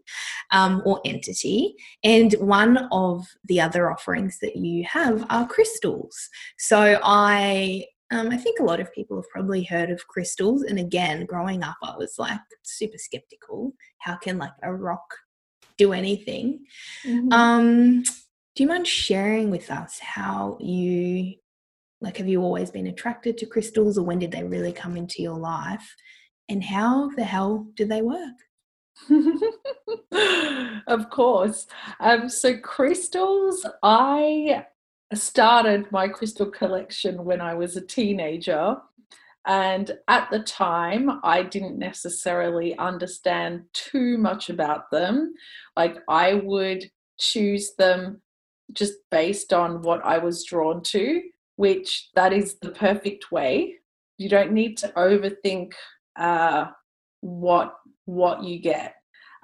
um, 0.51 0.81
or 0.85 1.01
entity. 1.05 1.75
And 2.03 2.33
one 2.39 2.87
of 2.91 3.27
the 3.45 3.59
other 3.59 3.91
offerings 3.91 4.39
that 4.39 4.55
you 4.55 4.85
have 4.85 5.25
are 5.29 5.47
crystals. 5.47 6.29
So, 6.57 6.99
I. 7.03 7.85
Um, 8.11 8.29
I 8.29 8.37
think 8.37 8.59
a 8.59 8.63
lot 8.63 8.79
of 8.79 8.93
people 8.93 9.17
have 9.17 9.29
probably 9.29 9.63
heard 9.63 9.89
of 9.89 10.07
crystals. 10.07 10.61
And 10.61 10.77
again, 10.77 11.25
growing 11.25 11.63
up, 11.63 11.77
I 11.81 11.95
was 11.97 12.19
like 12.19 12.39
super 12.61 12.99
skeptical. 12.99 13.73
How 13.97 14.17
can 14.17 14.37
like 14.37 14.51
a 14.61 14.71
rock 14.71 15.15
do 15.77 15.93
anything? 15.93 16.63
Um, 17.31 18.03
do 18.55 18.63
you 18.63 18.69
mind 18.69 18.87
sharing 18.87 19.49
with 19.49 19.71
us 19.71 19.99
how 19.99 20.57
you 20.59 21.35
like 22.01 22.17
have 22.17 22.27
you 22.27 22.41
always 22.41 22.69
been 22.69 22.87
attracted 22.87 23.37
to 23.37 23.45
crystals 23.45 23.97
or 23.97 24.03
when 24.03 24.19
did 24.19 24.31
they 24.31 24.43
really 24.43 24.73
come 24.73 24.97
into 24.97 25.21
your 25.21 25.37
life 25.37 25.95
and 26.49 26.63
how 26.63 27.09
the 27.11 27.23
hell 27.23 27.67
do 27.75 27.85
they 27.85 28.01
work? 28.01 28.35
of 30.87 31.09
course. 31.09 31.67
Um, 31.99 32.29
so 32.29 32.57
crystals, 32.57 33.65
I 33.81 34.65
started 35.13 35.91
my 35.91 36.07
crystal 36.07 36.49
collection 36.49 37.23
when 37.23 37.41
I 37.41 37.53
was 37.53 37.75
a 37.75 37.81
teenager. 37.81 38.77
And 39.45 39.91
at 40.07 40.29
the 40.31 40.39
time, 40.39 41.19
I 41.23 41.43
didn't 41.43 41.77
necessarily 41.77 42.77
understand 42.77 43.63
too 43.73 44.17
much 44.17 44.49
about 44.49 44.89
them. 44.89 45.33
Like, 45.75 45.97
I 46.07 46.35
would 46.35 46.85
choose 47.19 47.73
them 47.77 48.21
just 48.73 48.93
based 49.11 49.53
on 49.53 49.81
what 49.81 50.03
I 50.03 50.17
was 50.17 50.45
drawn 50.45 50.81
to, 50.83 51.21
which 51.55 52.09
that 52.15 52.33
is 52.33 52.57
the 52.61 52.71
perfect 52.71 53.31
way. 53.31 53.75
You 54.17 54.29
don't 54.29 54.51
need 54.51 54.77
to 54.77 54.89
overthink 54.89 55.73
uh, 56.15 56.65
what 57.21 57.75
what 58.05 58.43
you 58.43 58.59
get. 58.59 58.95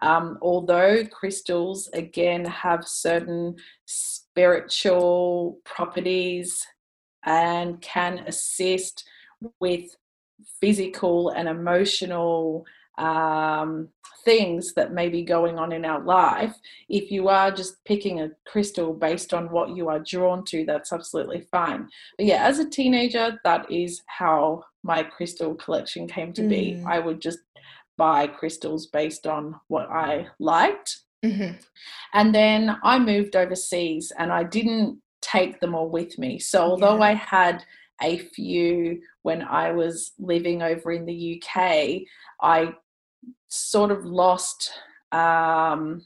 Um, 0.01 0.37
although 0.41 1.05
crystals 1.05 1.89
again 1.93 2.45
have 2.45 2.87
certain 2.87 3.55
spiritual 3.85 5.59
properties 5.65 6.65
and 7.25 7.81
can 7.81 8.19
assist 8.19 9.03
with 9.59 9.95
physical 10.61 11.29
and 11.29 11.49
emotional 11.49 12.65
um, 12.99 13.89
things 14.25 14.73
that 14.73 14.93
may 14.93 15.09
be 15.09 15.23
going 15.23 15.57
on 15.57 15.71
in 15.71 15.85
our 15.85 16.01
life. 16.01 16.53
If 16.89 17.11
you 17.11 17.29
are 17.29 17.51
just 17.51 17.83
picking 17.85 18.21
a 18.21 18.31
crystal 18.45 18.93
based 18.93 19.33
on 19.33 19.49
what 19.49 19.75
you 19.75 19.89
are 19.89 19.99
drawn 19.99 20.43
to, 20.45 20.65
that's 20.65 20.93
absolutely 20.93 21.41
fine. 21.51 21.87
But 22.17 22.25
yeah, 22.27 22.45
as 22.45 22.59
a 22.59 22.69
teenager, 22.69 23.39
that 23.43 23.71
is 23.71 24.01
how 24.07 24.63
my 24.83 25.03
crystal 25.03 25.55
collection 25.55 26.07
came 26.07 26.33
to 26.33 26.43
mm. 26.43 26.49
be. 26.49 26.83
I 26.85 26.99
would 26.99 27.21
just 27.21 27.39
buy 27.97 28.27
crystals 28.27 28.87
based 28.87 29.25
on 29.25 29.55
what 29.67 29.89
I 29.89 30.27
liked. 30.39 30.99
Mm-hmm. 31.23 31.55
And 32.13 32.35
then 32.35 32.77
I 32.83 32.99
moved 32.99 33.35
overseas 33.35 34.11
and 34.17 34.31
I 34.31 34.43
didn't 34.43 35.01
take 35.21 35.59
them 35.59 35.75
all 35.75 35.89
with 35.89 36.17
me. 36.17 36.39
So 36.39 36.61
although 36.61 36.97
yeah. 36.97 37.03
I 37.03 37.13
had 37.13 37.65
a 38.01 38.17
few 38.17 39.01
when 39.23 39.41
I 39.41 39.71
was 39.71 40.13
living 40.17 40.61
over 40.61 40.91
in 40.91 41.05
the 41.05 41.41
UK, 41.43 42.03
I 42.41 42.73
sort 43.49 43.91
of 43.91 44.05
lost 44.05 44.71
um, 45.11 46.05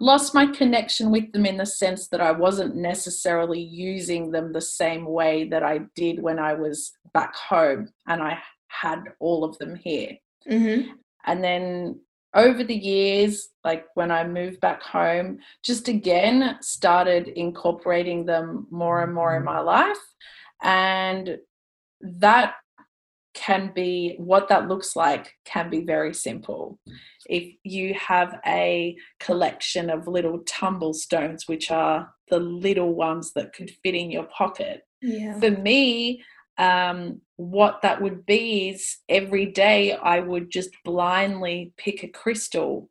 lost 0.00 0.34
my 0.34 0.46
connection 0.46 1.10
with 1.10 1.30
them 1.32 1.46
in 1.46 1.56
the 1.56 1.66
sense 1.66 2.08
that 2.08 2.20
I 2.20 2.32
wasn't 2.32 2.76
necessarily 2.76 3.60
using 3.60 4.30
them 4.30 4.52
the 4.52 4.60
same 4.60 5.04
way 5.06 5.44
that 5.48 5.62
I 5.62 5.80
did 5.94 6.22
when 6.22 6.38
I 6.38 6.54
was 6.54 6.92
back 7.14 7.34
home 7.34 7.88
and 8.06 8.22
I 8.22 8.38
had 8.68 9.04
all 9.18 9.44
of 9.44 9.56
them 9.58 9.76
here. 9.76 10.16
Mm-hmm. 10.48 10.92
And 11.26 11.44
then 11.44 12.00
over 12.34 12.62
the 12.62 12.76
years, 12.76 13.48
like 13.64 13.86
when 13.94 14.10
I 14.10 14.26
moved 14.26 14.60
back 14.60 14.82
home, 14.82 15.38
just 15.64 15.88
again 15.88 16.58
started 16.60 17.28
incorporating 17.28 18.26
them 18.26 18.66
more 18.70 19.02
and 19.02 19.14
more 19.14 19.36
in 19.36 19.44
my 19.44 19.60
life. 19.60 19.96
And 20.62 21.38
that 22.00 22.54
can 23.38 23.70
be 23.72 24.16
what 24.18 24.48
that 24.48 24.66
looks 24.66 24.96
like 24.96 25.32
can 25.44 25.70
be 25.70 25.84
very 25.84 26.12
simple. 26.12 26.80
If 27.30 27.54
you 27.62 27.94
have 27.94 28.40
a 28.44 28.96
collection 29.20 29.90
of 29.90 30.08
little 30.08 30.40
tumble 30.40 30.92
stones, 30.92 31.46
which 31.46 31.70
are 31.70 32.10
the 32.30 32.40
little 32.40 32.94
ones 32.94 33.32
that 33.34 33.52
could 33.52 33.70
fit 33.70 33.94
in 33.94 34.10
your 34.10 34.24
pocket, 34.24 34.82
yeah. 35.00 35.38
for 35.38 35.52
me, 35.52 36.24
um, 36.58 37.20
what 37.36 37.80
that 37.82 38.02
would 38.02 38.26
be 38.26 38.70
is 38.70 38.98
every 39.08 39.46
day 39.46 39.92
I 39.92 40.18
would 40.18 40.50
just 40.50 40.70
blindly 40.84 41.72
pick 41.76 42.02
a 42.02 42.08
crystal 42.08 42.90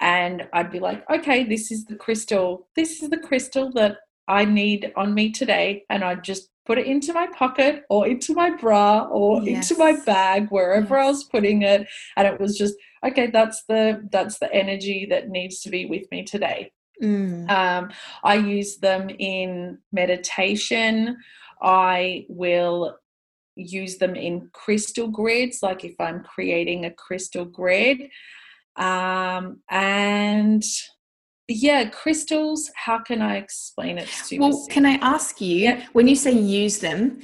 and 0.00 0.48
I'd 0.54 0.72
be 0.72 0.80
like, 0.80 1.08
okay, 1.10 1.44
this 1.44 1.70
is 1.70 1.84
the 1.84 1.96
crystal. 1.96 2.68
This 2.74 3.02
is 3.02 3.10
the 3.10 3.18
crystal 3.18 3.70
that 3.72 3.98
I 4.26 4.46
need 4.46 4.92
on 4.96 5.14
me 5.14 5.30
today. 5.30 5.84
And 5.90 6.02
I'd 6.02 6.24
just 6.24 6.48
put 6.66 6.78
it 6.78 6.86
into 6.86 7.12
my 7.12 7.26
pocket 7.26 7.84
or 7.90 8.06
into 8.06 8.34
my 8.34 8.50
bra 8.50 9.06
or 9.10 9.42
yes. 9.42 9.70
into 9.70 9.82
my 9.82 9.92
bag, 10.04 10.48
wherever 10.48 10.96
yes. 10.96 11.04
I 11.04 11.08
was 11.08 11.24
putting 11.24 11.62
it. 11.62 11.86
And 12.16 12.26
it 12.26 12.40
was 12.40 12.56
just, 12.56 12.74
okay, 13.04 13.28
that's 13.28 13.64
the 13.68 14.06
that's 14.10 14.38
the 14.38 14.52
energy 14.52 15.06
that 15.10 15.28
needs 15.28 15.60
to 15.60 15.70
be 15.70 15.86
with 15.86 16.10
me 16.10 16.24
today. 16.24 16.72
Mm. 17.02 17.50
Um, 17.50 17.90
I 18.22 18.36
use 18.36 18.78
them 18.78 19.10
in 19.10 19.78
meditation. 19.92 21.16
I 21.60 22.26
will 22.28 22.96
use 23.56 23.98
them 23.98 24.16
in 24.16 24.50
crystal 24.52 25.08
grids, 25.08 25.62
like 25.62 25.84
if 25.84 25.94
I'm 26.00 26.22
creating 26.22 26.84
a 26.84 26.90
crystal 26.90 27.44
grid. 27.44 28.08
Um, 28.76 29.60
and 29.70 30.62
yeah, 31.48 31.88
crystals, 31.88 32.70
how 32.74 32.98
can 32.98 33.20
I 33.20 33.36
explain 33.36 33.98
it 33.98 34.08
to 34.28 34.34
you? 34.34 34.40
Well, 34.40 34.66
can 34.70 34.86
I 34.86 34.94
ask 34.94 35.40
you, 35.40 35.56
yeah. 35.56 35.86
when 35.92 36.08
you 36.08 36.16
say 36.16 36.32
use 36.32 36.78
them, 36.78 37.20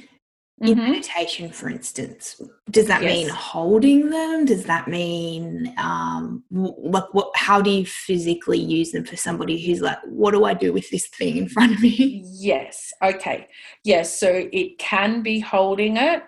in 0.61 0.77
mm-hmm. 0.77 0.91
meditation 0.91 1.49
for 1.49 1.69
instance 1.69 2.39
does 2.69 2.85
that 2.85 3.01
yes. 3.01 3.11
mean 3.11 3.29
holding 3.29 4.11
them 4.11 4.45
does 4.45 4.63
that 4.65 4.87
mean 4.87 5.73
um 5.77 6.43
what, 6.49 7.13
what 7.15 7.31
how 7.35 7.59
do 7.59 7.71
you 7.71 7.85
physically 7.85 8.59
use 8.59 8.91
them 8.91 9.03
for 9.03 9.15
somebody 9.15 9.59
who's 9.59 9.81
like 9.81 9.97
what 10.05 10.31
do 10.31 10.45
i 10.45 10.53
do 10.53 10.71
with 10.71 10.87
this 10.91 11.07
thing 11.07 11.37
in 11.37 11.49
front 11.49 11.73
of 11.73 11.81
me 11.81 12.23
yes 12.25 12.93
okay 13.03 13.47
yes 13.83 14.19
so 14.19 14.47
it 14.51 14.77
can 14.77 15.23
be 15.23 15.39
holding 15.39 15.97
it 15.97 16.23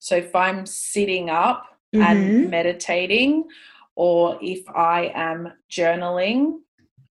so 0.00 0.16
if 0.16 0.36
i'm 0.36 0.66
sitting 0.66 1.30
up 1.30 1.64
mm-hmm. 1.94 2.04
and 2.04 2.50
meditating 2.50 3.44
or 3.96 4.38
if 4.42 4.68
i 4.74 5.10
am 5.14 5.50
journaling 5.70 6.58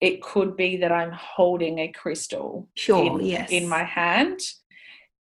it 0.00 0.22
could 0.22 0.56
be 0.56 0.76
that 0.76 0.92
i'm 0.92 1.12
holding 1.12 1.78
a 1.80 1.88
crystal 1.88 2.68
sure 2.74 3.20
in, 3.20 3.26
yes 3.26 3.50
in 3.50 3.68
my 3.68 3.82
hand 3.82 4.40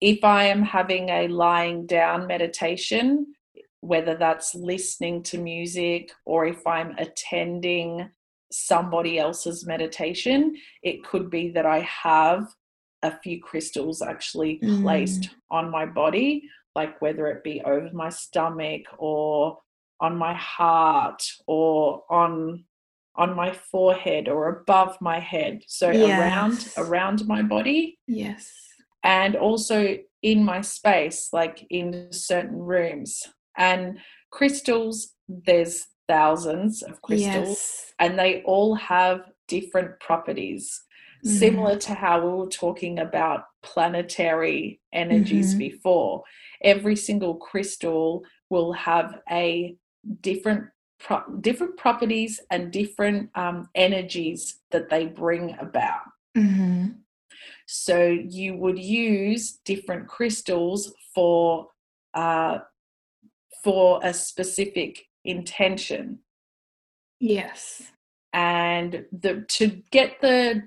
if 0.04 0.22
I 0.26 0.44
am 0.48 0.64
having 0.64 1.08
a 1.08 1.30
lying 1.30 1.86
down 1.86 2.28
meditation, 2.28 3.34
whether 3.80 4.16
that's 4.16 4.54
listening 4.54 5.24
to 5.24 5.38
music 5.38 6.12
or 6.26 6.46
if 6.46 6.68
I'm 6.68 6.94
attending 6.98 8.10
somebody 8.52 9.18
else's 9.18 9.66
meditation, 9.66 10.58
it 10.82 11.06
could 11.06 11.30
be 11.30 11.52
that 11.52 11.66
I 11.66 11.80
have 11.80 12.50
a 13.02 13.18
few 13.20 13.42
crystals 13.42 14.02
actually 14.02 14.58
placed 14.58 15.22
mm. 15.22 15.30
on 15.50 15.72
my 15.72 15.86
body, 15.86 16.50
like 16.76 17.02
whether 17.02 17.28
it 17.28 17.42
be 17.42 17.62
over 17.62 17.90
my 17.94 18.10
stomach 18.10 18.82
or 18.98 19.58
on 20.02 20.18
my 20.18 20.34
heart 20.34 21.24
or 21.48 22.04
on 22.10 22.66
on 23.16 23.36
my 23.36 23.52
forehead 23.52 24.28
or 24.28 24.50
above 24.50 24.98
my 25.00 25.20
head 25.20 25.62
so 25.68 25.92
yes. 25.92 26.20
around 26.20 26.88
around 26.88 27.28
my 27.28 27.42
body 27.42 28.00
yes 28.08 28.52
and 29.04 29.36
also 29.36 29.98
in 30.24 30.44
my 30.44 30.62
space, 30.62 31.30
like 31.34 31.68
in 31.70 32.08
certain 32.12 32.58
rooms. 32.58 33.24
And 33.58 34.00
crystals, 34.32 35.14
there's 35.28 35.86
thousands 36.08 36.82
of 36.82 37.02
crystals, 37.02 37.48
yes. 37.48 37.94
and 38.00 38.18
they 38.18 38.42
all 38.44 38.76
have 38.76 39.22
different 39.48 40.00
properties. 40.00 40.82
Mm. 41.26 41.30
Similar 41.30 41.78
to 41.80 41.94
how 41.94 42.26
we 42.26 42.34
were 42.34 42.50
talking 42.50 43.00
about 43.00 43.44
planetary 43.62 44.82
energies 44.94 45.50
mm-hmm. 45.50 45.60
before, 45.60 46.24
every 46.62 46.96
single 46.96 47.36
crystal 47.36 48.24
will 48.50 48.74
have 48.74 49.20
a 49.30 49.76
different 50.22 50.66
pro- 51.04 51.24
different 51.42 51.78
properties 51.78 52.40
and 52.50 52.72
different 52.72 53.30
um, 53.36 53.70
energies 53.76 54.62
that 54.72 54.90
they 54.90 55.06
bring 55.06 55.56
about. 55.60 56.02
Mm-hmm. 56.36 56.88
So 57.68 58.06
you 58.08 58.56
would 58.58 58.80
use 58.80 59.60
different 59.66 60.08
crystals 60.08 60.94
for 61.14 61.68
uh, 62.14 62.60
for 63.64 64.00
a 64.04 64.14
specific 64.14 65.06
intention. 65.24 66.20
Yes. 67.20 67.84
And 68.34 69.06
the 69.12 69.46
to 69.58 69.82
get 69.92 70.20
the 70.22 70.64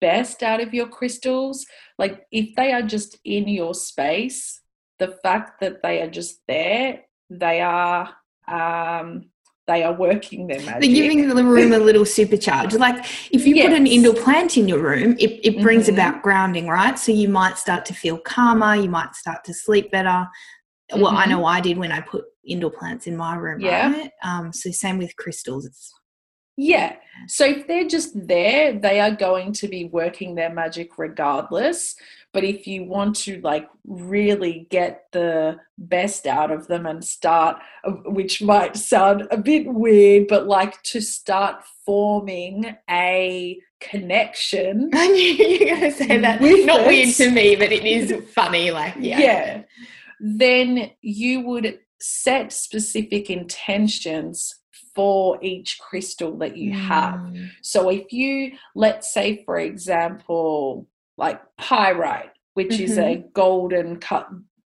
best 0.00 0.42
out 0.42 0.60
of 0.60 0.74
your 0.74 0.88
crystals, 0.88 1.66
like 1.98 2.26
if 2.30 2.54
they 2.56 2.72
are 2.72 2.82
just 2.82 3.18
in 3.24 3.48
your 3.48 3.74
space, 3.74 4.60
the 4.98 5.18
fact 5.22 5.60
that 5.60 5.82
they 5.82 6.02
are 6.02 6.10
just 6.10 6.40
there, 6.46 7.02
they 7.30 7.60
are 7.60 8.14
um, 8.48 9.30
they 9.68 9.82
are 9.84 9.92
working 9.92 10.46
their 10.46 10.60
magic. 10.62 10.80
They're 10.80 10.94
giving 10.94 11.28
the 11.28 11.44
room 11.44 11.72
a 11.72 11.78
little 11.78 12.04
supercharge. 12.04 12.76
Like 12.78 13.04
if 13.30 13.46
you 13.46 13.54
yes. 13.54 13.68
put 13.68 13.76
an 13.76 13.86
indoor 13.86 14.14
plant 14.14 14.56
in 14.56 14.66
your 14.66 14.80
room, 14.80 15.14
it, 15.18 15.40
it 15.44 15.62
brings 15.62 15.84
mm-hmm. 15.84 15.94
about 15.94 16.22
grounding, 16.22 16.66
right? 16.66 16.98
So 16.98 17.12
you 17.12 17.28
might 17.28 17.58
start 17.58 17.84
to 17.86 17.94
feel 17.94 18.18
calmer, 18.18 18.74
you 18.74 18.88
might 18.88 19.14
start 19.14 19.44
to 19.44 19.54
sleep 19.54 19.90
better. 19.92 20.08
Mm-hmm. 20.08 21.00
Well, 21.02 21.14
I 21.14 21.26
know 21.26 21.44
I 21.44 21.60
did 21.60 21.76
when 21.76 21.92
I 21.92 22.00
put 22.00 22.24
indoor 22.46 22.70
plants 22.70 23.06
in 23.06 23.16
my 23.16 23.36
room, 23.36 23.60
yeah. 23.60 23.92
right? 23.92 24.10
Um, 24.24 24.52
so 24.54 24.70
same 24.70 24.96
with 24.96 25.14
crystals. 25.16 25.66
It's 25.66 25.92
Yeah. 26.56 26.96
So 27.26 27.44
if 27.44 27.66
they're 27.66 27.86
just 27.86 28.26
there, 28.26 28.72
they 28.72 29.00
are 29.00 29.10
going 29.10 29.52
to 29.52 29.68
be 29.68 29.84
working 29.84 30.34
their 30.34 30.50
magic 30.50 30.96
regardless. 30.96 31.94
But 32.38 32.44
if 32.44 32.68
you 32.68 32.84
want 32.84 33.16
to 33.16 33.40
like 33.40 33.68
really 33.84 34.68
get 34.70 35.06
the 35.10 35.58
best 35.76 36.24
out 36.24 36.52
of 36.52 36.68
them 36.68 36.86
and 36.86 37.04
start, 37.04 37.56
uh, 37.82 37.90
which 38.06 38.40
might 38.40 38.76
sound 38.76 39.26
a 39.32 39.36
bit 39.36 39.66
weird, 39.66 40.28
but 40.28 40.46
like 40.46 40.80
to 40.84 41.00
start 41.00 41.64
forming 41.84 42.76
a 42.88 43.58
connection. 43.80 44.88
I 44.94 45.08
knew 45.08 45.20
you 45.20 45.58
were 45.58 45.66
going 45.66 45.80
to 45.80 45.90
say 45.90 46.18
that. 46.18 46.40
Not 46.40 46.86
weird 46.86 47.12
to 47.16 47.28
me, 47.32 47.56
but 47.56 47.72
it 47.72 47.84
is 47.84 48.14
funny. 48.32 48.70
Like, 48.70 48.94
yeah. 49.00 49.18
Yeah. 49.18 49.62
Then 50.20 50.92
you 51.00 51.40
would 51.40 51.80
set 52.00 52.52
specific 52.52 53.30
intentions 53.30 54.54
for 54.94 55.42
each 55.42 55.80
crystal 55.80 56.38
that 56.38 56.56
you 56.56 56.72
have. 56.72 57.16
Mm. 57.16 57.50
So 57.62 57.88
if 57.88 58.12
you, 58.12 58.52
let's 58.76 59.12
say, 59.12 59.42
for 59.44 59.58
example, 59.58 60.86
like 61.18 61.40
pyrite, 61.58 62.30
which 62.54 62.80
is 62.80 62.96
a 62.96 63.16
mm-hmm. 63.16 63.28
golden 63.34 63.98
cut. 63.98 64.28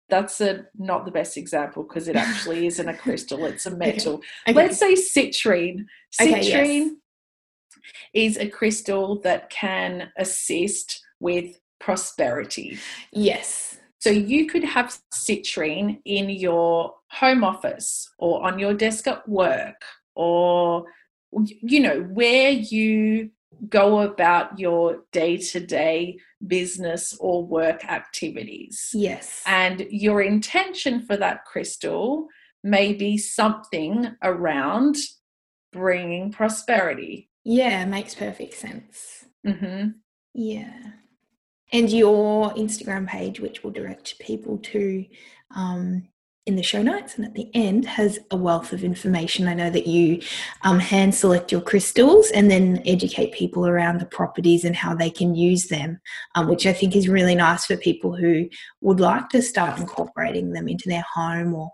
That's 0.08 0.40
a 0.40 0.66
not 0.76 1.04
the 1.04 1.12
best 1.12 1.36
example 1.36 1.84
because 1.84 2.08
it 2.08 2.16
actually 2.16 2.66
isn't 2.70 2.88
a 2.88 2.96
crystal; 2.96 3.44
it's 3.44 3.66
a 3.66 3.76
metal. 3.76 4.22
Okay. 4.48 4.54
Let's 4.54 4.78
say 4.78 4.94
citrine. 4.94 5.84
Okay, 6.20 6.40
Citrine 6.40 6.90
yes. 6.90 6.90
is 8.14 8.36
a 8.38 8.48
crystal 8.48 9.20
that 9.20 9.50
can 9.50 10.10
assist 10.18 11.04
with 11.20 11.60
prosperity. 11.78 12.78
Yes. 13.12 13.78
So 13.98 14.08
you 14.10 14.46
could 14.46 14.64
have 14.64 14.98
citrine 15.12 16.00
in 16.06 16.30
your 16.30 16.94
home 17.10 17.44
office 17.44 18.10
or 18.18 18.42
on 18.46 18.58
your 18.58 18.72
desk 18.72 19.06
at 19.06 19.28
work 19.28 19.82
or 20.14 20.86
you 21.62 21.80
know 21.80 22.00
where 22.00 22.50
you 22.50 23.30
go 23.68 24.00
about 24.00 24.58
your 24.58 25.04
day-to-day 25.12 26.18
business 26.46 27.16
or 27.20 27.44
work 27.44 27.84
activities. 27.84 28.90
Yes. 28.94 29.42
And 29.46 29.86
your 29.90 30.22
intention 30.22 31.02
for 31.02 31.16
that 31.16 31.44
crystal 31.44 32.28
may 32.62 32.92
be 32.92 33.18
something 33.18 34.14
around 34.22 34.96
bringing 35.72 36.32
prosperity. 36.32 37.28
yeah, 37.44 37.84
makes 37.84 38.14
perfect 38.14 38.54
sense. 38.54 39.24
hmm 39.46 39.88
Yeah. 40.34 40.72
And 41.72 41.88
your 41.90 42.50
Instagram 42.54 43.06
page, 43.06 43.38
which 43.40 43.62
will 43.62 43.70
direct 43.70 44.18
people 44.18 44.58
to 44.58 45.06
um, 45.54 46.08
in 46.46 46.56
the 46.56 46.62
show 46.62 46.82
notes 46.82 47.16
and 47.16 47.24
at 47.24 47.34
the 47.34 47.50
end, 47.54 47.84
has 47.84 48.18
a 48.30 48.36
wealth 48.36 48.72
of 48.72 48.82
information. 48.82 49.46
I 49.46 49.54
know 49.54 49.70
that 49.70 49.86
you 49.86 50.20
um, 50.62 50.78
hand 50.78 51.14
select 51.14 51.52
your 51.52 51.60
crystals 51.60 52.30
and 52.30 52.50
then 52.50 52.82
educate 52.86 53.32
people 53.32 53.66
around 53.66 54.00
the 54.00 54.06
properties 54.06 54.64
and 54.64 54.74
how 54.74 54.94
they 54.94 55.10
can 55.10 55.34
use 55.34 55.66
them, 55.66 56.00
um, 56.34 56.48
which 56.48 56.66
I 56.66 56.72
think 56.72 56.96
is 56.96 57.08
really 57.08 57.34
nice 57.34 57.66
for 57.66 57.76
people 57.76 58.16
who 58.16 58.48
would 58.80 59.00
like 59.00 59.28
to 59.30 59.42
start 59.42 59.78
incorporating 59.78 60.52
them 60.52 60.66
into 60.66 60.88
their 60.88 61.04
home 61.12 61.54
or 61.54 61.70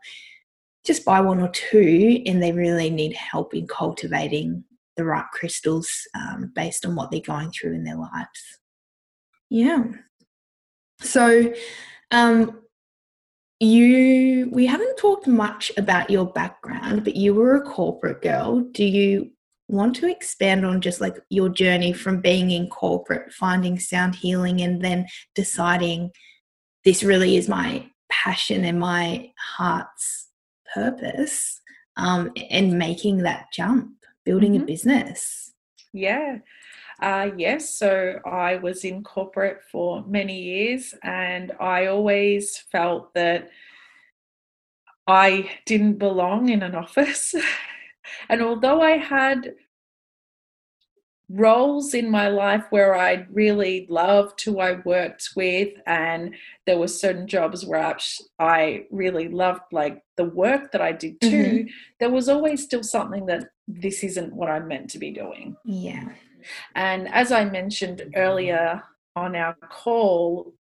just 0.85 1.05
buy 1.05 1.21
one 1.21 1.41
or 1.41 1.49
two 1.49 2.23
and 2.27 2.43
they 2.43 2.53
really 2.53 2.91
need 2.91 3.14
help 3.14 3.55
in 3.55 3.67
cultivating 3.67 4.64
the 4.97 5.05
right 5.05 5.27
crystals 5.33 5.89
um, 6.14 6.53
based 6.55 6.85
on 6.85 6.97
what 6.97 7.11
they're 7.11 7.21
going 7.21 7.51
through 7.51 7.75
in 7.75 7.85
their 7.85 7.97
lives. 7.97 8.59
Yeah. 9.49 9.85
So, 11.01 11.53
um, 12.11 12.59
you 13.61 14.49
we 14.53 14.67
haven't 14.67 14.97
talked 14.97 15.27
much 15.27 15.73
about 15.77 16.11
your 16.11 16.27
background, 16.27 17.05
but 17.05 17.17
you 17.17 17.35
were 17.35 17.57
a 17.57 17.63
corporate 17.63 18.23
girl. 18.23 18.61
Do 18.73 18.85
you 18.85 19.31
want 19.69 19.97
to 19.97 20.09
expand 20.09 20.65
on 20.65 20.81
just 20.81 21.01
like 21.01 21.17
your 21.29 21.49
journey 21.49 21.93
from 21.93 22.21
being 22.21 22.51
in 22.51 22.69
corporate, 22.69 23.33
finding 23.33 23.79
sound 23.79 24.15
healing, 24.15 24.61
and 24.61 24.83
then 24.83 25.07
deciding 25.35 26.11
this 26.85 27.03
really 27.03 27.37
is 27.37 27.49
my 27.49 27.89
passion 28.11 28.65
and 28.65 28.79
my 28.79 29.31
heart's 29.57 30.29
purpose, 30.73 31.61
um, 31.97 32.31
and 32.51 32.79
making 32.79 33.19
that 33.19 33.47
jump, 33.53 33.91
building 34.25 34.57
a 34.57 34.61
Mhm. 34.61 34.67
business? 34.67 35.53
Yeah. 35.93 36.39
Uh, 37.01 37.31
yes. 37.37 37.75
So 37.75 38.21
I 38.25 38.57
was 38.57 38.85
in 38.85 39.03
corporate 39.03 39.61
for 39.71 40.05
many 40.07 40.43
years, 40.43 40.95
and 41.03 41.53
I 41.61 41.87
always 41.87 42.59
felt 42.73 43.13
that 43.15 43.51
I 45.07 45.51
didn't 45.67 45.99
belong 45.99 46.49
in 46.49 46.63
an 46.63 46.75
office. 46.85 47.35
and 48.29 48.43
although 48.43 48.81
I 48.81 48.97
had 48.97 49.55
roles 51.29 51.93
in 51.93 52.09
my 52.09 52.29
life 52.29 52.65
where 52.71 52.95
I 52.95 53.27
really 53.33 53.87
loved 53.91 54.41
who 54.43 54.61
I 54.61 54.81
worked 54.85 55.31
with, 55.37 55.75
and 55.87 56.35
there 56.67 56.79
were 56.79 56.89
certain 56.89 57.27
jobs 57.27 57.67
where 57.67 57.97
I 58.39 58.87
really 58.91 59.29
loved 59.29 59.63
like 59.73 60.03
the 60.17 60.25
work 60.25 60.73
that 60.73 60.81
I 60.81 60.93
did 60.93 61.21
too, 61.21 61.67
there 61.99 62.11
was 62.11 62.29
always 62.29 62.63
still 62.63 62.85
something 62.85 63.27
that 63.27 63.51
this 63.67 64.05
isn't 64.05 64.35
what 64.35 64.51
I'm 64.51 64.69
meant 64.69 64.91
to 64.91 64.99
be 64.99 65.11
doing. 65.11 65.57
Yeah. 65.65 66.11
And 66.75 67.09
as 67.09 67.33
I 67.33 67.45
mentioned 67.45 68.13
earlier 68.15 68.83
on 69.15 69.37
our 69.37 69.55
call, 69.55 70.55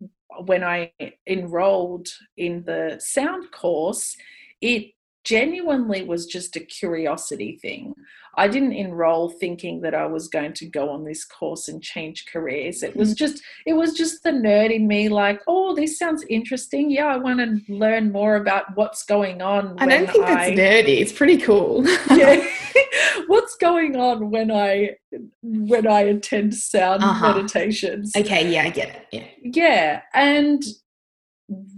when 0.44 0.64
I 0.64 0.92
enrolled 1.26 2.08
in 2.36 2.64
the 2.64 2.96
sound 2.98 3.50
course, 3.50 4.16
it 4.60 4.92
genuinely 5.24 6.04
was 6.04 6.26
just 6.26 6.56
a 6.56 6.60
curiosity 6.60 7.58
thing. 7.60 7.94
I 8.38 8.48
didn't 8.48 8.72
enroll 8.72 9.30
thinking 9.30 9.80
that 9.80 9.94
I 9.94 10.06
was 10.06 10.28
going 10.28 10.52
to 10.54 10.66
go 10.66 10.90
on 10.90 11.04
this 11.04 11.24
course 11.24 11.68
and 11.68 11.82
change 11.82 12.26
careers. 12.30 12.82
It 12.82 12.94
was 12.94 13.14
just 13.14 13.42
it 13.64 13.72
was 13.72 13.94
just 13.94 14.22
the 14.22 14.30
nerd 14.30 14.70
in 14.74 14.86
me 14.86 15.08
like, 15.08 15.40
"Oh, 15.46 15.74
this 15.74 15.98
sounds 15.98 16.24
interesting. 16.28 16.90
Yeah, 16.90 17.06
I 17.06 17.16
want 17.16 17.38
to 17.40 17.72
learn 17.72 18.12
more 18.12 18.36
about 18.36 18.76
what's 18.76 19.04
going 19.04 19.40
on." 19.40 19.76
I 19.78 19.86
don't 19.86 20.06
think 20.10 20.26
that's 20.26 20.50
nerdy. 20.50 21.00
It's 21.00 21.12
pretty 21.12 21.38
cool. 21.38 21.86
yeah. 22.14 22.46
what's 23.26 23.56
going 23.56 23.96
on 23.96 24.30
when 24.30 24.50
I 24.50 24.96
when 25.42 25.86
I 25.86 26.00
attend 26.02 26.54
sound 26.54 27.02
Uh-huh. 27.02 27.34
meditations? 27.34 28.12
okay, 28.16 28.52
yeah, 28.52 28.64
I 28.64 28.70
get 28.70 28.88
it. 28.88 29.06
Yeah. 29.12 29.24
Yeah, 29.42 30.02
and 30.12 30.62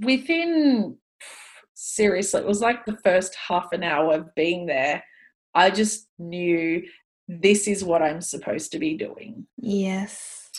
within 0.00 0.96
seriously, 1.74 2.40
it 2.40 2.46
was 2.46 2.60
like 2.60 2.84
the 2.84 2.96
first 3.04 3.34
half 3.36 3.72
an 3.72 3.82
hour 3.84 4.14
of 4.14 4.34
being 4.34 4.66
there. 4.66 5.02
I 5.54 5.70
just 5.70 6.08
knew 6.18 6.82
this 7.26 7.68
is 7.68 7.84
what 7.84 8.02
I'm 8.02 8.20
supposed 8.20 8.72
to 8.72 8.78
be 8.78 8.96
doing. 8.96 9.46
Yes. 9.56 10.50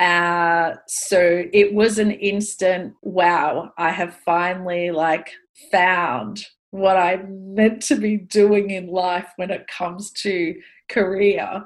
Uh, 0.00 0.74
so 0.86 1.44
it 1.52 1.74
was 1.74 1.98
an 1.98 2.10
instant 2.10 2.94
wow, 3.02 3.72
I 3.78 3.90
have 3.90 4.14
finally 4.24 4.90
like 4.90 5.30
found 5.70 6.44
what 6.70 6.96
I'm 6.96 7.54
meant 7.54 7.82
to 7.82 7.96
be 7.96 8.16
doing 8.16 8.70
in 8.70 8.88
life 8.88 9.28
when 9.36 9.50
it 9.50 9.66
comes 9.68 10.10
to 10.22 10.54
career. 10.88 11.64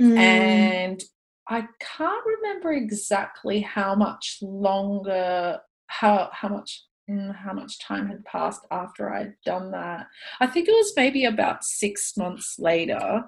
Mm, 0.00 0.16
And 0.16 1.02
I 1.48 1.66
can't 1.80 2.26
remember 2.26 2.72
exactly 2.72 3.60
how 3.60 3.94
much 3.94 4.38
longer 4.40 5.60
how 5.86 6.30
how 6.32 6.48
much 6.48 6.82
how 7.08 7.52
much 7.52 7.78
time 7.80 8.06
had 8.08 8.24
passed 8.24 8.66
after 8.70 9.12
I'd 9.12 9.34
done 9.44 9.70
that. 9.72 10.06
I 10.40 10.46
think 10.46 10.68
it 10.68 10.72
was 10.72 10.92
maybe 10.96 11.24
about 11.26 11.64
six 11.64 12.16
months 12.16 12.58
later 12.58 13.24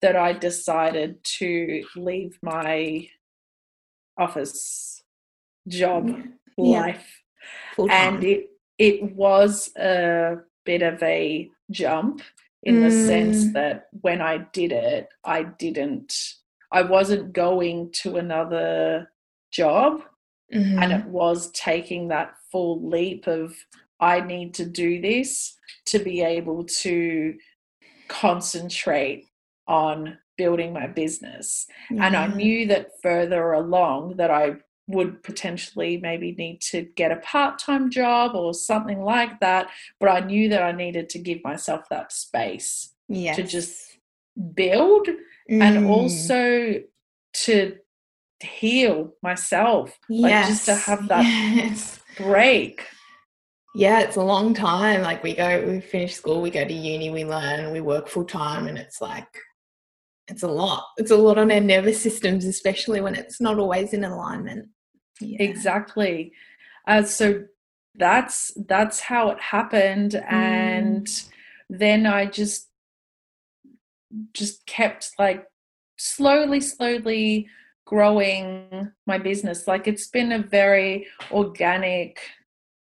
that 0.00 0.16
I 0.16 0.32
decided 0.32 1.22
to 1.38 1.84
leave 1.96 2.38
my 2.42 3.08
office 4.18 5.02
job 5.68 6.08
Yeah. 6.56 6.80
life. 6.80 7.22
full 7.74 7.90
And 7.90 8.22
it 8.24 8.46
it 8.78 9.14
was 9.14 9.70
a 9.76 10.38
bit 10.64 10.80
of 10.82 11.02
a 11.02 11.50
jump 11.70 12.22
in 12.62 12.80
the 12.80 12.90
sense 12.90 13.44
Mm. 13.46 13.52
that 13.52 13.88
when 14.00 14.20
I 14.22 14.38
did 14.52 14.72
it, 14.72 15.08
I 15.24 15.42
didn't 15.44 16.14
I 16.72 16.82
wasn't 16.82 17.32
going 17.32 17.90
to 18.02 18.16
another 18.16 19.12
job 19.50 20.02
and 20.52 20.78
Mhm. 20.92 21.00
it 21.00 21.06
was 21.06 21.50
taking 21.52 22.08
that 22.08 22.34
full 22.50 22.88
leap 22.88 23.26
of 23.26 23.54
I 24.00 24.20
need 24.20 24.54
to 24.54 24.64
do 24.64 25.00
this 25.00 25.56
to 25.86 25.98
be 25.98 26.22
able 26.22 26.64
to 26.82 27.34
concentrate 28.08 29.26
on 29.66 30.18
building 30.36 30.72
my 30.72 30.86
business. 30.86 31.66
And 31.90 32.16
I 32.16 32.26
knew 32.26 32.66
that 32.68 32.92
further 33.02 33.52
along 33.52 34.16
that 34.16 34.30
I 34.30 34.56
would 34.88 35.22
potentially 35.22 35.98
maybe 35.98 36.32
need 36.32 36.60
to 36.60 36.82
get 36.82 37.12
a 37.12 37.16
part-time 37.16 37.90
job 37.90 38.34
or 38.34 38.52
something 38.54 39.02
like 39.02 39.38
that, 39.40 39.68
but 40.00 40.08
I 40.08 40.20
knew 40.20 40.48
that 40.48 40.62
I 40.62 40.72
needed 40.72 41.08
to 41.10 41.18
give 41.18 41.44
myself 41.44 41.82
that 41.90 42.10
space 42.10 42.92
yes. 43.08 43.36
to 43.36 43.42
just 43.42 43.98
build 44.54 45.08
and 45.48 45.84
Mm. 45.84 45.88
also 45.88 46.82
to 47.32 47.78
heal 48.42 49.12
myself 49.22 49.98
like 50.08 50.46
just 50.46 50.64
to 50.64 50.74
have 50.74 51.06
that 51.08 51.24
yes. 51.24 51.99
Break 52.16 52.86
Yeah, 53.74 54.00
it's 54.00 54.16
a 54.16 54.22
long 54.22 54.52
time. 54.54 55.02
Like 55.02 55.22
we 55.22 55.34
go, 55.34 55.64
we 55.66 55.80
finish 55.80 56.14
school, 56.14 56.40
we 56.40 56.50
go 56.50 56.64
to 56.64 56.72
uni, 56.72 57.10
we 57.10 57.24
learn, 57.24 57.72
we 57.72 57.80
work 57.80 58.08
full 58.08 58.24
time, 58.24 58.66
and 58.66 58.76
it's 58.76 59.00
like 59.00 59.28
it's 60.28 60.42
a 60.42 60.48
lot. 60.48 60.84
It's 60.96 61.10
a 61.10 61.16
lot 61.16 61.38
on 61.38 61.50
our 61.50 61.60
nervous 61.60 62.00
systems, 62.00 62.44
especially 62.44 63.00
when 63.00 63.14
it's 63.14 63.40
not 63.40 63.58
always 63.58 63.92
in 63.92 64.04
alignment. 64.04 64.68
Yeah. 65.20 65.42
Exactly. 65.42 66.32
Uh, 66.86 67.02
so 67.02 67.44
that's 67.96 68.52
that's 68.68 69.00
how 69.00 69.30
it 69.30 69.40
happened, 69.40 70.12
mm. 70.12 70.32
and 70.32 71.08
then 71.68 72.06
I 72.06 72.26
just 72.26 72.68
just 74.32 74.66
kept 74.66 75.10
like 75.18 75.44
slowly, 75.96 76.60
slowly 76.60 77.48
growing 77.90 78.92
my 79.04 79.18
business. 79.18 79.66
Like 79.66 79.88
it's 79.88 80.06
been 80.06 80.30
a 80.30 80.38
very 80.38 81.08
organic 81.32 82.20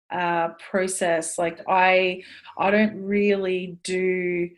uh, 0.10 0.49
process. 0.72 1.38
Like 1.38 1.60
I, 1.68 2.24
I 2.58 2.72
don't 2.72 3.04
really 3.04 3.78
do 3.84 4.49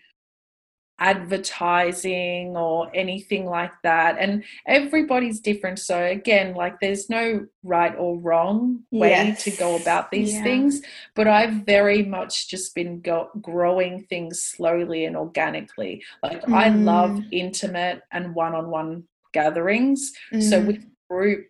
advertising 0.98 2.56
or 2.56 2.89
anything 2.93 3.46
like 3.46 3.74
that 3.84 4.16
and 4.18 4.46
everybody's 4.66 5.41
different 5.41 5.78
so 5.78 6.02
again 6.02 6.56
like 6.56 6.80
there's 6.80 7.10
no 7.10 7.46
right 7.64 7.93
or 7.98 8.18
wrong 8.18 8.80
way 8.91 9.10
yes. 9.10 9.43
to 9.43 9.52
go 9.52 9.76
about 9.76 10.10
these 10.10 10.34
yeah. 10.36 10.43
things 10.43 10.82
but 11.14 11.28
i've 11.28 11.66
very 11.66 12.02
much 12.02 12.48
just 12.48 12.74
been 12.74 13.02
go- 13.02 13.30
growing 13.41 14.04
things 14.04 14.41
slowly 14.41 15.04
and 15.04 15.18
organically 15.18 16.02
like 16.24 16.41
mm. 16.43 16.54
i 16.54 16.70
love 16.70 17.12
mm. 17.12 17.28
intimate 17.30 18.02
and 18.14 18.34
one-on-one 18.34 19.04
gatherings 19.39 20.13
mm. 20.33 20.41
so 20.41 20.59
with 20.59 20.81
group 21.09 21.45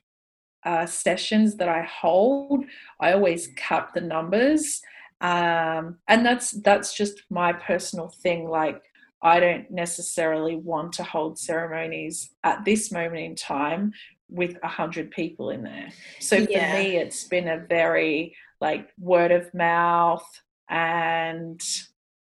uh, 0.66 0.86
sessions 0.86 1.56
that 1.58 1.70
i 1.70 1.82
hold 1.84 2.66
i 3.00 3.14
always 3.14 3.48
cap 3.56 3.94
the 3.94 4.02
numbers 4.02 4.82
um, 5.22 5.98
and 6.08 6.26
that's 6.26 6.52
that's 6.52 6.94
just 6.94 7.24
my 7.30 7.54
personal 7.54 8.10
thing 8.10 8.50
like 8.50 8.82
I 9.22 9.40
don't 9.40 9.72
necessarily 9.72 10.56
want 10.56 10.94
to 10.94 11.04
hold 11.04 11.40
ceremonies 11.40 12.30
at 12.44 12.64
this 12.64 12.92
moment 12.92 13.24
in 13.24 13.36
time 13.36 13.94
with 14.30 14.56
a 14.62 14.68
hundred 14.68 15.10
people 15.10 15.50
in 15.50 15.64
there. 15.64 15.90
So 16.20 16.36
yeah. 16.36 16.72
for 16.72 16.78
me, 16.78 16.98
it's 16.98 17.24
been 17.24 17.48
a 17.48 17.58
very 17.58 18.36
like 18.62 18.90
word 19.00 19.32
of 19.32 19.52
mouth 19.54 20.28
and 20.70 21.60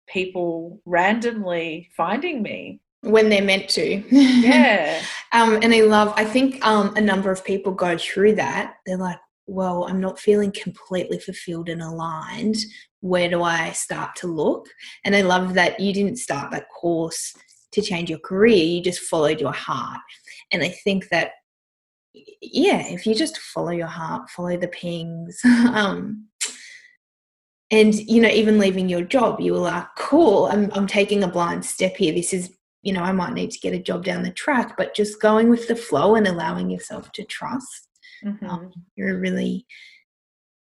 people 0.06 0.80
randomly 0.86 1.90
finding 1.96 2.42
me 2.42 2.80
when 3.04 3.28
they're 3.28 3.42
meant 3.42 3.68
to. 3.70 4.02
Yeah. 4.10 5.02
um, 5.32 5.58
and 5.62 5.72
I 5.74 5.82
love, 5.82 6.12
I 6.16 6.24
think 6.24 6.64
um, 6.66 6.94
a 6.96 7.00
number 7.00 7.30
of 7.30 7.44
people 7.44 7.72
go 7.72 7.96
through 7.96 8.36
that. 8.36 8.76
They're 8.86 8.96
like, 8.96 9.18
well, 9.46 9.84
I'm 9.88 10.00
not 10.00 10.18
feeling 10.18 10.52
completely 10.52 11.18
fulfilled 11.18 11.68
and 11.68 11.82
aligned 11.82 12.56
where 13.04 13.28
do 13.28 13.42
I 13.42 13.70
start 13.72 14.16
to 14.16 14.26
look? 14.26 14.66
And 15.04 15.14
I 15.14 15.20
love 15.20 15.52
that 15.54 15.78
you 15.78 15.92
didn't 15.92 16.16
start 16.16 16.50
that 16.52 16.70
course 16.70 17.34
to 17.72 17.82
change 17.82 18.08
your 18.08 18.18
career, 18.20 18.64
you 18.64 18.80
just 18.80 19.00
followed 19.00 19.40
your 19.40 19.52
heart. 19.52 20.00
And 20.52 20.62
I 20.62 20.68
think 20.68 21.10
that, 21.10 21.32
yeah, 22.40 22.86
if 22.86 23.06
you 23.06 23.14
just 23.14 23.36
follow 23.36 23.72
your 23.72 23.88
heart, 23.88 24.30
follow 24.30 24.56
the 24.56 24.68
pings, 24.68 25.38
um, 25.44 26.28
and 27.70 27.94
you 27.94 28.22
know, 28.22 28.28
even 28.28 28.58
leaving 28.58 28.88
your 28.88 29.02
job, 29.02 29.40
you 29.40 29.52
were 29.52 29.58
like, 29.58 29.86
cool, 29.98 30.46
I'm, 30.46 30.70
I'm 30.74 30.86
taking 30.86 31.24
a 31.24 31.28
blind 31.28 31.64
step 31.64 31.96
here. 31.96 32.14
This 32.14 32.32
is, 32.32 32.50
you 32.84 32.92
know, 32.92 33.02
I 33.02 33.12
might 33.12 33.32
need 33.32 33.50
to 33.50 33.58
get 33.58 33.74
a 33.74 33.78
job 33.78 34.04
down 34.04 34.22
the 34.22 34.30
track, 34.30 34.76
but 34.76 34.94
just 34.94 35.20
going 35.20 35.48
with 35.48 35.66
the 35.68 35.76
flow 35.76 36.14
and 36.14 36.26
allowing 36.26 36.70
yourself 36.70 37.10
to 37.12 37.24
trust. 37.24 37.88
Mm-hmm. 38.24 38.46
Um, 38.46 38.72
you're 38.94 39.16
a 39.16 39.20
really 39.20 39.66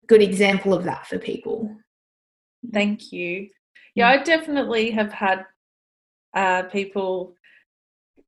good 0.07 0.21
example 0.21 0.73
of 0.73 0.83
that 0.85 1.07
for 1.07 1.19
people. 1.19 1.75
Thank 2.73 3.11
you. 3.11 3.49
Yeah, 3.95 4.11
mm. 4.11 4.19
I 4.19 4.23
definitely 4.23 4.91
have 4.91 5.13
had 5.13 5.45
uh, 6.35 6.63
people 6.63 7.35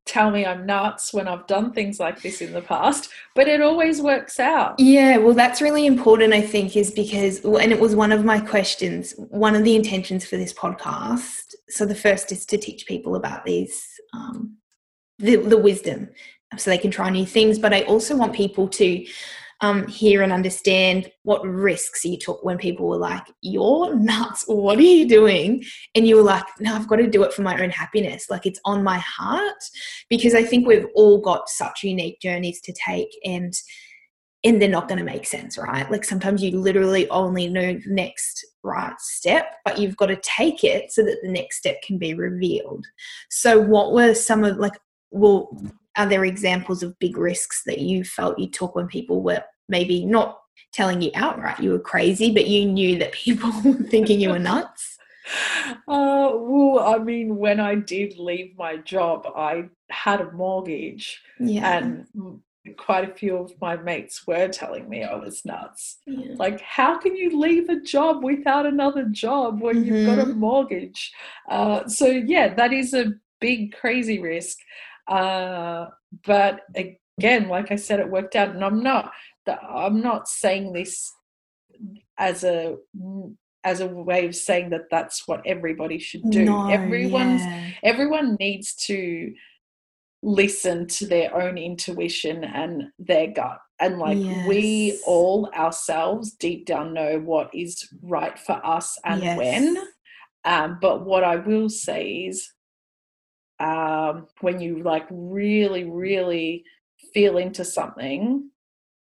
tell 0.06 0.32
me 0.32 0.46
I'm 0.46 0.66
nuts 0.66 1.14
when 1.14 1.28
I've 1.28 1.48
done 1.48 1.74
things 1.74 2.00
like 2.00 2.22
this 2.22 2.42
in 2.42 2.54
the 2.54 2.62
past, 2.62 3.10
but 3.36 3.48
it 3.48 3.62
always 3.62 4.02
works 4.02 4.40
out. 4.40 4.76
Yeah, 4.80 5.18
well, 5.18 5.34
that's 5.34 5.62
really 5.62 5.86
important, 5.86 6.34
I 6.34 6.42
think, 6.42 6.76
is 6.76 6.92
because, 6.92 7.44
and 7.46 7.72
it 7.72 7.80
was 7.80 7.96
one 7.96 8.12
of 8.12 8.26
my 8.26 8.40
questions, 8.40 9.14
one 9.18 9.56
of 9.56 9.64
the 9.64 9.76
intentions 9.76 10.26
for 10.26 10.38
this 10.38 10.54
podcast. 10.54 11.51
So 11.72 11.86
the 11.86 11.96
first 11.96 12.32
is 12.32 12.46
to 12.48 12.58
teach 12.58 12.86
people 12.86 13.16
about 13.16 13.46
these, 13.46 13.84
um, 14.14 14.58
the, 15.20 15.38
the 15.38 15.58
wisdom 15.58 16.10
so 16.58 16.70
they 16.70 16.78
can 16.78 16.92
try 16.92 17.10
new 17.10 17.26
things, 17.26 17.58
but 17.58 17.74
I 17.74 17.84
also 17.84 18.16
want 18.16 18.34
people 18.34 18.68
to 18.68 19.06
um, 19.62 19.88
hear 19.88 20.24
and 20.24 20.34
understand 20.34 21.12
what 21.24 21.46
risks 21.46 22.04
you 22.04 22.18
took 22.18 22.44
when 22.44 22.58
people 22.58 22.88
were 22.88 22.98
like, 22.98 23.24
You're 23.42 23.96
nuts. 23.96 24.44
What 24.48 24.80
are 24.80 24.82
you 24.82 25.08
doing? 25.08 25.64
And 25.94 26.08
you 26.08 26.16
were 26.16 26.24
like, 26.24 26.44
No, 26.60 26.76
I've 26.76 26.88
got 26.88 26.96
to 26.98 27.08
do 27.08 27.24
it 27.24 27.32
for 27.32 27.44
my 27.44 27.62
own 27.62 27.70
happiness. 27.70 28.26
Like 28.30 28.46
it's 28.46 28.60
on 28.66 28.84
my 28.84 28.98
heart. 28.98 29.64
Because 30.10 30.34
I 30.34 30.44
think 30.44 30.68
we've 30.68 30.88
all 30.96 31.22
got 31.22 31.48
such 31.48 31.84
unique 31.84 32.20
journeys 32.20 32.60
to 32.62 32.74
take 32.74 33.10
and 33.24 33.54
and 34.44 34.62
they're 34.62 34.70
not 34.70 34.88
going 34.88 34.98
to 34.98 35.04
make 35.04 35.26
sense, 35.26 35.58
right? 35.58 35.90
Like 35.92 36.04
sometimes 36.04 36.42
you 36.42 36.58
literally 36.58 37.10
only 37.10 37.48
know 37.48 37.74
the 37.74 37.82
next 37.88 38.46
right 38.64 39.00
step, 39.00 39.56
but 39.64 39.78
you've 39.78 39.98
got 39.98 40.08
to 40.08 40.20
take 40.24 40.64
it 40.64 40.92
so 40.92 41.04
that 41.04 41.20
the 41.22 41.30
next 41.30 41.58
step 41.58 41.82
can 41.84 41.98
be 41.98 42.14
revealed. 42.14 42.86
So, 43.30 43.60
what 43.60 43.94
were 43.94 44.14
some 44.14 44.44
of 44.44 44.58
like, 44.58 44.78
well, 45.12 45.56
are 45.98 46.08
there 46.08 46.26
examples 46.26 46.82
of 46.82 46.98
big 47.00 47.18
risks 47.18 47.64
that 47.66 47.80
you 47.80 48.04
felt 48.04 48.40
you 48.40 48.50
took 48.50 48.76
when 48.76 48.88
people 48.88 49.22
were 49.22 49.44
maybe 49.70 50.06
not 50.06 50.40
telling 50.74 51.02
you 51.02 51.12
outright 51.16 51.60
you 51.60 51.72
were 51.72 51.80
crazy, 51.80 52.32
but 52.32 52.48
you 52.48 52.66
knew 52.66 52.98
that 52.98 53.12
people 53.12 53.52
were 53.64 53.74
thinking 53.74 54.20
you 54.20 54.30
were 54.30 54.40
nuts? 54.40 54.98
Uh, 55.88 56.32
well, 56.34 56.80
I 56.80 56.98
mean, 56.98 57.38
when 57.38 57.60
I 57.60 57.76
did 57.76 58.18
leave 58.18 58.58
my 58.58 58.78
job, 58.78 59.28
I 59.36 59.70
had 59.90 60.20
a 60.20 60.32
mortgage, 60.32 61.22
yeah. 61.40 61.78
and 61.78 62.42
quite 62.78 63.10
a 63.10 63.14
few 63.14 63.38
of 63.38 63.54
my 63.60 63.76
mates 63.76 64.26
were 64.28 64.48
telling 64.48 64.88
me 64.88 65.04
I 65.04 65.16
was 65.16 65.44
nuts. 65.46 65.98
Yeah. 66.06 66.36
Like, 66.36 66.62
how 66.62 66.98
can 66.98 67.16
you 67.16 67.40
leave 67.40 67.70
a 67.70 67.80
job 67.82 68.24
without 68.24 68.66
another 68.66 69.06
job 69.06 69.62
when 69.62 69.78
mm-hmm. 69.78 69.96
you've 69.96 70.06
got 70.08 70.20
a 70.20 70.26
mm-hmm. 70.26 70.40
mortgage? 70.40 71.12
Uh, 71.50 71.88
so, 71.88 72.08
yeah, 72.08 72.54
that 72.54 72.72
is 72.72 72.94
a 72.94 73.14
big, 73.40 73.74
crazy 73.74 74.20
risk. 74.20 74.58
Uh, 75.08 75.88
but 76.26 76.62
again, 76.76 77.48
like 77.48 77.72
I 77.72 77.76
said, 77.76 78.00
it 78.00 78.10
worked 78.10 78.36
out, 78.36 78.50
and 78.50 78.64
I'm 78.64 78.84
not. 78.84 79.12
I'm 79.48 80.02
not 80.02 80.28
saying 80.28 80.74
this 80.74 81.12
as 82.18 82.44
a 82.44 82.78
as 83.64 83.80
a 83.80 83.88
way 83.88 84.26
of 84.26 84.36
saying 84.36 84.70
that 84.72 84.90
that's 84.90 85.28
what 85.28 85.42
everybody 85.46 86.00
should 86.00 86.30
do. 86.30 86.46
No, 86.46 86.70
Everyone's 86.70 87.42
yeah. 87.42 87.72
everyone 87.84 88.36
needs 88.40 88.74
to 88.88 89.34
listen 90.24 90.88
to 90.88 91.08
their 91.08 91.36
own 91.36 91.58
intuition 91.58 92.44
and 92.44 92.84
their 93.00 93.28
gut. 93.28 93.60
And 93.80 93.98
like 93.98 94.20
yes. 94.20 94.48
we 94.48 95.00
all 95.06 95.50
ourselves 95.56 96.34
deep 96.34 96.68
down 96.68 96.94
know 96.94 97.20
what 97.20 97.50
is 97.54 97.88
right 98.04 98.38
for 98.38 98.64
us 98.66 98.98
and 99.04 99.24
yes. 99.24 99.38
when. 99.38 99.78
Um, 100.44 100.80
but 100.82 101.06
what 101.06 101.24
I 101.24 101.36
will 101.36 101.70
say 101.70 102.26
is 102.26 102.52
um, 103.60 104.28
when 104.42 104.60
you 104.60 104.82
like 104.82 105.06
really, 105.12 105.84
really 105.84 106.64
feel 107.14 107.38
into 107.38 107.64
something, 107.64 108.50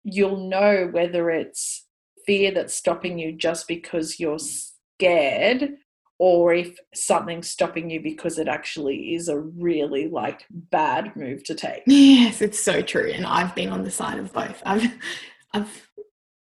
you'll 0.03 0.47
know 0.47 0.87
whether 0.91 1.29
it's 1.29 1.85
fear 2.25 2.51
that's 2.51 2.73
stopping 2.73 3.19
you 3.19 3.33
just 3.33 3.67
because 3.67 4.19
you're 4.19 4.39
scared 4.39 5.71
or 6.19 6.53
if 6.53 6.77
something's 6.93 7.49
stopping 7.49 7.89
you 7.89 8.01
because 8.01 8.39
it 8.39 8.47
actually 8.47 9.13
is 9.13 9.29
a 9.29 9.39
really 9.39 10.07
like 10.07 10.45
bad 10.49 11.15
move 11.15 11.43
to 11.43 11.53
take. 11.53 11.83
Yes, 11.85 12.41
it's 12.41 12.59
so 12.59 12.81
true. 12.81 13.11
And 13.13 13.25
I've 13.25 13.53
been 13.53 13.69
on 13.69 13.83
the 13.83 13.91
side 13.91 14.17
of 14.19 14.33
both. 14.33 14.61
I've 14.65 14.91
I've 15.53 15.87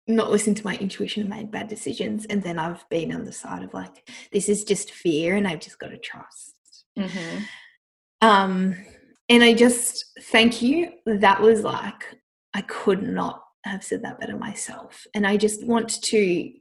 not 0.08 0.30
listened 0.30 0.56
to 0.56 0.64
my 0.64 0.76
intuition 0.76 1.22
and 1.22 1.30
made 1.30 1.50
bad 1.50 1.68
decisions. 1.68 2.26
And 2.26 2.42
then 2.42 2.58
I've 2.58 2.88
been 2.88 3.12
on 3.12 3.24
the 3.24 3.32
side 3.32 3.64
of 3.64 3.74
like, 3.74 4.08
this 4.32 4.48
is 4.48 4.64
just 4.64 4.92
fear 4.92 5.36
and 5.36 5.48
I've 5.48 5.60
just 5.60 5.78
got 5.78 5.88
to 5.88 5.98
trust. 5.98 6.54
Mm-hmm. 6.96 7.38
Um, 8.20 8.76
and 9.28 9.42
I 9.42 9.52
just 9.52 10.04
thank 10.22 10.62
you. 10.62 10.92
That 11.06 11.42
was 11.42 11.62
like, 11.62 12.16
I 12.54 12.62
could 12.62 13.02
not 13.02 13.42
have 13.64 13.82
said 13.82 14.02
that 14.02 14.20
better 14.20 14.36
myself. 14.36 15.06
And 15.12 15.26
I 15.26 15.36
just 15.36 15.64
want 15.64 16.00
to, 16.04 16.52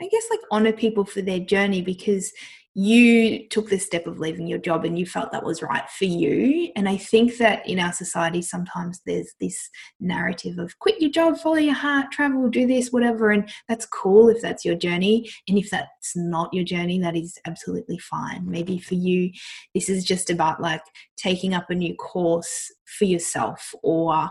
I 0.00 0.08
guess, 0.08 0.24
like 0.30 0.40
honor 0.50 0.72
people 0.72 1.04
for 1.04 1.22
their 1.22 1.40
journey 1.40 1.82
because 1.82 2.32
you 2.74 3.48
took 3.48 3.68
the 3.68 3.78
step 3.78 4.06
of 4.06 4.20
leaving 4.20 4.46
your 4.46 4.58
job 4.58 4.84
and 4.84 4.96
you 4.96 5.04
felt 5.04 5.32
that 5.32 5.44
was 5.44 5.60
right 5.60 5.90
for 5.90 6.04
you. 6.04 6.70
And 6.76 6.88
I 6.88 6.96
think 6.96 7.36
that 7.38 7.68
in 7.68 7.80
our 7.80 7.92
society, 7.92 8.42
sometimes 8.42 9.00
there's 9.04 9.34
this 9.40 9.68
narrative 9.98 10.58
of 10.58 10.78
quit 10.78 11.00
your 11.00 11.10
job, 11.10 11.36
follow 11.36 11.56
your 11.56 11.74
heart, 11.74 12.12
travel, 12.12 12.48
do 12.48 12.68
this, 12.68 12.92
whatever. 12.92 13.32
And 13.32 13.50
that's 13.68 13.86
cool 13.86 14.28
if 14.28 14.40
that's 14.40 14.64
your 14.64 14.76
journey. 14.76 15.28
And 15.48 15.58
if 15.58 15.68
that's 15.68 16.14
not 16.14 16.54
your 16.54 16.64
journey, 16.64 17.00
that 17.00 17.16
is 17.16 17.36
absolutely 17.44 17.98
fine. 17.98 18.48
Maybe 18.48 18.78
for 18.78 18.94
you, 18.94 19.32
this 19.74 19.88
is 19.88 20.04
just 20.04 20.30
about 20.30 20.62
like 20.62 20.82
taking 21.16 21.54
up 21.54 21.70
a 21.70 21.74
new 21.74 21.96
course 21.96 22.72
for 22.98 23.04
yourself 23.04 23.74
or 23.82 24.30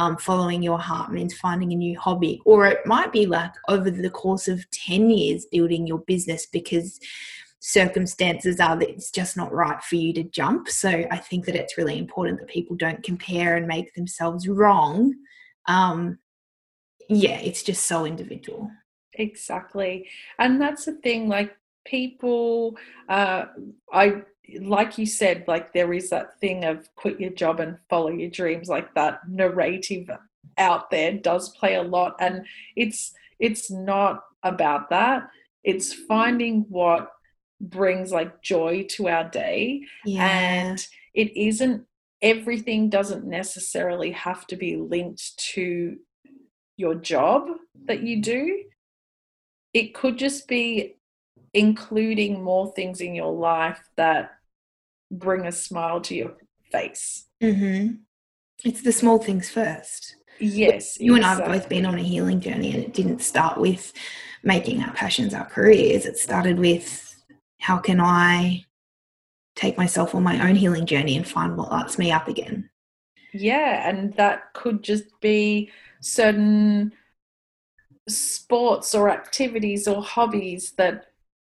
um, 0.00 0.16
following 0.16 0.62
your 0.62 0.78
heart 0.78 1.12
means 1.12 1.36
finding 1.36 1.72
a 1.72 1.76
new 1.76 1.98
hobby. 1.98 2.40
Or 2.46 2.64
it 2.64 2.86
might 2.86 3.12
be 3.12 3.26
like 3.26 3.52
over 3.68 3.90
the 3.90 4.08
course 4.08 4.48
of 4.48 4.68
10 4.70 5.10
years 5.10 5.44
building 5.44 5.86
your 5.86 5.98
business 5.98 6.46
because 6.46 6.98
circumstances 7.58 8.60
are 8.60 8.78
that 8.78 8.88
it's 8.88 9.10
just 9.10 9.36
not 9.36 9.52
right 9.52 9.82
for 9.84 9.96
you 9.96 10.14
to 10.14 10.22
jump. 10.22 10.70
So 10.70 10.88
I 10.88 11.18
think 11.18 11.44
that 11.44 11.54
it's 11.54 11.76
really 11.76 11.98
important 11.98 12.38
that 12.38 12.48
people 12.48 12.76
don't 12.76 13.02
compare 13.02 13.56
and 13.56 13.66
make 13.66 13.92
themselves 13.92 14.48
wrong. 14.48 15.12
Um, 15.66 16.18
yeah, 17.10 17.38
it's 17.38 17.62
just 17.62 17.84
so 17.84 18.06
individual. 18.06 18.70
Exactly. 19.12 20.08
And 20.38 20.58
that's 20.58 20.86
the 20.86 20.94
thing, 20.94 21.28
like 21.28 21.54
people, 21.84 22.78
uh, 23.10 23.44
I 23.92 24.22
like 24.60 24.98
you 24.98 25.06
said, 25.06 25.44
like 25.46 25.72
there 25.72 25.92
is 25.92 26.10
that 26.10 26.38
thing 26.40 26.64
of 26.64 26.88
quit 26.96 27.20
your 27.20 27.30
job 27.30 27.60
and 27.60 27.78
follow 27.88 28.08
your 28.08 28.30
dreams, 28.30 28.68
like 28.68 28.94
that 28.94 29.20
narrative 29.28 30.10
out 30.58 30.90
there 30.90 31.12
does 31.12 31.50
play 31.50 31.74
a 31.74 31.82
lot. 31.82 32.16
And 32.20 32.46
it's 32.76 33.12
it's 33.38 33.70
not 33.70 34.22
about 34.42 34.90
that. 34.90 35.28
It's 35.64 35.92
finding 35.92 36.66
what 36.68 37.10
brings 37.60 38.12
like 38.12 38.42
joy 38.42 38.86
to 38.90 39.08
our 39.08 39.28
day. 39.28 39.82
Yeah. 40.04 40.26
And 40.26 40.86
it 41.14 41.36
isn't 41.36 41.86
everything 42.22 42.90
doesn't 42.90 43.24
necessarily 43.24 44.12
have 44.12 44.46
to 44.48 44.56
be 44.56 44.76
linked 44.76 45.38
to 45.54 45.96
your 46.76 46.94
job 46.94 47.48
that 47.86 48.02
you 48.02 48.20
do. 48.22 48.64
It 49.72 49.94
could 49.94 50.18
just 50.18 50.48
be 50.48 50.96
including 51.54 52.42
more 52.42 52.72
things 52.72 53.00
in 53.00 53.14
your 53.14 53.32
life 53.32 53.80
that 53.96 54.32
bring 55.10 55.46
a 55.46 55.52
smile 55.52 56.00
to 56.02 56.14
your 56.14 56.36
face. 56.70 57.26
Mm-hmm. 57.42 57.94
It's 58.64 58.82
the 58.82 58.92
small 58.92 59.18
things 59.18 59.50
first. 59.50 60.16
Yes. 60.38 60.98
You 61.00 61.14
and 61.16 61.24
I 61.24 61.34
have 61.34 61.44
both 61.44 61.68
been 61.68 61.86
on 61.86 61.98
a 61.98 62.02
healing 62.02 62.40
journey, 62.40 62.72
and 62.74 62.82
it 62.82 62.94
didn't 62.94 63.20
start 63.20 63.58
with 63.58 63.92
making 64.42 64.82
our 64.82 64.92
passions 64.94 65.34
our 65.34 65.44
careers. 65.44 66.06
It 66.06 66.16
started 66.16 66.58
with 66.58 67.06
how 67.60 67.78
can 67.78 68.00
I 68.00 68.64
take 69.54 69.76
myself 69.76 70.14
on 70.14 70.22
my 70.22 70.48
own 70.48 70.56
healing 70.56 70.86
journey 70.86 71.16
and 71.16 71.26
find 71.26 71.56
what 71.56 71.70
lights 71.70 71.98
me 71.98 72.10
up 72.10 72.28
again. 72.28 72.70
Yeah, 73.32 73.88
and 73.88 74.14
that 74.14 74.52
could 74.54 74.82
just 74.82 75.04
be 75.20 75.70
certain 76.00 76.92
sports 78.08 78.94
or 78.94 79.10
activities 79.10 79.86
or 79.86 80.02
hobbies 80.02 80.72
that 80.72 81.06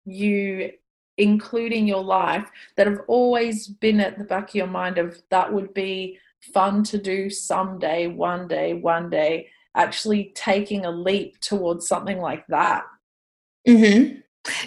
you 0.06 0.72
include 1.18 1.72
in 1.72 1.88
your 1.88 2.04
life 2.04 2.50
that 2.76 2.88
have 2.88 3.02
always 3.08 3.68
been 3.68 4.00
at 4.00 4.18
the 4.18 4.24
back 4.24 4.50
of 4.50 4.56
your 4.56 4.68
mind 4.68 4.98
of 4.98 5.22
that 5.30 5.52
would 5.52 5.74
be 5.74 6.18
fun 6.42 6.84
to 6.84 6.98
do 6.98 7.30
someday, 7.30 8.08
one 8.08 8.48
day, 8.48 8.74
one 8.74 9.10
day, 9.10 9.48
actually 9.76 10.32
taking 10.36 10.86
a 10.86 10.92
leap 10.92 11.40
towards 11.40 11.88
something 11.88 12.20
like 12.20 12.46
that. 12.48 12.84
Mm-hmm. 13.68 14.20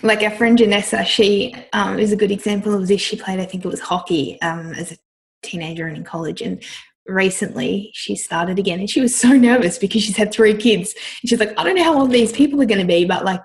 Like 0.06 0.22
our 0.22 0.30
friend 0.30 0.58
Janessa, 0.58 1.04
she 1.04 1.54
um, 1.72 1.98
is 1.98 2.12
a 2.12 2.16
good 2.16 2.30
example 2.30 2.74
of 2.74 2.88
this. 2.88 3.00
She 3.00 3.16
played, 3.16 3.40
I 3.40 3.44
think 3.44 3.64
it 3.64 3.68
was 3.68 3.80
hockey 3.80 4.40
um, 4.40 4.72
as 4.72 4.92
a 4.92 4.96
teenager 5.42 5.86
and 5.86 5.98
in 5.98 6.04
college. 6.04 6.40
And 6.40 6.62
recently 7.06 7.90
she 7.92 8.16
started 8.16 8.58
again 8.58 8.80
and 8.80 8.90
she 8.90 9.00
was 9.00 9.14
so 9.14 9.28
nervous 9.28 9.78
because 9.78 10.02
she's 10.02 10.16
had 10.16 10.32
three 10.32 10.54
kids. 10.54 10.94
And 11.22 11.28
she's 11.28 11.38
like, 11.38 11.52
I 11.58 11.64
don't 11.64 11.76
know 11.76 11.84
how 11.84 11.98
old 11.98 12.10
these 12.10 12.32
people 12.32 12.60
are 12.62 12.66
going 12.66 12.80
to 12.80 12.86
be, 12.86 13.04
but 13.04 13.24
like 13.24 13.42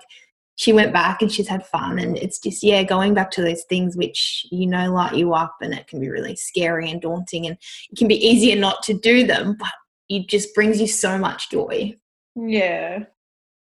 she 0.56 0.72
went 0.72 0.92
back 0.92 1.22
and 1.22 1.32
she's 1.32 1.48
had 1.48 1.66
fun. 1.66 1.98
And 1.98 2.16
it's 2.18 2.38
just 2.38 2.62
yeah 2.62 2.82
going 2.82 3.14
back 3.14 3.30
to 3.32 3.42
those 3.42 3.64
things 3.64 3.96
which 3.96 4.46
you 4.50 4.66
know 4.66 4.92
light 4.92 5.14
you 5.14 5.34
up 5.34 5.56
and 5.60 5.74
it 5.74 5.86
can 5.86 6.00
be 6.00 6.08
really 6.08 6.36
scary 6.36 6.90
and 6.90 7.00
daunting 7.00 7.46
and 7.46 7.56
it 7.90 7.98
can 7.98 8.08
be 8.08 8.26
easier 8.26 8.56
not 8.56 8.82
to 8.84 8.94
do 8.94 9.26
them 9.26 9.56
but 9.58 9.72
it 10.08 10.28
just 10.28 10.54
brings 10.54 10.80
you 10.80 10.86
so 10.86 11.18
much 11.18 11.50
joy. 11.50 11.94
Yeah. 12.34 13.04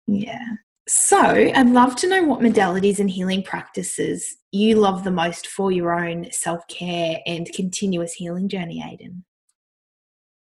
Yeah. 0.07 0.45
So 0.88 1.20
i'd 1.20 1.68
love 1.68 1.95
to 1.97 2.09
know 2.09 2.24
what 2.24 2.41
modalities 2.41 2.99
and 2.99 3.09
healing 3.09 3.45
practices 3.45 4.38
you 4.51 4.74
love 4.74 5.05
the 5.05 5.12
most 5.12 5.47
for 5.47 5.70
your 5.70 5.95
own 5.95 6.26
self-care 6.32 7.20
and 7.26 7.49
continuous 7.53 8.12
healing 8.14 8.49
journey 8.49 8.82
Aydin. 8.84 9.22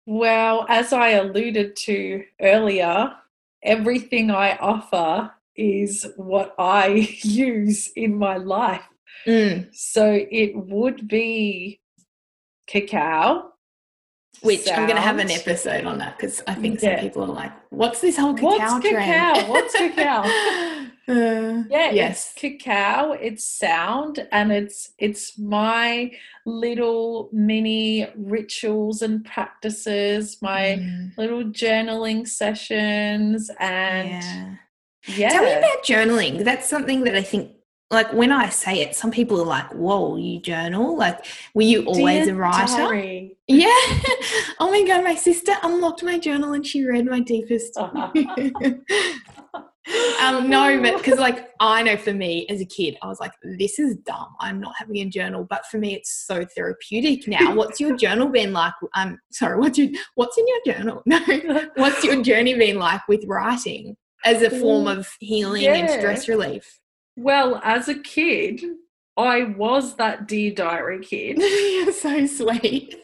Well 0.06 0.64
as 0.70 0.94
i 0.94 1.10
alluded 1.10 1.76
to 1.76 2.24
earlier 2.40 3.12
everything 3.62 4.30
i 4.30 4.56
offer 4.56 5.30
is 5.60 6.06
what 6.16 6.54
I 6.58 6.86
use 7.22 7.90
in 7.94 8.16
my 8.16 8.38
life. 8.38 8.82
Mm. 9.26 9.68
So 9.74 10.26
it 10.30 10.56
would 10.56 11.06
be 11.06 11.80
cacao. 12.66 13.46
Which 14.42 14.60
sound. 14.60 14.80
I'm 14.80 14.86
going 14.86 14.96
to 14.96 15.02
have 15.02 15.18
an 15.18 15.30
episode 15.30 15.84
on 15.84 15.98
that 15.98 16.16
because 16.16 16.42
I 16.46 16.54
think 16.54 16.80
yeah. 16.80 16.96
some 16.96 17.04
people 17.04 17.24
are 17.24 17.34
like, 17.34 17.52
"What's 17.70 18.00
this 18.00 18.16
whole 18.16 18.32
cacao 18.32 18.48
What's 18.48 18.88
trend?" 18.88 19.36
cacao? 19.36 19.50
What's 19.50 19.74
cacao? 19.74 20.22
uh, 21.08 21.64
yeah, 21.68 21.90
yes, 21.90 22.32
it's 22.32 22.40
cacao. 22.40 23.12
It's 23.12 23.44
sound, 23.44 24.26
and 24.32 24.50
it's 24.50 24.92
it's 24.98 25.36
my 25.36 26.12
little 26.46 27.28
mini 27.32 28.08
rituals 28.16 29.02
and 29.02 29.24
practices, 29.24 30.38
my 30.40 30.78
mm. 30.80 31.18
little 31.18 31.44
journaling 31.44 32.26
sessions, 32.26 33.50
and 33.58 34.08
yeah. 34.08 34.54
Yeah. 35.16 35.30
Tell 35.30 35.44
me 35.44 35.52
about 35.52 35.84
journaling. 35.84 36.44
That's 36.44 36.68
something 36.68 37.04
that 37.04 37.14
I 37.14 37.22
think 37.22 37.52
like 37.90 38.12
when 38.12 38.30
I 38.30 38.50
say 38.50 38.82
it, 38.82 38.94
some 38.94 39.10
people 39.10 39.40
are 39.40 39.46
like, 39.46 39.72
"Whoa, 39.72 40.16
you 40.16 40.40
journal? 40.40 40.96
Like, 40.96 41.24
were 41.54 41.62
you 41.62 41.84
always 41.86 42.26
Dear 42.26 42.34
a 42.34 42.38
writer?" 42.38 42.76
Diary. 42.76 43.36
Yeah. 43.50 43.66
oh 44.60 44.70
my 44.70 44.84
god, 44.86 45.02
my 45.02 45.16
sister 45.16 45.52
unlocked 45.64 46.04
my 46.04 46.20
journal 46.20 46.52
and 46.52 46.64
she 46.64 46.84
read 46.84 47.06
my 47.06 47.18
deepest. 47.18 47.76
um, 47.80 48.12
no, 50.48 50.80
but 50.80 50.98
because 50.98 51.18
like 51.18 51.48
I 51.58 51.82
know 51.82 51.96
for 51.96 52.12
me 52.12 52.46
as 52.48 52.60
a 52.60 52.64
kid, 52.64 52.96
I 53.02 53.08
was 53.08 53.18
like, 53.18 53.32
"This 53.58 53.80
is 53.80 53.96
dumb. 53.96 54.28
I'm 54.38 54.60
not 54.60 54.74
having 54.78 54.98
a 54.98 55.06
journal." 55.06 55.48
But 55.50 55.66
for 55.66 55.78
me, 55.78 55.96
it's 55.96 56.26
so 56.26 56.46
therapeutic 56.54 57.26
now. 57.26 57.56
What's 57.56 57.80
your 57.80 57.96
journal 57.96 58.28
been 58.28 58.52
like? 58.52 58.74
Um, 58.94 59.18
sorry, 59.32 59.58
what's 59.58 59.78
your 59.78 59.88
what's 60.14 60.38
in 60.38 60.46
your 60.46 60.74
journal? 60.74 61.02
No, 61.06 61.18
what's 61.74 62.04
your 62.04 62.22
journey 62.22 62.54
been 62.54 62.78
like 62.78 63.00
with 63.08 63.24
writing? 63.26 63.96
As 64.24 64.42
a 64.42 64.50
form 64.50 64.86
of 64.86 65.08
healing 65.20 65.62
yeah. 65.62 65.74
and 65.74 65.90
stress 65.90 66.28
relief? 66.28 66.80
Well, 67.16 67.60
as 67.62 67.88
a 67.88 67.98
kid, 67.98 68.62
I 69.16 69.42
was 69.42 69.96
that 69.96 70.26
dear 70.26 70.52
diary 70.52 71.00
kid. 71.00 71.38
You're 71.38 71.92
so 71.92 72.26
sweet. 72.26 72.96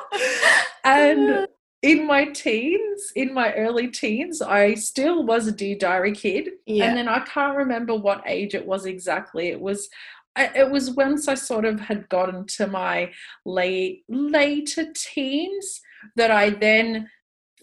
and 0.84 1.48
in 1.82 2.06
my 2.06 2.26
teens, 2.26 3.12
in 3.16 3.32
my 3.32 3.54
early 3.54 3.88
teens, 3.88 4.42
I 4.42 4.74
still 4.74 5.24
was 5.24 5.46
a 5.46 5.52
dear 5.52 5.76
diary 5.76 6.12
kid. 6.12 6.50
Yeah. 6.66 6.84
And 6.84 6.96
then 6.96 7.08
I 7.08 7.20
can't 7.20 7.56
remember 7.56 7.94
what 7.94 8.22
age 8.26 8.54
it 8.54 8.66
was 8.66 8.84
exactly. 8.84 9.48
It 9.48 9.60
was 9.60 9.88
it 10.36 10.70
was 10.70 10.92
once 10.92 11.26
I 11.26 11.34
sort 11.34 11.64
of 11.64 11.80
had 11.80 12.08
gotten 12.08 12.46
to 12.46 12.66
my 12.66 13.12
late 13.44 14.04
later 14.08 14.86
teens 14.94 15.80
that 16.16 16.30
I 16.30 16.50
then 16.50 17.08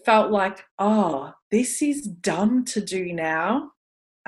felt 0.04 0.30
like, 0.30 0.64
oh, 0.78 1.32
this 1.50 1.82
is 1.82 2.06
dumb 2.06 2.64
to 2.66 2.80
do 2.80 3.12
now. 3.12 3.72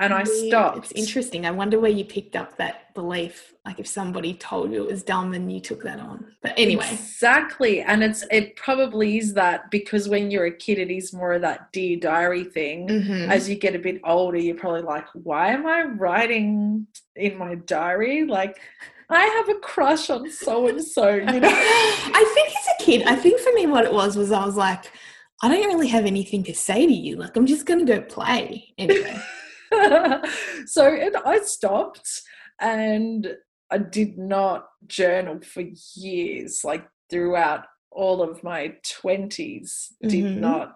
And 0.01 0.15
I 0.15 0.23
stopped. 0.23 0.77
It's 0.77 0.91
interesting. 0.93 1.45
I 1.45 1.51
wonder 1.51 1.79
where 1.79 1.91
you 1.91 2.03
picked 2.03 2.35
up 2.35 2.57
that 2.57 2.91
belief. 2.95 3.53
Like 3.63 3.79
if 3.79 3.85
somebody 3.85 4.33
told 4.33 4.71
you 4.71 4.83
it 4.83 4.91
was 4.91 5.03
dumb 5.03 5.35
and 5.35 5.51
you 5.51 5.59
took 5.59 5.83
that 5.83 5.99
on. 5.99 6.25
But 6.41 6.53
anyway. 6.57 6.89
Exactly. 6.91 7.81
And 7.81 8.03
it's 8.03 8.25
it 8.31 8.55
probably 8.55 9.19
is 9.19 9.35
that 9.35 9.69
because 9.69 10.09
when 10.09 10.31
you're 10.31 10.47
a 10.47 10.51
kid, 10.51 10.79
it 10.79 10.89
is 10.89 11.13
more 11.13 11.33
of 11.33 11.43
that 11.43 11.71
dear 11.71 11.99
diary 11.99 12.45
thing. 12.45 12.87
Mm-hmm. 12.87 13.29
As 13.29 13.47
you 13.47 13.55
get 13.55 13.75
a 13.75 13.79
bit 13.79 14.01
older, 14.03 14.39
you're 14.39 14.55
probably 14.55 14.81
like, 14.81 15.05
why 15.13 15.49
am 15.49 15.67
I 15.67 15.83
writing 15.83 16.87
in 17.15 17.37
my 17.37 17.53
diary? 17.53 18.25
Like 18.25 18.59
I 19.07 19.25
have 19.25 19.49
a 19.49 19.59
crush 19.59 20.09
on 20.09 20.31
so 20.31 20.67
and 20.67 20.83
so, 20.83 21.13
you 21.13 21.25
know. 21.25 21.39
I 21.43 22.31
think 22.33 22.47
as 22.47 22.67
a 22.79 22.83
kid, 22.83 23.03
I 23.03 23.15
think 23.15 23.39
for 23.39 23.53
me 23.53 23.67
what 23.67 23.85
it 23.85 23.93
was 23.93 24.15
was 24.15 24.31
I 24.31 24.43
was 24.43 24.55
like, 24.55 24.85
I 25.41 25.49
don't 25.49 25.73
really 25.73 25.87
have 25.87 26.05
anything 26.05 26.43
to 26.43 26.53
say 26.53 26.85
to 26.85 26.93
you. 26.93 27.15
Like, 27.15 27.35
I'm 27.35 27.47
just 27.47 27.65
going 27.65 27.83
to 27.85 27.93
go 27.93 28.01
play 28.01 28.73
anyway. 28.77 29.19
so 30.65 30.85
and 30.85 31.15
I 31.25 31.39
stopped 31.43 32.21
and 32.59 33.35
I 33.71 33.79
did 33.79 34.17
not 34.17 34.67
journal 34.87 35.39
for 35.41 35.63
years, 35.95 36.63
like 36.63 36.87
throughout 37.09 37.65
all 37.89 38.21
of 38.21 38.43
my 38.43 38.75
20s, 39.03 39.93
did 40.01 40.25
mm-hmm. 40.25 40.41
not 40.41 40.75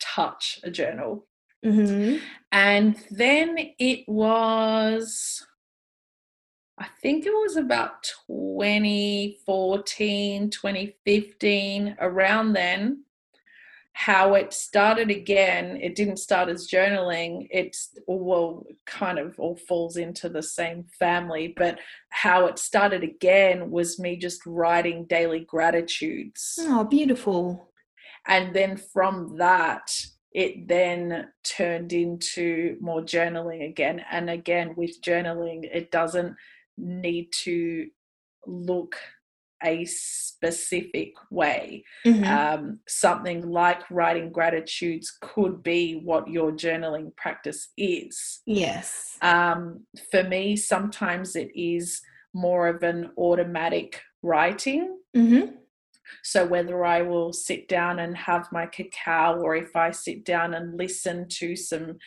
touch 0.00 0.60
a 0.62 0.70
journal. 0.70 1.26
Mm-hmm. 1.64 2.18
And 2.52 2.96
then 3.10 3.56
it 3.78 4.04
was, 4.06 5.44
I 6.78 6.86
think 7.00 7.24
it 7.26 7.32
was 7.32 7.56
about 7.56 8.04
2014, 8.28 10.50
2015, 10.50 11.96
around 11.98 12.52
then 12.52 13.03
how 13.94 14.34
it 14.34 14.52
started 14.52 15.10
again 15.10 15.78
it 15.80 15.94
didn't 15.94 16.18
start 16.18 16.48
as 16.48 16.68
journaling 16.68 17.46
it's 17.50 17.96
well 18.06 18.66
kind 18.86 19.18
of 19.18 19.38
all 19.38 19.56
falls 19.56 19.96
into 19.96 20.28
the 20.28 20.42
same 20.42 20.84
family 20.98 21.54
but 21.56 21.78
how 22.10 22.46
it 22.46 22.58
started 22.58 23.02
again 23.02 23.70
was 23.70 23.98
me 23.98 24.16
just 24.16 24.44
writing 24.46 25.04
daily 25.06 25.40
gratitudes 25.40 26.56
oh 26.62 26.84
beautiful 26.84 27.70
and 28.26 28.54
then 28.54 28.76
from 28.76 29.36
that 29.36 29.90
it 30.34 30.66
then 30.66 31.28
turned 31.44 31.92
into 31.92 32.76
more 32.80 33.00
journaling 33.00 33.68
again. 33.68 34.04
And 34.10 34.28
again, 34.28 34.74
with 34.76 35.00
journaling, 35.00 35.64
it 35.72 35.92
doesn't 35.92 36.34
need 36.76 37.28
to 37.44 37.88
look 38.44 38.96
a 39.62 39.84
specific 39.84 41.12
way. 41.30 41.84
Mhm. 42.06 42.26
Um, 42.26 42.80
something 42.88 43.48
like 43.48 43.88
writing 43.90 44.30
gratitudes 44.30 45.16
could 45.20 45.62
be 45.62 46.00
what 46.04 46.28
your 46.28 46.52
journaling 46.52 47.14
practice 47.16 47.68
is. 47.76 48.42
yes. 48.46 49.16
Um, 49.22 49.86
for 50.10 50.24
me, 50.24 50.56
sometimes 50.56 51.36
it 51.36 51.50
is 51.54 52.02
more 52.34 52.68
of 52.68 52.82
an 52.82 53.10
automatic 53.16 54.02
writing. 54.22 54.98
hmm 55.14 55.46
So, 56.22 56.46
whether 56.46 56.84
I 56.84 57.02
will 57.02 57.32
sit 57.32 57.68
down 57.68 57.98
and 57.98 58.16
have 58.16 58.48
my 58.52 58.66
cacao, 58.66 59.40
or 59.40 59.56
if 59.56 59.74
I 59.76 59.90
sit 59.90 60.24
down 60.24 60.54
and 60.54 60.76
listen 60.76 61.28
to 61.40 61.56
some 61.56 61.98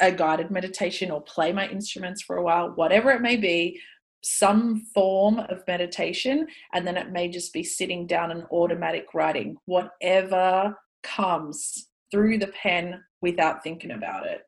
a 0.00 0.10
guided 0.10 0.50
meditation 0.50 1.10
or 1.10 1.22
play 1.22 1.52
my 1.52 1.68
instruments 1.68 2.22
for 2.22 2.36
a 2.36 2.42
while, 2.42 2.70
whatever 2.70 3.10
it 3.10 3.20
may 3.20 3.36
be, 3.36 3.80
some 4.22 4.80
form 4.94 5.38
of 5.38 5.66
meditation, 5.66 6.46
and 6.72 6.86
then 6.86 6.96
it 6.96 7.10
may 7.10 7.28
just 7.28 7.52
be 7.52 7.62
sitting 7.62 8.06
down 8.06 8.30
and 8.30 8.44
automatic 8.50 9.14
writing, 9.14 9.56
whatever 9.66 10.76
comes 11.02 11.88
through 12.10 12.38
the 12.38 12.48
pen 12.48 13.02
without 13.20 13.62
thinking 13.62 13.90
about 13.90 14.26
it. 14.26 14.42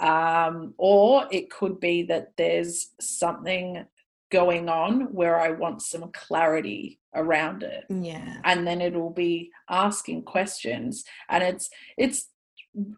Um, 0.00 0.74
or 0.76 1.26
it 1.30 1.50
could 1.50 1.78
be 1.80 2.02
that 2.04 2.32
there's 2.36 2.90
something 3.00 3.84
going 4.30 4.68
on 4.68 5.12
where 5.12 5.40
I 5.40 5.50
want 5.50 5.82
some 5.82 6.10
clarity 6.12 6.98
around 7.14 7.62
it 7.62 7.84
Yeah. 7.88 8.38
and 8.42 8.66
then 8.66 8.80
it'll 8.80 9.10
be 9.12 9.52
asking 9.70 10.22
questions 10.24 11.04
and 11.28 11.44
it's 11.44 11.70
it's 11.96 12.18
it, 12.18 12.24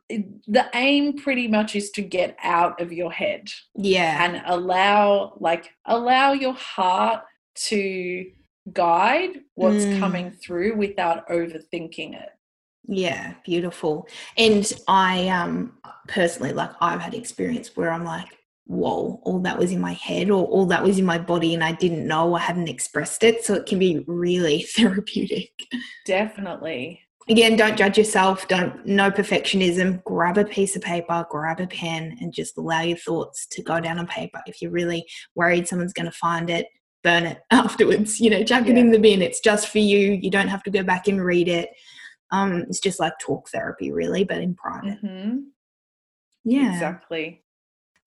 the 0.08 0.66
aim 0.74 1.18
pretty 1.18 1.48
much 1.48 1.76
is 1.76 1.90
to 1.90 2.02
get 2.02 2.36
out 2.42 2.80
of 2.80 2.92
your 2.92 3.12
head 3.12 3.48
Yeah. 3.74 4.24
and 4.24 4.42
allow 4.46 5.36
like 5.38 5.70
allow 5.84 6.32
your 6.32 6.54
heart 6.54 7.22
to 7.68 8.30
guide 8.72 9.40
what's 9.54 9.86
Mm. 9.86 9.98
coming 10.00 10.30
through 10.30 10.76
without 10.76 11.28
overthinking 11.28 12.14
it 12.20 12.30
Yeah, 12.88 13.34
beautiful. 13.44 14.06
And 14.38 14.70
I 14.88 15.28
um 15.28 15.78
personally 16.08 16.52
like 16.52 16.70
I've 16.80 17.00
had 17.00 17.14
experience 17.14 17.76
where 17.76 17.90
I'm 17.90 18.04
like, 18.04 18.28
whoa, 18.66 19.20
all 19.24 19.40
that 19.40 19.58
was 19.58 19.72
in 19.72 19.80
my 19.80 19.92
head 19.92 20.30
or 20.30 20.44
all 20.46 20.66
that 20.66 20.82
was 20.82 20.98
in 20.98 21.04
my 21.04 21.18
body 21.18 21.54
and 21.54 21.62
I 21.64 21.72
didn't 21.72 22.06
know 22.06 22.34
I 22.34 22.40
hadn't 22.40 22.68
expressed 22.68 23.22
it. 23.24 23.44
So 23.44 23.54
it 23.54 23.66
can 23.66 23.78
be 23.78 24.04
really 24.06 24.62
therapeutic. 24.76 25.50
definitely 26.06 27.00
Again, 27.28 27.56
don't 27.56 27.76
judge 27.76 27.98
yourself, 27.98 28.46
don't 28.46 28.86
no 28.86 29.10
perfectionism. 29.10 30.02
Grab 30.04 30.38
a 30.38 30.44
piece 30.44 30.76
of 30.76 30.82
paper, 30.82 31.26
grab 31.28 31.60
a 31.60 31.66
pen, 31.66 32.16
and 32.20 32.32
just 32.32 32.56
allow 32.56 32.82
your 32.82 32.96
thoughts 32.96 33.46
to 33.48 33.62
go 33.62 33.80
down 33.80 33.98
on 33.98 34.06
paper. 34.06 34.40
If 34.46 34.62
you're 34.62 34.70
really 34.70 35.04
worried 35.34 35.66
someone's 35.66 35.92
gonna 35.92 36.12
find 36.12 36.48
it, 36.48 36.68
burn 37.02 37.24
it 37.24 37.42
afterwards. 37.50 38.20
You 38.20 38.30
know, 38.30 38.44
chuck 38.44 38.68
it 38.68 38.78
in 38.78 38.92
the 38.92 38.98
bin. 38.98 39.22
It's 39.22 39.40
just 39.40 39.68
for 39.68 39.78
you. 39.78 40.12
You 40.12 40.30
don't 40.30 40.48
have 40.48 40.62
to 40.64 40.70
go 40.70 40.82
back 40.84 41.08
and 41.08 41.24
read 41.24 41.48
it. 41.48 41.70
Um, 42.30 42.64
it's 42.68 42.80
just 42.80 43.00
like 43.00 43.18
talk 43.18 43.48
therapy, 43.48 43.90
really, 43.92 44.24
but 44.24 44.38
in 44.38 44.54
private. 44.54 44.98
hmm 45.00 45.38
Yeah. 46.44 46.72
exactly 46.72 47.42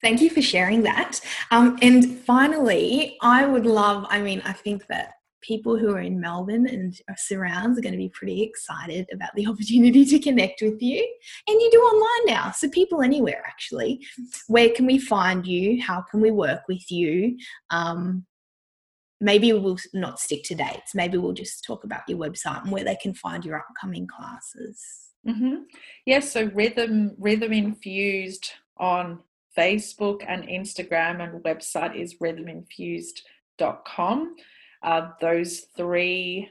Thank 0.02 0.22
you 0.22 0.30
for 0.30 0.42
sharing 0.42 0.84
that. 0.84 1.20
Um, 1.52 1.78
and 1.82 2.20
finally, 2.20 3.18
I 3.22 3.46
would 3.46 3.66
love, 3.66 4.06
I 4.10 4.22
mean, 4.22 4.42
I 4.46 4.54
think 4.54 4.88
that 4.88 5.16
people 5.42 5.78
who 5.78 5.94
are 5.94 6.02
in 6.02 6.20
Melbourne 6.20 6.68
and 6.68 7.00
surrounds 7.18 7.78
are 7.78 7.82
going 7.82 7.94
to 7.94 7.98
be 7.98 8.10
pretty 8.10 8.42
excited 8.42 9.08
about 9.14 9.30
the 9.36 9.48
opportunity 9.48 10.06
to 10.06 10.20
connect 10.20 10.62
with 10.62 10.82
you. 10.82 11.00
And 11.48 11.62
you 11.62 11.70
do 11.72 11.80
online 11.80 12.36
now. 12.36 12.52
So, 12.52 12.70
people 12.70 13.02
anywhere 13.02 13.42
actually. 13.46 14.06
Where 14.48 14.70
can 14.70 14.86
we 14.86 15.00
find 15.00 15.46
you? 15.46 15.82
How 15.82 16.02
can 16.02 16.22
we 16.22 16.32
work 16.32 16.62
with 16.68 16.90
you? 16.92 17.38
Um, 17.70 18.26
maybe 19.22 19.54
we'll 19.54 19.78
not 19.94 20.20
stick 20.20 20.44
to 20.46 20.56
dates. 20.56 20.96
Maybe 20.96 21.18
we'll 21.18 21.34
just 21.34 21.64
talk 21.64 21.84
about 21.84 22.08
your 22.08 22.18
website 22.18 22.64
and 22.64 22.72
where 22.72 22.84
they 22.84 22.96
can 22.96 23.14
find 23.14 23.46
your 23.46 23.58
upcoming 23.58 24.08
classes. 24.08 24.82
hmm 25.26 25.58
Yes, 26.06 26.32
so 26.32 26.46
rhythm 26.54 27.16
rhythm 27.18 27.54
infused 27.54 28.52
on 28.78 29.20
Facebook 29.58 30.24
and 30.28 30.44
Instagram 30.44 31.22
and 31.22 31.44
website 31.44 31.96
is 32.00 32.16
rhythminfused.com. 32.16 34.36
Uh, 34.82 35.10
those 35.20 35.62
three 35.76 36.50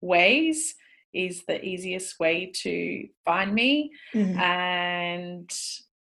ways 0.00 0.74
is 1.12 1.44
the 1.46 1.62
easiest 1.64 2.18
way 2.18 2.50
to 2.54 3.06
find 3.24 3.54
me. 3.54 3.92
Mhm. 4.14 4.36
And 4.36 5.50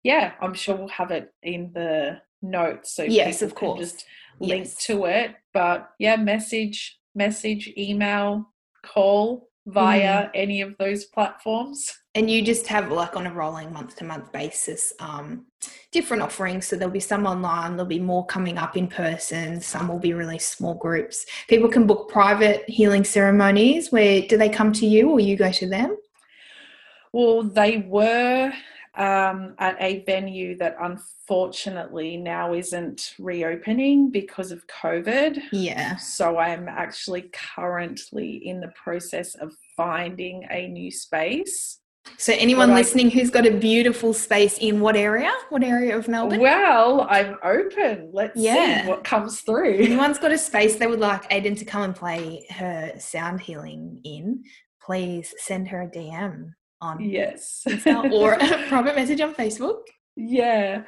yeah, 0.04 0.34
I'm 0.42 0.54
sure 0.54 0.76
we'll 0.76 0.88
have 0.88 1.12
it 1.12 1.34
in 1.44 1.72
the 1.74 2.22
notes 2.42 2.92
so 2.92 3.04
Yes, 3.04 3.42
of 3.42 3.56
course. 3.56 3.80
just 3.80 4.06
link 4.40 4.66
Yes. 4.66 4.86
to 4.86 5.06
it. 5.06 5.36
But 5.54 5.90
yeah, 6.00 6.16
message, 6.16 6.98
message, 7.14 7.72
email, 7.78 8.54
call 8.84 9.50
via 9.66 10.30
any 10.34 10.62
of 10.62 10.78
those 10.78 11.06
platforms. 11.06 11.92
and 12.14 12.32
you 12.32 12.42
just 12.42 12.68
have 12.68 12.92
like 12.92 13.18
on 13.18 13.28
a 13.28 13.34
rolling 13.34 13.74
month 13.74 13.98
to 13.98 14.06
month 14.06 14.32
basis 14.32 14.94
um, 15.00 15.46
different 15.92 16.24
offerings. 16.24 16.66
So 16.66 16.76
there'll 16.76 16.94
be 16.94 17.00
some 17.00 17.26
online 17.26 17.72
there'll 17.72 17.86
be 17.86 18.00
more 18.00 18.26
coming 18.26 18.58
up 18.58 18.78
in 18.78 18.88
person 18.88 19.60
some 19.60 19.88
will 19.88 20.00
be 20.00 20.14
really 20.14 20.40
small 20.40 20.76
groups. 20.76 21.26
People 21.50 21.70
can 21.70 21.88
book 21.88 22.10
private 22.10 22.64
healing 22.70 23.04
ceremonies 23.04 23.92
where 23.92 24.22
do 24.22 24.38
they 24.38 24.50
come 24.50 24.72
to 24.74 24.86
you 24.86 25.10
or 25.10 25.20
you 25.20 25.36
go 25.36 25.52
to 25.52 25.68
them? 25.68 25.98
Well, 27.12 27.44
they 27.44 27.78
were 27.78 28.54
um, 28.98 29.56
at 29.60 29.76
a 29.80 30.04
venue 30.06 30.58
that 30.58 30.76
unfortunately 30.82 32.18
now 32.18 32.54
isn't 32.54 33.14
reopening 33.20 34.10
because 34.12 34.52
of 34.52 34.66
COVID. 34.68 35.40
yeah 35.52 35.96
So 35.98 36.38
I'm 36.38 36.68
actually 36.68 37.30
currently 37.56 38.38
in 38.48 38.60
the 38.62 38.72
process 38.84 39.36
of 39.36 39.52
finding 39.76 40.46
a 40.50 40.68
new 40.68 40.92
space. 40.92 41.80
so 42.18 42.34
anyone 42.38 42.70
I- 42.72 42.76
listening 42.76 43.10
who's 43.10 43.32
got 43.32 43.46
a 43.48 43.52
beautiful 43.52 44.14
space 44.14 44.58
in 44.60 44.80
what 44.80 44.96
area 44.96 45.32
what 45.50 45.64
area 45.64 45.98
of 45.98 46.08
melbourne 46.08 46.40
Well, 46.40 47.08
I'm 47.10 47.36
open. 47.44 48.12
Let's 48.14 48.40
Yeah. 48.40 48.84
see 48.84 48.88
what 48.90 49.04
comes 49.04 49.42
through. 49.42 49.78
anyone's 49.90 50.20
got 50.20 50.32
a 50.32 50.38
space 50.38 50.76
they 50.78 50.88
would 50.88 51.00
like 51.00 51.24
Aydin 51.32 51.58
to 51.60 51.66
come 51.66 51.82
and 51.84 51.96
play 51.96 52.46
her 52.52 52.94
sound 53.00 53.42
healing 53.42 54.00
in 54.04 54.44
please 54.82 55.34
send 55.40 55.68
her 55.70 55.82
a 55.82 55.88
dm 55.88 56.54
on 56.86 56.96
Yes. 57.18 57.66
Or 58.20 58.34
a 58.56 58.68
private 58.74 58.96
message 58.96 59.22
on 59.28 59.34
facebook 59.42 59.80
Yeah. 60.16 60.84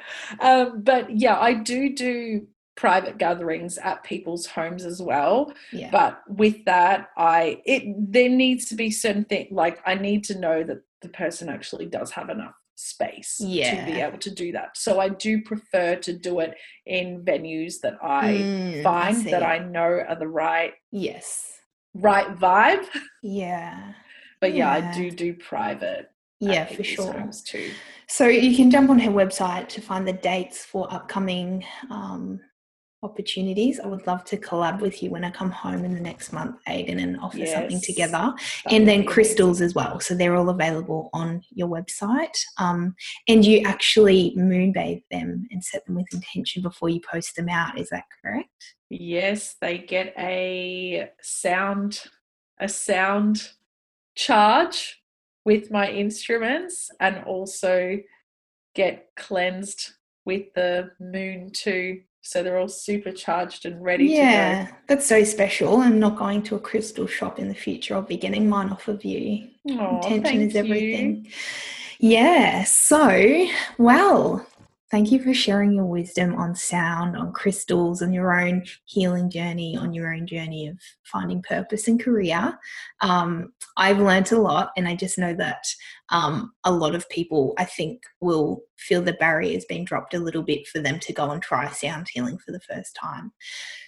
Um, 0.48 0.66
but 0.90 1.04
yeah, 1.24 1.36
I 1.48 1.52
do 1.72 1.80
do 1.94 2.46
private 2.84 3.16
gatherings 3.24 3.76
at 3.90 4.04
people's 4.12 4.46
homes 4.56 4.84
as 4.92 4.98
well. 5.10 5.52
yeah 5.72 5.90
But 5.98 6.12
with 6.42 6.58
that, 6.72 6.98
I 7.16 7.40
it 7.74 7.82
there 8.16 8.30
needs 8.44 8.64
to 8.70 8.74
be 8.82 8.90
certain 9.04 9.24
things 9.30 9.48
like 9.62 9.76
I 9.92 9.94
need 10.08 10.20
to 10.30 10.38
know 10.44 10.58
that 10.68 10.80
the 11.04 11.08
person 11.22 11.48
actually 11.56 11.86
does 11.98 12.10
have 12.18 12.30
enough 12.36 12.56
space 12.76 13.32
to 13.70 13.76
be 13.88 14.00
able 14.06 14.18
to 14.18 14.32
do 14.42 14.48
that. 14.56 14.68
So 14.84 14.90
I 15.06 15.08
do 15.26 15.32
prefer 15.42 15.96
to 16.06 16.12
do 16.28 16.32
it 16.44 16.52
in 16.86 17.06
venues 17.30 17.74
that 17.84 17.96
I 18.02 18.26
Mm, 18.32 18.82
find 18.82 19.16
that. 19.32 19.42
I 19.54 19.58
know 19.58 19.90
are 20.08 20.18
the 20.24 20.32
right 20.44 20.72
yes 20.92 21.26
right 22.08 22.30
vibe. 22.46 22.84
yeah 23.22 23.92
But 24.40 24.54
yeah, 24.54 24.70
I 24.70 24.92
do 24.92 25.10
do 25.10 25.34
private. 25.34 26.10
yeah 26.40 26.66
for 26.66 26.84
sure. 26.84 27.30
too. 27.44 27.70
so 28.08 28.26
you 28.28 28.56
can 28.56 28.70
jump 28.70 28.90
on 28.90 28.98
her 28.98 29.10
website 29.10 29.68
to 29.68 29.80
find 29.80 30.06
the 30.06 30.12
dates 30.12 30.64
for 30.64 30.92
upcoming 30.92 31.64
um, 31.90 32.40
opportunities. 33.02 33.78
I 33.78 33.86
would 33.86 34.06
love 34.06 34.24
to 34.24 34.36
collab 34.36 34.80
with 34.80 35.02
you 35.02 35.10
when 35.10 35.24
i 35.24 35.30
come 35.30 35.50
home 35.50 35.84
in 35.84 35.94
the 35.94 36.00
next 36.00 36.32
month 36.32 36.56
Aydin 36.68 37.00
and 37.00 37.18
offer 37.20 37.46
something 37.46 37.80
together. 37.80 38.34
And 38.70 38.88
then 38.88 39.04
crystals 39.04 39.60
as 39.60 39.74
well. 39.74 40.00
So 40.00 40.14
they're 40.14 40.34
all 40.34 40.48
available 40.48 41.10
on 41.12 41.42
your 41.50 41.68
website. 41.68 42.36
Um, 42.58 42.94
and 43.28 43.44
you 43.44 43.62
actually 43.64 44.34
moonbathe 44.36 45.02
them 45.10 45.46
and 45.50 45.62
set 45.62 45.86
them 45.86 45.94
with 45.94 46.12
intention 46.12 46.62
before 46.62 46.88
you 46.88 47.00
post 47.00 47.36
them 47.36 47.48
out. 47.48 47.78
Is 47.78 47.90
that 47.90 48.04
correct? 48.20 48.74
Yes, 48.90 49.56
they 49.60 49.78
get 49.78 50.14
a 50.18 51.10
sound 51.22 52.02
a 52.60 52.68
sound 52.68 53.50
charge 54.18 55.00
with 55.44 55.70
my 55.70 55.88
instruments 55.88 56.90
and 56.98 57.22
also 57.24 57.98
get 58.74 59.06
cleansed 59.16 59.92
with 60.26 60.52
the 60.54 60.90
moon 61.00 61.50
too. 61.52 62.02
So 62.22 62.42
they're 62.42 62.58
all 62.58 62.68
supercharged 62.68 63.64
and 63.64 63.82
ready 63.82 64.06
yeah 64.06 64.64
to 64.66 64.70
go. 64.72 64.76
that's 64.88 65.06
so 65.06 65.24
special 65.24 65.78
i'm 65.80 65.98
not 65.98 66.16
going 66.18 66.42
to 66.42 66.56
a 66.56 66.60
crystal 66.60 67.06
shop 67.06 67.38
in 67.38 67.48
the 67.48 67.54
future 67.54 67.94
i'll 67.94 68.02
be 68.02 68.18
getting 68.18 68.48
mine 68.50 68.68
off 68.70 68.86
of 68.88 69.02
you. 69.04 69.48
Aw, 69.70 69.96
intention 69.96 70.22
thank 70.22 70.40
is 70.42 70.54
you. 70.54 70.60
everything 70.60 71.26
yeah 72.00 72.64
so 72.64 73.46
well 73.78 74.46
Thank 74.90 75.12
you 75.12 75.22
for 75.22 75.34
sharing 75.34 75.72
your 75.72 75.84
wisdom 75.84 76.34
on 76.36 76.54
sound, 76.54 77.14
on 77.14 77.32
crystals, 77.32 78.00
on 78.00 78.10
your 78.10 78.32
own 78.40 78.64
healing 78.86 79.28
journey, 79.28 79.76
on 79.76 79.92
your 79.92 80.14
own 80.14 80.26
journey 80.26 80.66
of 80.66 80.78
finding 81.04 81.42
purpose 81.42 81.88
and 81.88 82.02
career. 82.02 82.58
Um, 83.02 83.52
I've 83.76 83.98
learned 83.98 84.32
a 84.32 84.40
lot, 84.40 84.70
and 84.78 84.88
I 84.88 84.96
just 84.96 85.18
know 85.18 85.34
that 85.34 85.62
um, 86.08 86.52
a 86.64 86.72
lot 86.72 86.94
of 86.94 87.08
people, 87.10 87.52
I 87.58 87.64
think, 87.64 88.02
will 88.20 88.62
feel 88.78 89.02
the 89.02 89.12
barriers 89.12 89.66
being 89.66 89.84
dropped 89.84 90.14
a 90.14 90.20
little 90.20 90.42
bit 90.42 90.66
for 90.66 90.78
them 90.78 90.98
to 91.00 91.12
go 91.12 91.30
and 91.32 91.42
try 91.42 91.70
sound 91.70 92.08
healing 92.10 92.38
for 92.38 92.52
the 92.52 92.60
first 92.60 92.96
time. 92.96 93.32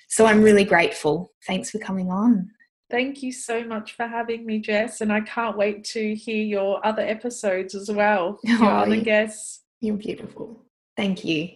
So 0.09 0.27
I'm 0.27 0.43
really 0.43 0.65
grateful. 0.65 1.33
Thanks 1.47 1.71
for 1.71 1.79
coming 1.79 2.11
on. 2.11 2.51
Thank 2.91 3.23
you 3.23 3.33
so 3.33 3.65
much 3.65 3.93
for 3.93 4.07
having 4.07 4.45
me, 4.45 4.59
Jess. 4.59 5.01
And 5.01 5.13
I 5.13 5.21
can't 5.21 5.57
wait 5.57 5.85
to 5.85 6.15
hear 6.15 6.45
your 6.45 6.85
other 6.85 7.03
episodes 7.03 7.75
as 7.75 7.91
well. 7.91 8.39
Your 8.43 8.59
oh, 8.65 8.69
other 8.69 9.01
guests. 9.01 9.63
You're 9.81 9.97
beautiful. 9.97 10.67
Thank 11.01 11.25
you. 11.25 11.49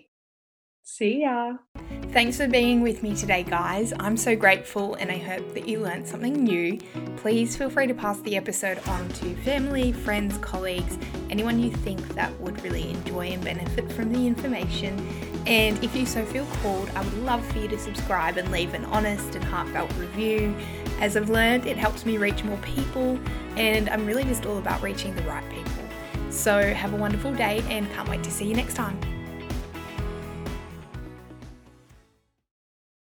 See 0.85 1.21
ya. 1.21 1.57
Thanks 2.15 2.39
for 2.39 2.49
being 2.49 2.81
with 2.81 3.03
me 3.03 3.15
today, 3.15 3.43
guys. 3.43 3.93
I'm 4.01 4.17
so 4.17 4.35
grateful 4.35 4.95
and 4.95 5.11
I 5.11 5.19
hope 5.19 5.53
that 5.53 5.69
you 5.69 5.81
learned 5.81 6.09
something 6.09 6.33
new. 6.33 6.79
Please 7.19 7.55
feel 7.55 7.69
free 7.69 7.87
to 7.87 7.93
pass 7.93 8.19
the 8.21 8.37
episode 8.39 8.79
on 8.89 9.07
to 9.21 9.35
family, 9.43 9.93
friends, 9.93 10.39
colleagues, 10.39 10.97
anyone 11.29 11.59
you 11.59 11.71
think 11.71 12.01
that 12.15 12.35
would 12.41 12.65
really 12.65 12.89
enjoy 12.89 13.27
and 13.27 13.45
benefit 13.45 13.93
from 13.93 14.15
the 14.15 14.27
information. 14.27 14.99
And 15.47 15.77
if 15.85 15.95
you 15.95 16.07
so 16.07 16.25
feel 16.25 16.47
called, 16.63 16.89
I 16.95 17.05
would 17.05 17.19
love 17.19 17.45
for 17.45 17.59
you 17.59 17.69
to 17.69 17.79
subscribe 17.79 18.39
and 18.39 18.51
leave 18.51 18.73
an 18.73 18.87
honest 18.87 19.35
and 19.35 19.45
heartfelt 19.45 19.95
review. 19.99 20.57
As 21.01 21.19
I've 21.19 21.29
learned, 21.29 21.67
it 21.67 21.77
helps 21.77 22.07
me 22.07 22.17
reach 22.17 22.43
more 22.45 22.57
people, 22.59 23.21
and 23.59 23.91
I'm 23.91 24.07
really 24.07 24.25
just 24.25 24.47
all 24.47 24.57
about 24.57 24.81
reaching 24.81 25.15
the 25.15 25.23
right 25.25 25.47
people. 25.51 25.85
So, 26.31 26.73
have 26.73 26.95
a 26.95 26.97
wonderful 26.97 27.35
day 27.35 27.63
and 27.69 27.91
can't 27.93 28.09
wait 28.09 28.25
to 28.25 28.31
see 28.31 28.47
you 28.47 28.55
next 28.55 28.73
time. 28.73 28.99